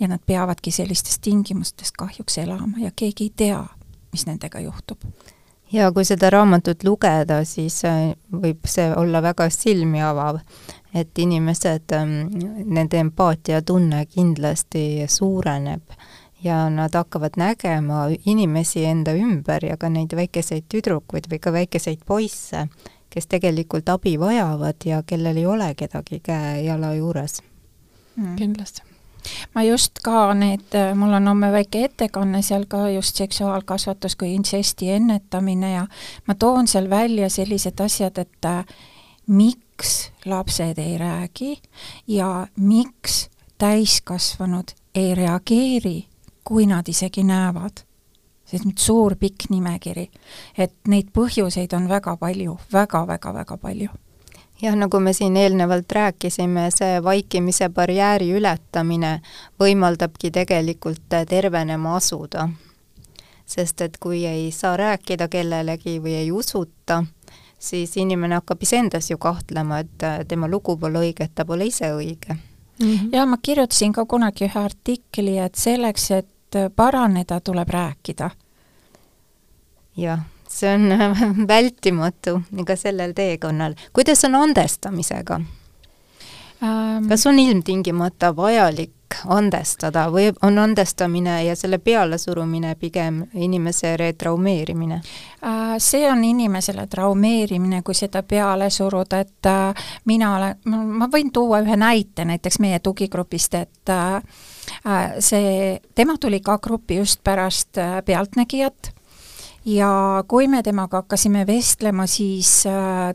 ja 0.00 0.08
nad 0.08 0.22
peavadki 0.26 0.70
sellistes 0.70 1.18
tingimustes 1.18 1.92
kahjuks 1.92 2.38
elama 2.38 2.78
ja 2.78 2.90
keegi 2.96 3.24
ei 3.24 3.32
tea, 3.36 3.64
mis 4.12 4.26
nendega 4.26 4.60
juhtub 4.60 5.06
ja 5.72 5.92
kui 5.92 6.04
seda 6.04 6.30
raamatut 6.30 6.84
lugeda, 6.84 7.44
siis 7.44 7.84
äh, 7.84 8.12
võib 8.32 8.66
see 8.66 8.90
olla 8.96 9.22
väga 9.22 9.50
silmi 9.50 10.02
avav 10.02 10.40
et 10.94 11.18
inimesed, 11.18 11.92
ähm, 11.92 12.10
nende 12.64 12.98
empaatiatunne 12.98 14.04
kindlasti 14.06 15.04
suureneb 15.08 15.82
ja 16.42 16.68
nad 16.70 16.94
hakkavad 16.94 17.36
nägema 17.36 18.08
inimesi 18.26 18.84
enda 18.84 19.14
ümber 19.14 19.64
ja 19.64 19.76
ka 19.76 19.88
neid 19.88 20.14
väikeseid 20.16 20.66
tüdrukuid 20.72 21.28
või 21.30 21.38
ka 21.38 21.52
väikeseid 21.52 22.04
poisse, 22.06 22.66
kes 23.10 23.26
tegelikult 23.26 23.88
abi 23.88 24.16
vajavad 24.20 24.86
ja 24.86 25.02
kellel 25.06 25.36
ei 25.36 25.46
ole 25.46 25.74
kedagi 25.74 26.20
käe-jala 26.24 26.94
juures. 26.94 27.42
Mm.. 28.16 28.36
kindlasti 28.36 28.89
ma 29.54 29.62
just 29.62 29.98
ka 30.04 30.34
need, 30.34 30.76
mul 30.94 31.12
on 31.12 31.28
homme 31.28 31.52
väike 31.52 31.84
ettekanne 31.84 32.42
seal 32.42 32.64
ka 32.68 32.88
just 32.90 33.16
seksuaalkasvatus 33.16 34.16
kui 34.16 34.34
intsesti 34.34 34.90
ennetamine 34.90 35.72
ja 35.72 35.86
ma 36.28 36.34
toon 36.34 36.68
seal 36.68 36.90
välja 36.90 37.28
sellised 37.30 37.80
asjad, 37.80 38.18
et 38.18 38.44
äh, 38.44 38.64
miks 39.26 40.12
lapsed 40.24 40.78
ei 40.78 40.98
räägi 40.98 41.62
ja 42.06 42.46
miks 42.56 43.30
täiskasvanud 43.58 44.74
ei 44.94 45.14
reageeri, 45.14 46.06
kui 46.44 46.66
nad 46.66 46.88
isegi 46.88 47.22
näevad. 47.24 47.86
see 48.50 48.60
on 48.66 48.72
suur 48.78 49.14
pikk 49.14 49.46
nimekiri, 49.50 50.08
et 50.58 50.74
neid 50.88 51.12
põhjuseid 51.14 51.70
on 51.76 51.88
väga 51.88 52.16
palju 52.16 52.58
väga, 52.72 53.06
väga, 53.06 53.34
väga 53.34 53.56
palju 53.56 53.90
jah, 54.62 54.76
nagu 54.76 55.00
me 55.00 55.12
siin 55.12 55.36
eelnevalt 55.36 55.92
rääkisime, 55.92 56.68
see 56.70 57.02
vaikimise 57.04 57.68
barjääri 57.68 58.32
ületamine 58.36 59.20
võimaldabki 59.60 60.30
tegelikult 60.30 61.16
tervenema 61.28 61.96
asuda. 61.96 62.48
sest 63.50 63.80
et 63.80 63.96
kui 63.98 64.26
ei 64.26 64.50
saa 64.54 64.76
rääkida 64.76 65.26
kellelegi 65.28 65.98
või 65.98 66.12
ei 66.14 66.30
usuta, 66.32 67.04
siis 67.58 67.96
inimene 67.96 68.34
hakkab 68.38 68.62
iseendas 68.62 69.10
ju 69.10 69.18
kahtlema, 69.18 69.78
et 69.78 70.28
tema 70.28 70.48
lugu 70.48 70.76
pole 70.76 70.98
õige, 70.98 71.24
et 71.24 71.34
ta 71.34 71.44
pole 71.44 71.66
ise 71.66 71.90
õige 71.90 72.34
mm. 72.34 72.86
-hmm. 72.86 73.08
ja 73.12 73.26
ma 73.26 73.38
kirjutasin 73.42 73.92
ka 73.92 74.04
kunagi 74.06 74.44
ühe 74.44 74.60
artikli, 74.60 75.38
et 75.38 75.54
selleks, 75.54 76.10
et 76.10 76.60
paraneda, 76.76 77.40
tuleb 77.40 77.68
rääkida. 77.68 78.30
jah, 79.96 80.20
see 80.50 80.74
on 80.74 81.46
vältimatu 81.48 82.40
ka 82.66 82.76
sellel 82.76 83.12
teekonnal. 83.16 83.74
kuidas 83.92 84.24
on 84.24 84.34
andestamisega 84.34 85.40
ähm...? 86.62 87.08
kas 87.08 87.26
on 87.26 87.38
ilmtingimata 87.38 88.36
vajalik 88.36 88.92
andestada 89.26 90.06
või 90.12 90.30
on 90.42 90.58
andestamine 90.58 91.44
ja 91.44 91.56
selle 91.56 91.78
pealesurumine 91.78 92.74
pigem 92.74 93.24
inimese 93.34 93.96
retraumeerimine? 93.96 95.00
Äh, 95.44 95.74
see 95.78 96.10
on 96.10 96.24
inimesele 96.24 96.86
traumeerimine, 96.86 97.82
kui 97.82 97.94
seda 97.94 98.22
peale 98.22 98.70
suruda, 98.70 99.20
et 99.20 99.46
äh, 99.50 99.90
mina 100.04 100.36
olen, 100.36 100.78
ma 100.86 101.10
võin 101.12 101.32
tuua 101.32 101.60
ühe 101.64 101.76
näite 101.76 102.24
näiteks 102.24 102.60
meie 102.62 102.78
tugigrupist, 102.78 103.54
et 103.54 103.94
äh, 103.94 104.22
see, 105.18 105.80
tema 105.94 106.16
tuli 106.20 106.40
ka 106.40 106.58
gruppi 106.58 107.00
just 107.02 107.24
pärast 107.24 107.78
Pealtnägijat 108.04 108.89
ja 109.64 110.24
kui 110.28 110.48
me 110.48 110.62
temaga 110.62 111.02
hakkasime 111.02 111.46
vestlema, 111.46 112.06
siis 112.06 112.64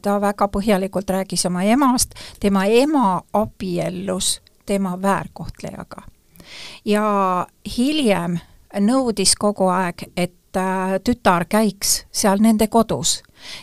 ta 0.02 0.22
väga 0.22 0.48
põhjalikult 0.48 1.10
rääkis 1.10 1.46
oma 1.50 1.64
emast, 1.64 2.14
tema 2.40 2.66
ema 2.66 3.22
abiellus 3.34 4.42
tema 4.66 5.02
väärkohtlejaga. 5.02 6.02
ja 6.86 7.48
hiljem 7.78 8.40
nõudis 8.80 9.36
kogu 9.40 9.68
aeg, 9.72 10.04
et 10.18 10.58
äh, 10.58 10.98
tütar 11.04 11.46
käiks 11.50 12.06
seal 12.12 12.42
nende 12.42 12.68
kodus 12.68 13.22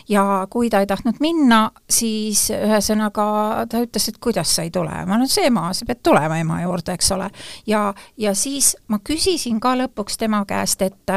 ja 0.09 0.47
kui 0.49 0.69
ta 0.69 0.79
ei 0.79 0.87
tahtnud 0.87 1.19
minna, 1.19 1.71
siis 1.89 2.49
ühesõnaga 2.51 3.25
ta 3.69 3.81
ütles, 3.83 4.07
et 4.09 4.19
kuidas 4.19 4.55
sa 4.55 4.63
ei 4.63 4.71
tule, 4.71 4.91
ma 5.05 5.15
olen 5.15 5.31
see 5.31 5.47
ema, 5.47 5.69
sa 5.73 5.85
pead 5.85 6.03
tulema 6.03 6.39
ema 6.39 6.61
juurde, 6.63 6.95
eks 6.95 7.11
ole. 7.15 7.29
ja, 7.67 7.93
ja 8.17 8.35
siis 8.35 8.75
ma 8.87 8.99
küsisin 9.03 9.59
ka 9.63 9.75
lõpuks 9.79 10.19
tema 10.19 10.43
käest, 10.47 10.81
et 10.81 11.15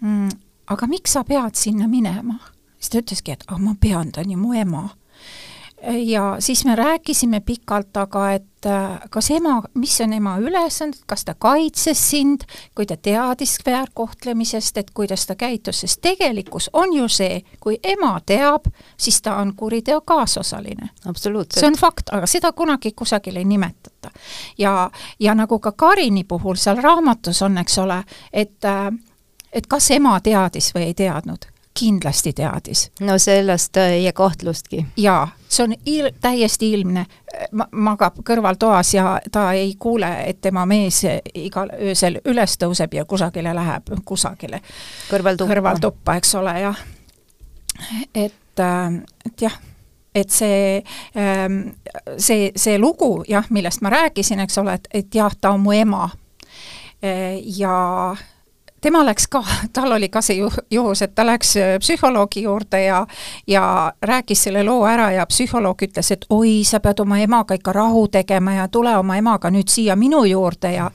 mm, 0.00 0.28
aga 0.70 0.86
miks 0.86 1.18
sa 1.18 1.24
pead 1.24 1.58
sinna 1.58 1.88
minema? 1.88 2.38
siis 2.78 2.94
ta 2.94 3.02
ütleski, 3.02 3.36
et 3.36 3.44
ah, 3.48 3.58
ma 3.60 3.74
pean, 3.80 4.12
ta 4.12 4.22
on 4.24 4.30
ju 4.30 4.38
mu 4.40 4.54
ema 4.56 4.88
ja 5.82 6.36
siis 6.38 6.64
me 6.64 6.76
rääkisime 6.76 7.40
pikalt, 7.40 7.96
aga 7.96 8.32
et 8.32 8.66
äh, 8.66 9.00
kas 9.10 9.30
ema, 9.30 9.62
mis 9.74 10.00
on 10.00 10.12
ema 10.12 10.36
ülesanded, 10.38 11.00
kas 11.06 11.24
ta 11.24 11.34
kaitses 11.38 12.02
sind, 12.10 12.44
kui 12.74 12.86
ta 12.86 12.96
teadis 12.96 13.58
väärkohtlemisest, 13.66 14.76
et 14.76 14.90
kuidas 14.94 15.26
ta 15.26 15.34
käitus, 15.34 15.80
sest 15.80 16.00
tegelikkus 16.02 16.70
on 16.72 16.92
ju 16.92 17.08
see, 17.08 17.40
kui 17.60 17.78
ema 17.84 18.18
teab, 18.26 18.68
siis 18.96 19.22
ta 19.22 19.36
on 19.40 19.54
kuriteo 19.56 20.00
kaasosaline. 20.00 20.90
see 21.60 21.66
on 21.66 21.76
fakt, 21.76 22.12
aga 22.12 22.26
seda 22.26 22.52
kunagi 22.52 22.92
kusagil 22.92 23.36
ei 23.36 23.44
nimetata. 23.44 24.10
ja, 24.58 24.90
ja 25.20 25.34
nagu 25.34 25.58
ka 25.58 25.72
Karini 25.72 26.24
puhul 26.24 26.56
seal 26.56 26.76
raamatus 26.76 27.42
on, 27.42 27.58
eks 27.58 27.78
ole, 27.78 28.04
et 28.32 28.64
äh, 28.64 28.92
et 29.52 29.66
kas 29.66 29.90
ema 29.90 30.20
teadis 30.20 30.74
või 30.74 30.90
ei 30.90 30.94
teadnud 30.94 31.50
kindlasti 31.80 32.32
teadis. 32.32 32.90
no 33.00 33.18
sellest 33.18 33.76
ei 33.76 34.06
äh, 34.06 34.14
kahtlustki. 34.14 34.86
jaa, 34.96 35.28
see 35.48 35.64
on 35.64 35.74
il-, 35.86 36.10
täiesti 36.20 36.72
ilmne, 36.72 37.06
ma-, 37.52 37.68
magab 37.72 38.18
kõrvaltoas 38.26 38.94
ja 38.94 39.18
ta 39.32 39.52
ei 39.52 39.74
kuule, 39.78 40.10
et 40.26 40.40
tema 40.40 40.66
mees 40.66 41.02
igal 41.34 41.70
öösel 41.78 42.20
üles 42.24 42.58
tõuseb 42.58 42.94
ja 42.94 43.04
kusagile 43.04 43.54
läheb, 43.54 43.94
kusagile 44.04 44.62
kõrvaltuppa, 45.10 45.54
kõrvaltuppa, 45.54 46.16
eks 46.20 46.34
ole, 46.34 46.56
jah. 46.60 46.84
et, 48.14 48.60
äh, 48.60 49.00
et 49.26 49.46
jah, 49.46 49.60
et 50.14 50.30
see, 50.30 50.82
ähm, 51.16 51.60
see, 52.18 52.50
see 52.56 52.78
lugu 52.78 53.22
jah, 53.28 53.46
millest 53.50 53.80
ma 53.80 53.94
rääkisin, 53.94 54.42
eks 54.42 54.58
ole, 54.58 54.74
et, 54.74 54.90
et 54.94 55.14
jah, 55.14 55.32
ta 55.40 55.54
on 55.54 55.62
mu 55.64 55.72
ema 55.72 56.08
äh, 57.04 57.38
ja 57.56 58.16
tema 58.80 59.04
läks 59.06 59.26
ka, 59.28 59.44
tal 59.72 59.92
oli 59.92 60.08
ka 60.08 60.22
see 60.22 60.38
juhus, 60.70 61.02
et 61.02 61.14
ta 61.14 61.26
läks 61.26 61.56
äh, 61.56 61.78
psühholoogi 61.80 62.42
juurde 62.42 62.82
ja 62.84 63.06
ja 63.46 63.92
rääkis 64.02 64.42
selle 64.42 64.64
loo 64.64 64.86
ära 64.86 65.10
ja 65.12 65.26
psühholoog 65.26 65.82
ütles, 65.82 66.10
et 66.10 66.26
oi, 66.30 66.64
sa 66.64 66.80
pead 66.80 67.00
oma 67.00 67.18
emaga 67.18 67.54
ikka 67.54 67.72
rahu 67.72 68.08
tegema 68.08 68.54
ja 68.54 68.68
tule 68.68 68.96
oma 68.96 69.16
emaga 69.16 69.50
nüüd 69.50 69.68
siia 69.68 69.96
minu 69.96 70.24
juurde 70.24 70.72
ja 70.72 70.90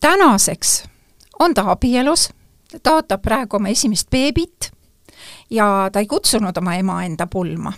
tänaseks 0.00 0.84
on 1.38 1.54
ta 1.54 1.70
abielus 1.70 2.30
ta 2.82 2.94
ootab 2.94 3.22
praegu 3.22 3.56
oma 3.56 3.68
esimest 3.68 4.10
beebit 4.10 4.70
ja 5.50 5.88
ta 5.92 5.98
ei 5.98 6.06
kutsunud 6.06 6.56
oma 6.56 6.74
ema 6.76 7.02
enda 7.04 7.26
pulma 7.26 7.72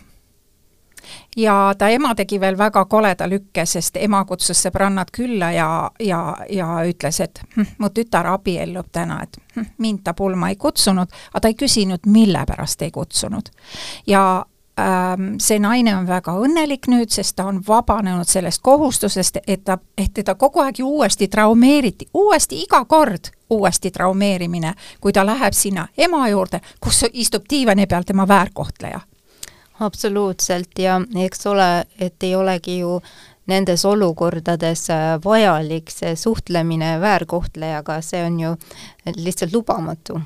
ja 1.36 1.74
ta 1.78 1.88
ema 1.88 2.14
tegi 2.14 2.40
veel 2.40 2.58
väga 2.58 2.84
koleda 2.84 3.28
lükke, 3.28 3.66
sest 3.66 3.96
ema 4.00 4.24
kutsus 4.24 4.62
sõbrannad 4.66 5.12
külla 5.12 5.52
ja, 5.52 5.68
ja, 6.00 6.20
ja 6.50 6.68
ütles, 6.88 7.20
et 7.20 7.40
hm, 7.56 7.76
mu 7.78 7.90
tütar 7.94 8.26
abiellub 8.32 8.88
täna, 8.92 9.20
et 9.22 9.38
hm, 9.54 9.70
mind 9.78 10.04
ta 10.04 10.14
pulma 10.14 10.50
ei 10.50 10.56
kutsunud, 10.56 11.14
aga 11.32 11.40
ta 11.40 11.52
ei 11.52 11.58
küsinud, 11.58 12.06
mille 12.06 12.44
pärast 12.46 12.82
ei 12.82 12.90
kutsunud. 12.90 13.50
ja 14.06 14.44
ähm, 14.80 15.34
see 15.38 15.58
naine 15.58 15.96
on 15.96 16.08
väga 16.08 16.32
õnnelik 16.40 16.88
nüüd, 16.88 17.10
sest 17.12 17.36
ta 17.36 17.46
on 17.46 17.62
vabanenud 17.68 18.28
sellest 18.28 18.62
kohustusest, 18.62 19.38
et 19.46 19.64
ta, 19.64 19.78
et 19.98 20.14
teda 20.14 20.34
kogu 20.34 20.64
aeg 20.64 20.80
ju 20.80 20.88
uuesti 20.88 21.28
traumeeriti, 21.28 22.08
uuesti 22.14 22.62
iga 22.62 22.84
kord 22.84 23.32
uuesti 23.50 23.90
traumeerimine, 23.90 24.72
kui 25.00 25.12
ta 25.12 25.22
läheb 25.26 25.54
sinna 25.54 25.86
ema 25.98 26.28
juurde, 26.28 26.60
kus 26.80 27.04
istub 27.12 27.44
diivani 27.50 27.86
peal 27.86 28.02
tema 28.02 28.26
väärkohtleja 28.28 29.00
absoluutselt. 29.80 30.78
Ja 30.78 31.00
eks 31.24 31.46
ole, 31.46 31.84
et 31.98 32.22
ei 32.22 32.34
olegi 32.36 32.78
ju 32.78 33.00
nendes 33.46 33.84
olukordades 33.84 34.90
äh, 34.90 35.18
vajalik 35.24 35.90
see 35.90 36.16
suhtlemine 36.16 36.96
väärkohtlejaga, 37.00 38.00
see 38.02 38.24
on 38.26 38.40
ju 38.40 38.56
lihtsalt 39.16 39.52
lubamatu. 39.52 40.20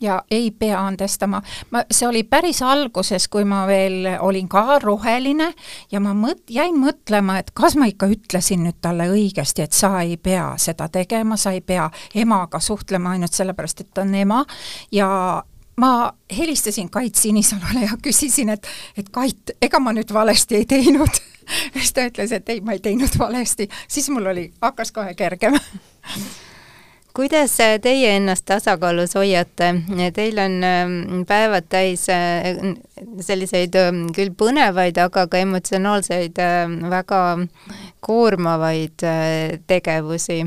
Ja 0.00 0.22
ei 0.30 0.50
pea 0.50 0.86
andestama. 0.86 1.42
ma, 1.70 1.82
see 1.90 2.08
oli 2.08 2.22
päris 2.22 2.62
alguses, 2.62 3.28
kui 3.28 3.44
ma 3.44 3.62
veel 3.66 4.08
olin 4.20 4.48
ka 4.48 4.78
roheline 4.78 5.52
ja 5.92 6.00
ma 6.00 6.12
mõt-, 6.12 6.44
jäin 6.52 6.76
mõtlema, 6.80 7.38
et 7.40 7.50
kas 7.56 7.76
ma 7.80 7.88
ikka 7.88 8.06
ütlesin 8.12 8.64
nüüd 8.66 8.76
talle 8.80 9.08
õigesti, 9.08 9.64
et 9.64 9.72
sa 9.72 10.00
ei 10.02 10.16
pea 10.16 10.52
seda 10.60 10.88
tegema, 10.92 11.36
sa 11.36 11.54
ei 11.56 11.60
pea 11.60 11.88
emaga 12.14 12.60
suhtlema 12.60 13.16
ainult 13.16 13.32
sellepärast, 13.32 13.80
et 13.80 13.94
ta 13.94 14.04
on 14.04 14.14
ema. 14.14 14.44
Ja 14.92 15.08
ma 15.76 16.12
helistasin 16.38 16.90
Kait 16.90 17.14
Sinisalule 17.14 17.84
ja 17.84 17.98
küsisin, 18.02 18.48
et, 18.54 18.66
et 18.96 19.08
Kait, 19.12 19.56
ega 19.62 19.80
ma 19.80 19.92
nüüd 19.96 20.12
valesti 20.12 20.62
ei 20.62 20.68
teinud. 20.68 21.22
Siis 21.76 21.92
ta 21.94 22.08
ütles, 22.08 22.32
et 22.34 22.48
ei, 22.50 22.60
ma 22.60 22.74
ei 22.74 22.80
teinud 22.82 23.12
valesti, 23.18 23.68
siis 23.88 24.08
mul 24.10 24.32
oli, 24.32 24.48
hakkas 24.62 24.90
kohe 24.92 25.14
kergem 25.14 25.54
kuidas 27.16 27.54
teie 27.82 28.10
ennast 28.16 28.44
tasakaalus 28.44 29.14
hoiate, 29.16 29.70
teil 30.14 30.40
on 30.42 30.56
ähm, 30.66 31.22
päevad 31.28 31.64
täis 31.72 32.04
äh, 32.12 32.44
selliseid 33.24 33.78
ähm, 33.80 34.02
küll 34.16 34.34
põnevaid, 34.36 34.98
aga 35.00 35.24
ka 35.32 35.40
emotsionaalseid 35.40 36.36
ähm, 36.44 36.74
väga 36.92 37.20
koormavaid 38.04 39.06
äh, 39.08 39.56
tegevusi 39.70 40.42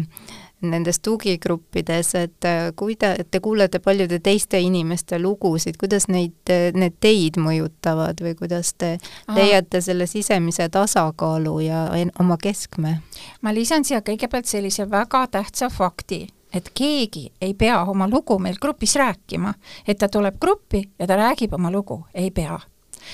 nendes 0.61 0.99
tugigruppides, 0.99 2.15
et 2.15 2.45
äh, 2.45 2.71
kuida-, 2.75 3.15
te 3.31 3.39
kuulete 3.39 3.79
paljude 3.79 4.19
teiste 4.19 4.59
inimeste 4.59 5.19
lugusid, 5.19 5.77
kuidas 5.79 6.07
neid, 6.07 6.51
need 6.75 6.97
teid 6.99 7.39
mõjutavad 7.39 8.21
või 8.23 8.35
kuidas 8.39 8.73
te 8.73 8.97
Aha. 8.97 9.37
leiate 9.37 9.81
selle 9.81 10.07
sisemise 10.07 10.69
tasakaalu 10.69 11.59
ja 11.67 11.85
oma 12.19 12.37
keskme? 12.41 12.99
ma 13.41 13.53
lisan 13.53 13.85
siia 13.85 14.01
kõigepealt 14.01 14.49
sellise 14.49 14.89
väga 14.89 15.27
tähtsa 15.31 15.69
fakti, 15.69 16.27
et 16.53 16.71
keegi 16.73 17.29
ei 17.41 17.53
pea 17.53 17.83
oma 17.85 18.07
lugu 18.09 18.39
meil 18.39 18.57
grupis 18.61 18.95
rääkima, 18.95 19.53
et 19.87 19.97
ta 19.97 20.09
tuleb 20.09 20.39
gruppi 20.41 20.83
ja 20.99 21.07
ta 21.07 21.15
räägib 21.15 21.53
oma 21.53 21.71
lugu, 21.71 22.03
ei 22.13 22.31
pea 22.31 22.59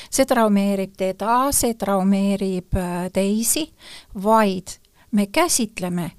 see 0.10 0.26
traumeerib 0.26 0.96
teda, 0.98 1.52
see 1.54 1.74
traumeerib 1.78 2.78
äh, 2.80 3.08
teisi, 3.14 3.68
vaid 4.24 4.80
me 5.12 5.28
käsitleme 5.28 6.12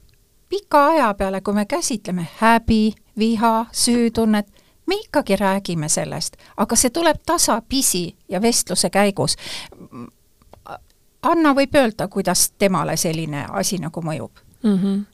pika 0.49 0.87
aja 0.87 1.15
peale, 1.15 1.41
kui 1.41 1.55
me 1.55 1.65
käsitleme 1.65 2.29
häbi, 2.39 2.95
viha, 3.19 3.67
süütunnet, 3.73 4.47
me 4.87 4.95
ikkagi 4.95 5.37
räägime 5.37 5.89
sellest, 5.89 6.37
aga 6.57 6.77
see 6.77 6.91
tuleb 6.91 7.17
tasapisi 7.27 8.17
ja 8.29 8.43
vestluse 8.43 8.91
käigus. 8.91 9.37
Anna 11.23 11.55
võib 11.55 11.75
öelda, 11.75 12.09
kuidas 12.09 12.51
temale 12.59 12.97
selline 12.97 13.47
asi 13.51 13.79
nagu 13.83 14.03
mõjub 14.03 14.31
mm? 14.63 14.79
-hmm 14.79 15.05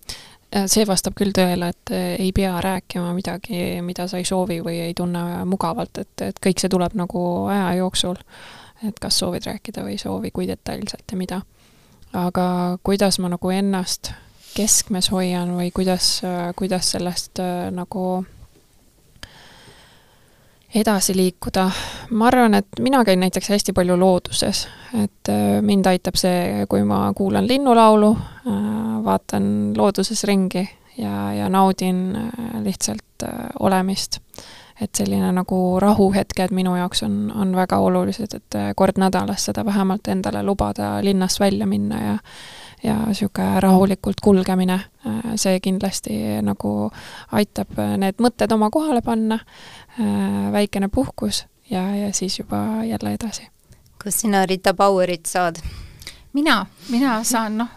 see 0.67 0.85
vastab 0.87 1.15
küll 1.17 1.33
tõele, 1.33 1.71
et 1.73 1.91
ei 2.19 2.33
pea 2.33 2.61
rääkima 2.61 3.15
midagi, 3.17 3.81
mida 3.83 4.05
sa 4.09 4.19
ei 4.21 4.25
soovi 4.25 4.61
või 4.61 4.81
ei 4.85 4.95
tunne 4.95 5.45
mugavalt, 5.49 5.99
et, 5.99 6.13
et 6.21 6.41
kõik 6.47 6.61
see 6.61 6.69
tuleb 6.69 6.93
nagu 6.99 7.23
aja 7.49 7.75
jooksul. 7.75 8.21
et 8.89 8.99
kas 9.01 9.19
soovid 9.19 9.47
rääkida 9.47 9.83
või 9.83 9.91
ei 9.97 9.99
soovi, 9.99 10.31
kui 10.31 10.47
detailselt 10.47 11.05
ja 11.11 11.17
mida. 11.17 11.41
aga 12.13 12.79
kuidas 12.83 13.19
ma 13.19 13.29
nagu 13.29 13.51
ennast 13.51 14.13
keskmes 14.55 15.11
hoian 15.13 15.57
või 15.57 15.71
kuidas, 15.75 16.21
kuidas 16.57 16.93
sellest 16.95 17.41
äh, 17.41 17.71
nagu 17.73 18.25
edasi 20.75 21.17
liikuda. 21.17 21.71
ma 22.11 22.27
arvan, 22.27 22.55
et 22.55 22.81
mina 22.81 23.05
käin 23.05 23.21
näiteks 23.21 23.49
hästi 23.49 23.73
palju 23.73 23.97
looduses, 23.97 24.67
et 25.05 25.29
äh, 25.29 25.61
mind 25.61 25.87
aitab 25.87 26.17
see, 26.21 26.67
kui 26.69 26.85
ma 26.85 27.05
kuulan 27.17 27.49
linnulaulu, 27.49 28.13
äh, 28.17 29.05
vaatan 29.05 29.47
looduses 29.77 30.25
ringi 30.25 30.69
ja, 30.99 31.33
ja 31.35 31.49
naudin 31.49 32.19
lihtsalt 32.65 33.29
olemist. 33.61 34.21
et 34.81 34.95
selline 34.99 35.29
nagu 35.33 35.79
rahuhetked 35.81 36.51
minu 36.51 36.73
jaoks 36.77 37.03
on, 37.07 37.33
on 37.39 37.53
väga 37.57 37.77
olulised, 37.79 38.35
et 38.35 38.57
kord 38.77 38.97
nädalas 38.99 39.45
seda 39.45 39.65
vähemalt 39.65 40.09
endale 40.09 40.43
lubada 40.43 40.97
linnast 41.05 41.41
välja 41.41 41.67
minna 41.67 42.01
ja 42.03 42.17
ja 42.83 42.97
niisugune 43.07 43.61
rahulikult 43.61 44.21
kulgemine, 44.23 44.75
äh, 45.07 45.21
see 45.37 45.61
kindlasti 45.61 46.19
nagu 46.43 46.91
aitab 47.33 47.79
äh, 47.79 47.95
need 48.01 48.23
mõtted 48.23 48.53
oma 48.55 48.71
kohale 48.75 49.03
panna, 49.03 49.39
äh, 50.01 50.53
väikene 50.53 50.89
puhkus 50.89 51.45
ja, 51.71 51.85
ja 51.97 52.13
siis 52.13 52.39
juba 52.39 52.83
jälle 52.85 53.15
edasi. 53.15 53.49
kas 53.99 54.21
sina 54.21 54.47
Rita 54.47 54.75
Bauerit 54.75 55.27
saad? 55.27 55.63
mina, 56.33 56.67
mina 56.91 57.25
saan 57.25 57.59
noh, 57.59 57.69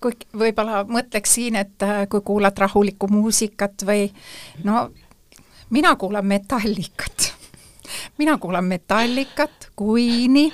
kui 0.00 0.16
võib-olla 0.38 0.84
mõtleks 0.84 1.34
siin, 1.34 1.56
et 1.56 1.86
kui 2.10 2.20
kuulad 2.20 2.58
rahulikku 2.58 3.08
muusikat 3.08 3.86
või 3.86 4.08
no 4.64 4.88
mina 5.70 5.96
kuulan 5.96 6.26
metallikat 6.26 7.34
mina 8.18 8.38
kuulan 8.38 8.64
metallikat, 8.64 9.70
Queen'i 9.80 10.50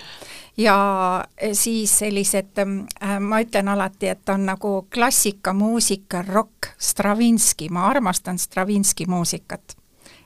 ja 0.56 1.24
eh, 1.36 1.50
siis 1.52 1.98
sellised, 1.98 2.58
äh, 2.58 3.18
ma 3.20 3.40
ütlen 3.40 3.68
alati, 3.68 4.08
et 4.08 4.28
on 4.28 4.46
nagu 4.46 4.86
klassikamuusika, 4.94 6.22
rokk, 6.28 6.72
Stravinski, 6.78 7.68
ma 7.68 7.86
armastan 7.88 8.38
Stravinski 8.38 9.06
muusikat. 9.06 9.76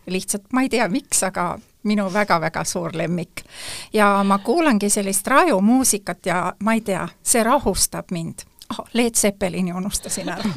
lihtsalt 0.06 0.52
ma 0.52 0.62
ei 0.62 0.68
tea, 0.68 0.88
miks, 0.88 1.22
aga 1.22 1.58
minu 1.82 2.08
väga-väga 2.12 2.64
suur 2.64 2.90
lemmik. 2.94 3.44
ja 3.92 4.24
ma 4.24 4.38
kuulangi 4.38 4.90
sellist 4.90 5.26
rajumuusikat 5.26 6.26
ja 6.26 6.52
ma 6.60 6.74
ei 6.74 6.80
tea, 6.80 7.08
see 7.22 7.42
rahustab 7.42 8.10
mind 8.10 8.42
oh,. 8.78 8.86
Leet 8.92 9.14
Seppelini 9.14 9.72
unustasin 9.72 10.28
ära 10.28 10.44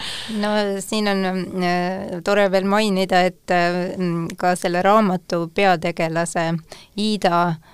no 0.42 0.48
siin 0.80 1.08
on 1.08 1.24
äh, 1.24 2.22
tore 2.24 2.50
veel 2.50 2.64
mainida, 2.64 3.20
et 3.20 3.50
äh, 3.50 3.96
ka 4.36 4.56
selle 4.56 4.82
raamatu 4.82 5.50
peategelase 5.54 6.54
Ida 6.96 7.42
Äh, 7.50 7.69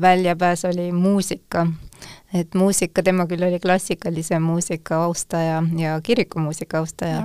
väljapääs 0.00 0.64
oli 0.64 0.92
muusika. 0.92 1.66
et 2.34 2.54
muusika, 2.54 3.02
tema 3.02 3.24
küll 3.26 3.42
oli 3.42 3.58
klassikalise 3.58 4.38
muusika 4.38 5.04
austaja 5.04 5.62
ja 5.76 6.00
kirikumuusika 6.02 6.78
austaja, 6.78 7.22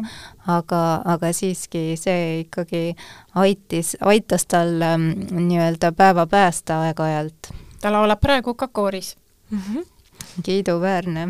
aga, 0.48 1.02
aga 1.06 1.34
siiski 1.34 1.98
see 2.00 2.40
ikkagi 2.40 2.96
aitis, 3.36 3.98
aitas 4.02 4.46
tal 4.46 4.82
ähm, 4.82 5.10
nii-öelda 5.32 5.92
päeva 5.92 6.26
päästa 6.28 6.80
aeg-ajalt. 6.88 7.52
ta 7.82 7.92
laulab 7.92 8.20
praegu 8.20 8.54
ka 8.54 8.68
kooris 8.68 9.18
mm. 9.52 9.60
-hmm. 9.60 9.86
kiiduväärne. 10.44 11.28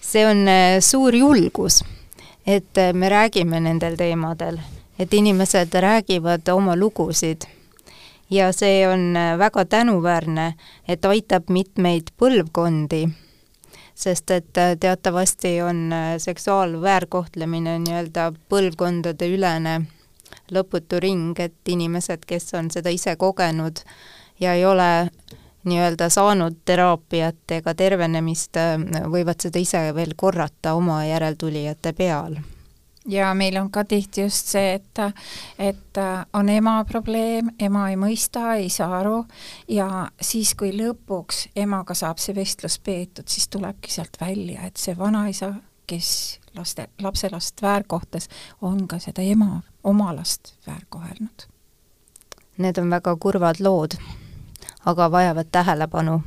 see 0.00 0.26
on 0.26 0.48
äh, 0.48 0.80
suur 0.80 1.14
julgus, 1.14 1.84
et 2.46 2.78
äh, 2.78 2.92
me 2.92 3.08
räägime 3.08 3.60
nendel 3.60 3.96
teemadel, 3.96 4.58
et 4.98 5.14
inimesed 5.14 5.74
räägivad 5.80 6.48
oma 6.48 6.76
lugusid 6.76 7.42
ja 8.30 8.52
see 8.52 8.88
on 8.88 9.16
äh, 9.16 9.38
väga 9.38 9.64
tänuväärne, 9.64 10.54
et 10.88 11.04
aitab 11.04 11.48
mitmeid 11.48 12.10
põlvkondi, 12.18 13.08
sest 13.94 14.30
et 14.30 14.58
äh, 14.58 14.76
teatavasti 14.80 15.62
on 15.62 15.92
äh, 15.92 16.14
seksuaalväärkohtlemine 16.18 17.78
nii-öelda 17.78 18.32
põlvkondade 18.48 19.28
ülene 19.28 19.80
lõputu 20.52 21.00
ring, 21.00 21.38
et 21.40 21.68
inimesed, 21.68 22.24
kes 22.26 22.54
on 22.54 22.70
seda 22.70 22.90
ise 22.90 23.16
kogenud 23.16 23.84
ja 24.40 24.54
ei 24.54 24.64
ole 24.66 25.08
nii-öelda 25.64 26.08
saanud 26.12 26.58
teraapiat 26.64 27.56
ega 27.56 27.74
tervenemist, 27.74 28.58
võivad 29.08 29.40
seda 29.40 29.62
ise 29.62 29.86
veel 29.96 30.12
korrata 30.16 30.74
oma 30.76 31.04
järeltulijate 31.08 31.94
peal 31.96 32.36
ja 33.08 33.34
meil 33.34 33.56
on 33.56 33.70
ka 33.70 33.84
tihti 33.84 34.20
just 34.20 34.46
see, 34.46 34.74
et, 34.74 34.98
et 35.58 36.00
on 36.32 36.48
ema 36.48 36.84
probleem, 36.88 37.50
ema 37.58 37.88
ei 37.90 37.96
mõista, 38.00 38.54
ei 38.56 38.68
saa 38.72 38.98
aru 39.00 39.24
ja 39.68 40.08
siis, 40.20 40.54
kui 40.54 40.72
lõpuks 40.76 41.48
emaga 41.56 41.94
saab 41.94 42.22
see 42.22 42.34
vestlus 42.34 42.78
peetud, 42.78 43.28
siis 43.28 43.48
tulebki 43.48 43.92
sealt 43.92 44.16
välja, 44.20 44.66
et 44.66 44.80
see 44.80 44.96
vanaisa, 44.98 45.52
kes 45.86 46.10
laste, 46.56 46.88
lapselast 47.02 47.62
väärkohtes, 47.62 48.28
on 48.62 48.86
ka 48.88 48.98
seda 48.98 49.22
ema, 49.22 49.60
oma 49.84 50.14
last 50.16 50.54
väärkohelnud. 50.66 51.48
Need 52.58 52.78
on 52.78 52.90
väga 52.90 53.16
kurvad 53.16 53.60
lood, 53.60 53.98
aga 54.86 55.10
vajavad 55.10 55.50
tähelepanu 55.52 56.20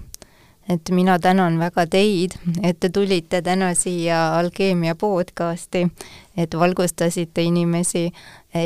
et 0.70 0.90
mina 0.90 1.20
tänan 1.20 1.60
väga 1.60 1.86
teid, 1.88 2.36
et 2.64 2.80
te 2.80 2.90
tulite 2.90 3.42
täna 3.42 3.74
siia 3.76 4.38
Alkeemia 4.38 4.96
podcasti, 4.96 5.88
et 6.38 6.54
valgustasite 6.54 7.42
inimesi 7.42 8.12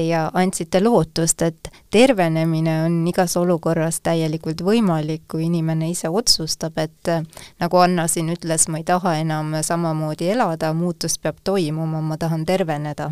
ja 0.07 0.31
andsite 0.33 0.81
lootust, 0.83 1.41
et 1.41 1.69
tervenemine 1.91 2.83
on 2.85 2.97
igas 3.07 3.37
olukorras 3.37 4.01
täielikult 4.01 4.63
võimalik, 4.65 5.27
kui 5.27 5.45
inimene 5.45 5.89
ise 5.91 6.09
otsustab, 6.09 6.77
et 6.77 7.13
nagu 7.59 7.83
Anna 7.83 8.07
siin 8.07 8.33
ütles, 8.33 8.67
ma 8.67 8.81
ei 8.81 8.87
taha 8.87 9.17
enam 9.21 9.53
samamoodi 9.61 10.31
elada, 10.33 10.73
muutus 10.73 11.19
peab 11.19 11.37
toimuma, 11.43 12.01
ma 12.01 12.17
tahan 12.17 12.45
terveneda. 12.45 13.11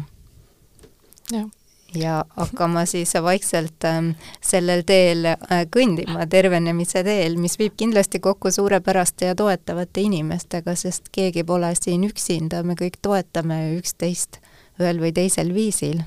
jah 1.32 1.48
ja 1.96 2.26
hakkama 2.36 2.86
siis 2.86 3.14
vaikselt 3.24 3.84
ähm, 3.86 4.12
sellel 4.42 4.84
teel 4.86 5.26
äh, 5.26 5.66
kõndima, 5.74 6.28
tervenemise 6.30 7.04
teel, 7.04 7.38
mis 7.38 7.60
viib 7.60 7.74
kindlasti 7.78 8.20
kokku 8.20 8.52
suurepäraste 8.52 9.32
ja 9.32 9.36
toetavate 9.36 10.02
inimestega, 10.06 10.76
sest 10.76 11.10
keegi 11.12 11.44
pole 11.44 11.74
siin 11.80 12.06
üksinda, 12.08 12.64
me 12.64 12.78
kõik 12.80 13.00
toetame 13.02 13.62
üksteist 13.80 14.42
ühel 14.80 15.02
või 15.02 15.14
teisel 15.16 15.54
viisil 15.54 16.04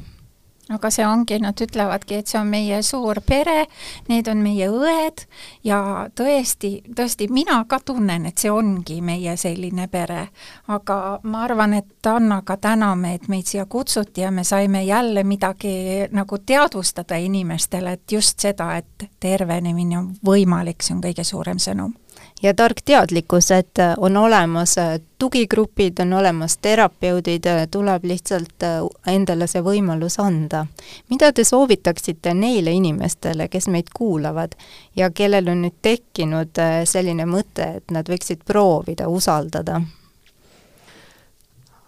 aga 0.71 0.91
see 0.95 1.07
ongi, 1.07 1.39
nad 1.43 1.59
ütlevadki, 1.59 2.21
et 2.21 2.31
see 2.31 2.39
on 2.39 2.51
meie 2.53 2.79
suur 2.87 3.19
pere, 3.27 3.67
need 4.09 4.29
on 4.31 4.43
meie 4.45 4.69
õed 4.71 5.25
ja 5.67 5.79
tõesti, 6.19 6.73
tõesti, 6.95 7.29
mina 7.35 7.59
ka 7.69 7.81
tunnen, 7.85 8.27
et 8.31 8.39
see 8.39 8.51
ongi 8.53 9.01
meie 9.03 9.37
selline 9.37 9.89
pere. 9.91 10.29
aga 10.69 11.19
ma 11.23 11.45
arvan, 11.45 11.75
et 11.75 12.07
Annaga 12.07 12.57
täname, 12.57 13.15
et 13.15 13.29
meid 13.29 13.47
siia 13.47 13.67
kutsuti 13.67 14.21
ja 14.21 14.31
me 14.31 14.45
saime 14.45 14.85
jälle 14.85 15.25
midagi 15.25 16.07
nagu 16.11 16.39
teadvustada 16.39 17.17
inimestele, 17.17 17.93
et 17.93 18.13
just 18.13 18.41
seda, 18.41 18.77
et 18.77 19.09
tervenemine 19.21 19.99
on 19.99 20.15
võimalik, 20.25 20.83
see 20.83 20.95
on 20.95 21.03
kõige 21.03 21.25
suurem 21.25 21.59
sõnum 21.59 21.95
ja 22.43 22.55
tark 22.55 22.83
teadlikkus, 22.85 23.51
et 23.51 23.79
äh, 23.79 23.95
on 23.97 24.17
olemas 24.17 24.79
äh, 24.79 25.01
tugigrupid, 25.19 25.99
on 26.01 26.13
olemas 26.13 26.59
terapeudid, 26.59 27.47
äh, 27.47 27.69
tuleb 27.71 28.05
lihtsalt 28.05 28.67
endale 29.07 29.47
see 29.47 29.63
võimalus 29.63 30.19
anda. 30.21 30.67
mida 31.11 31.33
te 31.33 31.45
soovitaksite 31.45 32.35
neile 32.35 32.73
inimestele, 32.73 33.49
kes 33.49 33.69
meid 33.69 33.93
kuulavad 33.95 34.55
ja 34.97 35.11
kellel 35.11 35.49
on 35.49 35.63
nüüd 35.63 35.79
tekkinud 35.83 36.59
selline 36.85 37.27
mõte, 37.27 37.69
et 37.77 37.91
nad 37.91 38.09
võiksid 38.09 38.45
proovida 38.45 39.09
usaldada 39.09 39.81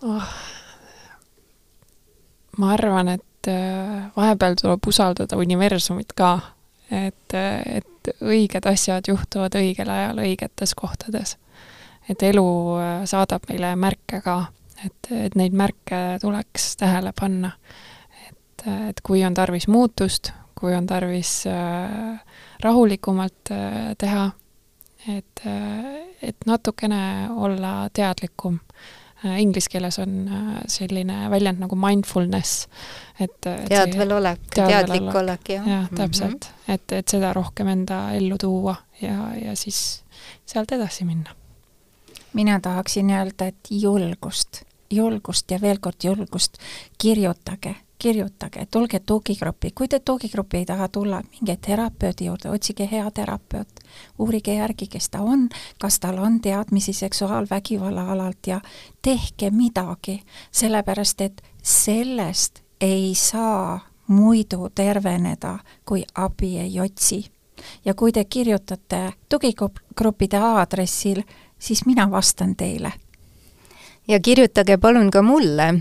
oh.? 0.02 0.34
ma 2.58 2.72
arvan, 2.72 3.08
et 3.08 3.48
vahepeal 4.16 4.54
tuleb 4.60 4.86
usaldada 4.86 5.36
universumit 5.36 6.12
ka, 6.14 6.38
et, 6.90 7.34
et 7.66 8.12
õiged 8.20 8.66
asjad 8.68 9.08
juhtuvad 9.08 9.56
õigel 9.58 9.90
ajal 9.90 10.20
õigetes 10.24 10.74
kohtades. 10.76 11.36
et 12.08 12.22
elu 12.22 12.46
äh, 12.76 13.04
saadab 13.08 13.48
meile 13.48 13.74
märke 13.76 14.20
ka, 14.20 14.46
et, 14.84 15.10
et 15.10 15.34
neid 15.34 15.52
märke 15.52 16.18
tuleks 16.20 16.76
tähele 16.76 17.12
panna. 17.20 17.52
et, 18.28 18.66
et 18.88 19.00
kui 19.00 19.24
on 19.24 19.34
tarvis 19.34 19.68
muutust, 19.68 20.32
kui 20.54 20.74
on 20.74 20.86
tarvis 20.86 21.46
äh, 21.46 22.20
rahulikumalt 22.60 23.50
äh, 23.50 23.94
teha, 23.98 24.30
et, 25.08 25.40
et 26.22 26.46
natukene 26.46 27.28
olla 27.36 27.88
teadlikum 27.92 28.58
Äh, 28.58 29.03
inglise 29.38 29.70
keeles 29.72 29.98
on 30.02 30.16
äh, 30.28 30.50
selline 30.70 31.30
väljend 31.30 31.62
nagu 31.64 31.76
mindfulness, 31.78 32.66
et, 33.18 33.36
et 33.46 33.68
teadvelolek, 33.70 34.42
teadlik 34.54 35.14
olek, 35.14 35.54
jah. 35.56 35.68
jah, 35.68 35.88
täpselt 35.94 36.50
mm, 36.50 36.58
-hmm. 36.66 36.74
et, 36.74 36.92
et 36.92 37.08
seda 37.08 37.32
rohkem 37.32 37.68
enda 37.68 38.00
ellu 38.12 38.38
tuua 38.40 38.76
ja, 39.00 39.30
ja 39.44 39.56
siis 39.56 40.04
sealt 40.46 40.72
edasi 40.72 41.04
minna. 41.04 41.30
mina 42.32 42.60
tahaksin 42.60 43.10
öelda, 43.10 43.46
et 43.46 43.70
julgust, 43.70 44.62
julgust 44.90 45.50
ja 45.50 45.60
veel 45.60 45.78
kord 45.80 46.04
julgust, 46.04 46.58
kirjutage 46.98 47.76
kirjutage, 48.04 48.66
tulge 48.70 49.00
tugigruppi, 49.00 49.70
kui 49.70 49.88
te 49.88 50.00
tugigruppi 50.00 50.58
ei 50.60 50.66
taha 50.68 50.88
tulla, 50.92 51.22
minge 51.30 51.56
terapeudi 51.66 52.26
juurde, 52.28 52.50
otsige 52.52 52.88
hea 52.90 53.10
terapeut, 53.10 53.73
uurige 54.18 54.54
järgi, 54.54 54.86
kes 54.86 55.10
ta 55.10 55.20
on, 55.20 55.48
kas 55.80 56.00
tal 56.00 56.18
on 56.18 56.40
teadmisi 56.40 56.92
seksuaalvägivalla 56.92 58.12
alalt 58.12 58.46
ja 58.46 58.60
tehke 59.02 59.50
midagi, 59.50 60.22
sellepärast 60.50 61.20
et 61.20 61.42
sellest 61.62 62.62
ei 62.80 63.14
saa 63.14 63.80
muidu 64.06 64.68
terveneda, 64.74 65.58
kui 65.84 66.04
abi 66.14 66.58
ei 66.58 66.80
otsi. 66.80 67.30
ja 67.84 67.94
kui 67.94 68.12
te 68.12 68.24
kirjutate 68.24 69.12
tugigruppide 69.28 70.36
aadressil, 70.36 71.22
siis 71.58 71.86
mina 71.86 72.10
vastan 72.10 72.56
teile. 72.56 72.92
ja 74.08 74.20
kirjutage 74.20 74.76
palun 74.76 75.10
ka 75.10 75.22
mulle 75.22 75.74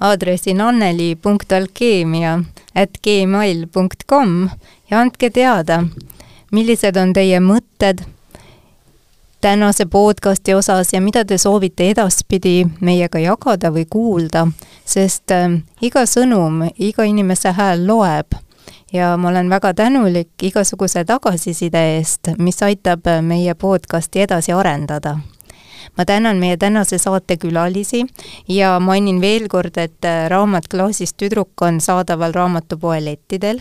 aadressil 0.00 0.60
anneli.alkeemia 0.60 2.38
at 2.74 2.98
gmail 3.02 3.66
.com 4.08 4.48
ja 4.90 5.00
andke 5.00 5.30
teada, 5.30 5.84
millised 6.54 6.96
on 7.00 7.12
teie 7.16 7.40
mõtted 7.42 8.04
tänase 9.44 9.86
podcasti 9.90 10.54
osas 10.54 10.92
ja 10.92 11.00
mida 11.04 11.24
te 11.24 11.38
soovite 11.38 11.90
edaspidi 11.90 12.64
meiega 12.80 13.20
jagada 13.20 13.72
või 13.74 13.84
kuulda, 13.90 14.46
sest 14.86 15.34
äh, 15.34 15.58
iga 15.84 16.06
sõnum, 16.08 16.62
iga 16.78 17.04
inimese 17.04 17.52
hääl 17.52 17.84
loeb. 17.86 18.38
Ja 18.94 19.16
ma 19.18 19.28
olen 19.28 19.50
väga 19.50 19.74
tänulik 19.74 20.42
igasuguse 20.42 21.04
tagasiside 21.04 21.82
eest, 21.96 22.30
mis 22.38 22.62
aitab 22.62 23.08
meie 23.26 23.54
podcasti 23.54 24.22
edasi 24.22 24.54
arendada. 24.54 25.18
Ma 25.98 26.04
tänan 26.04 26.40
meie 26.40 26.56
tänase 26.56 26.98
saate 26.98 27.36
külalisi 27.36 28.04
ja 28.48 28.78
mainin 28.80 29.20
veel 29.20 29.48
kord, 29.48 29.76
et 29.76 30.08
äh, 30.08 30.24
raamat 30.30 30.70
Klaasist 30.70 31.18
tüdruk 31.20 31.60
on 31.60 31.80
saadaval 31.80 32.32
raamatupoe 32.32 33.04
lettidel 33.04 33.60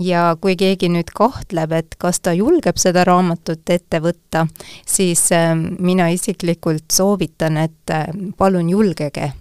ja 0.00 0.36
kui 0.40 0.56
keegi 0.56 0.88
nüüd 0.92 1.12
kahtleb, 1.14 1.72
et 1.76 1.96
kas 2.00 2.20
ta 2.24 2.32
julgeb 2.36 2.78
seda 2.80 3.04
raamatut 3.04 3.70
ette 3.70 4.00
võtta, 4.02 4.46
siis 4.86 5.26
äh, 5.36 5.52
mina 5.56 6.08
isiklikult 6.12 6.90
soovitan, 6.92 7.60
et 7.60 7.94
äh, 7.94 8.06
palun 8.38 8.70
julgege. 8.70 9.32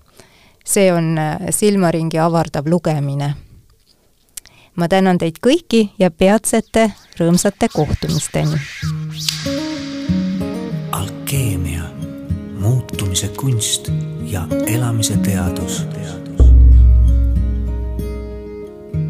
see 0.70 0.92
on 0.94 1.18
silmaringi 1.50 2.20
avardav 2.20 2.68
lugemine. 2.68 3.34
ma 4.76 4.88
tänan 4.88 5.18
teid 5.18 5.40
kõiki 5.42 5.90
ja 6.00 6.12
peatsete 6.12 6.92
rõõmsate 7.20 7.70
kohtumisteni. 7.74 8.60
alkeemia 10.92 11.84
muutumise 12.60 13.28
kunst 13.28 13.90
ja 14.24 14.48
elamise 14.68 15.18
teadus. 15.18 15.86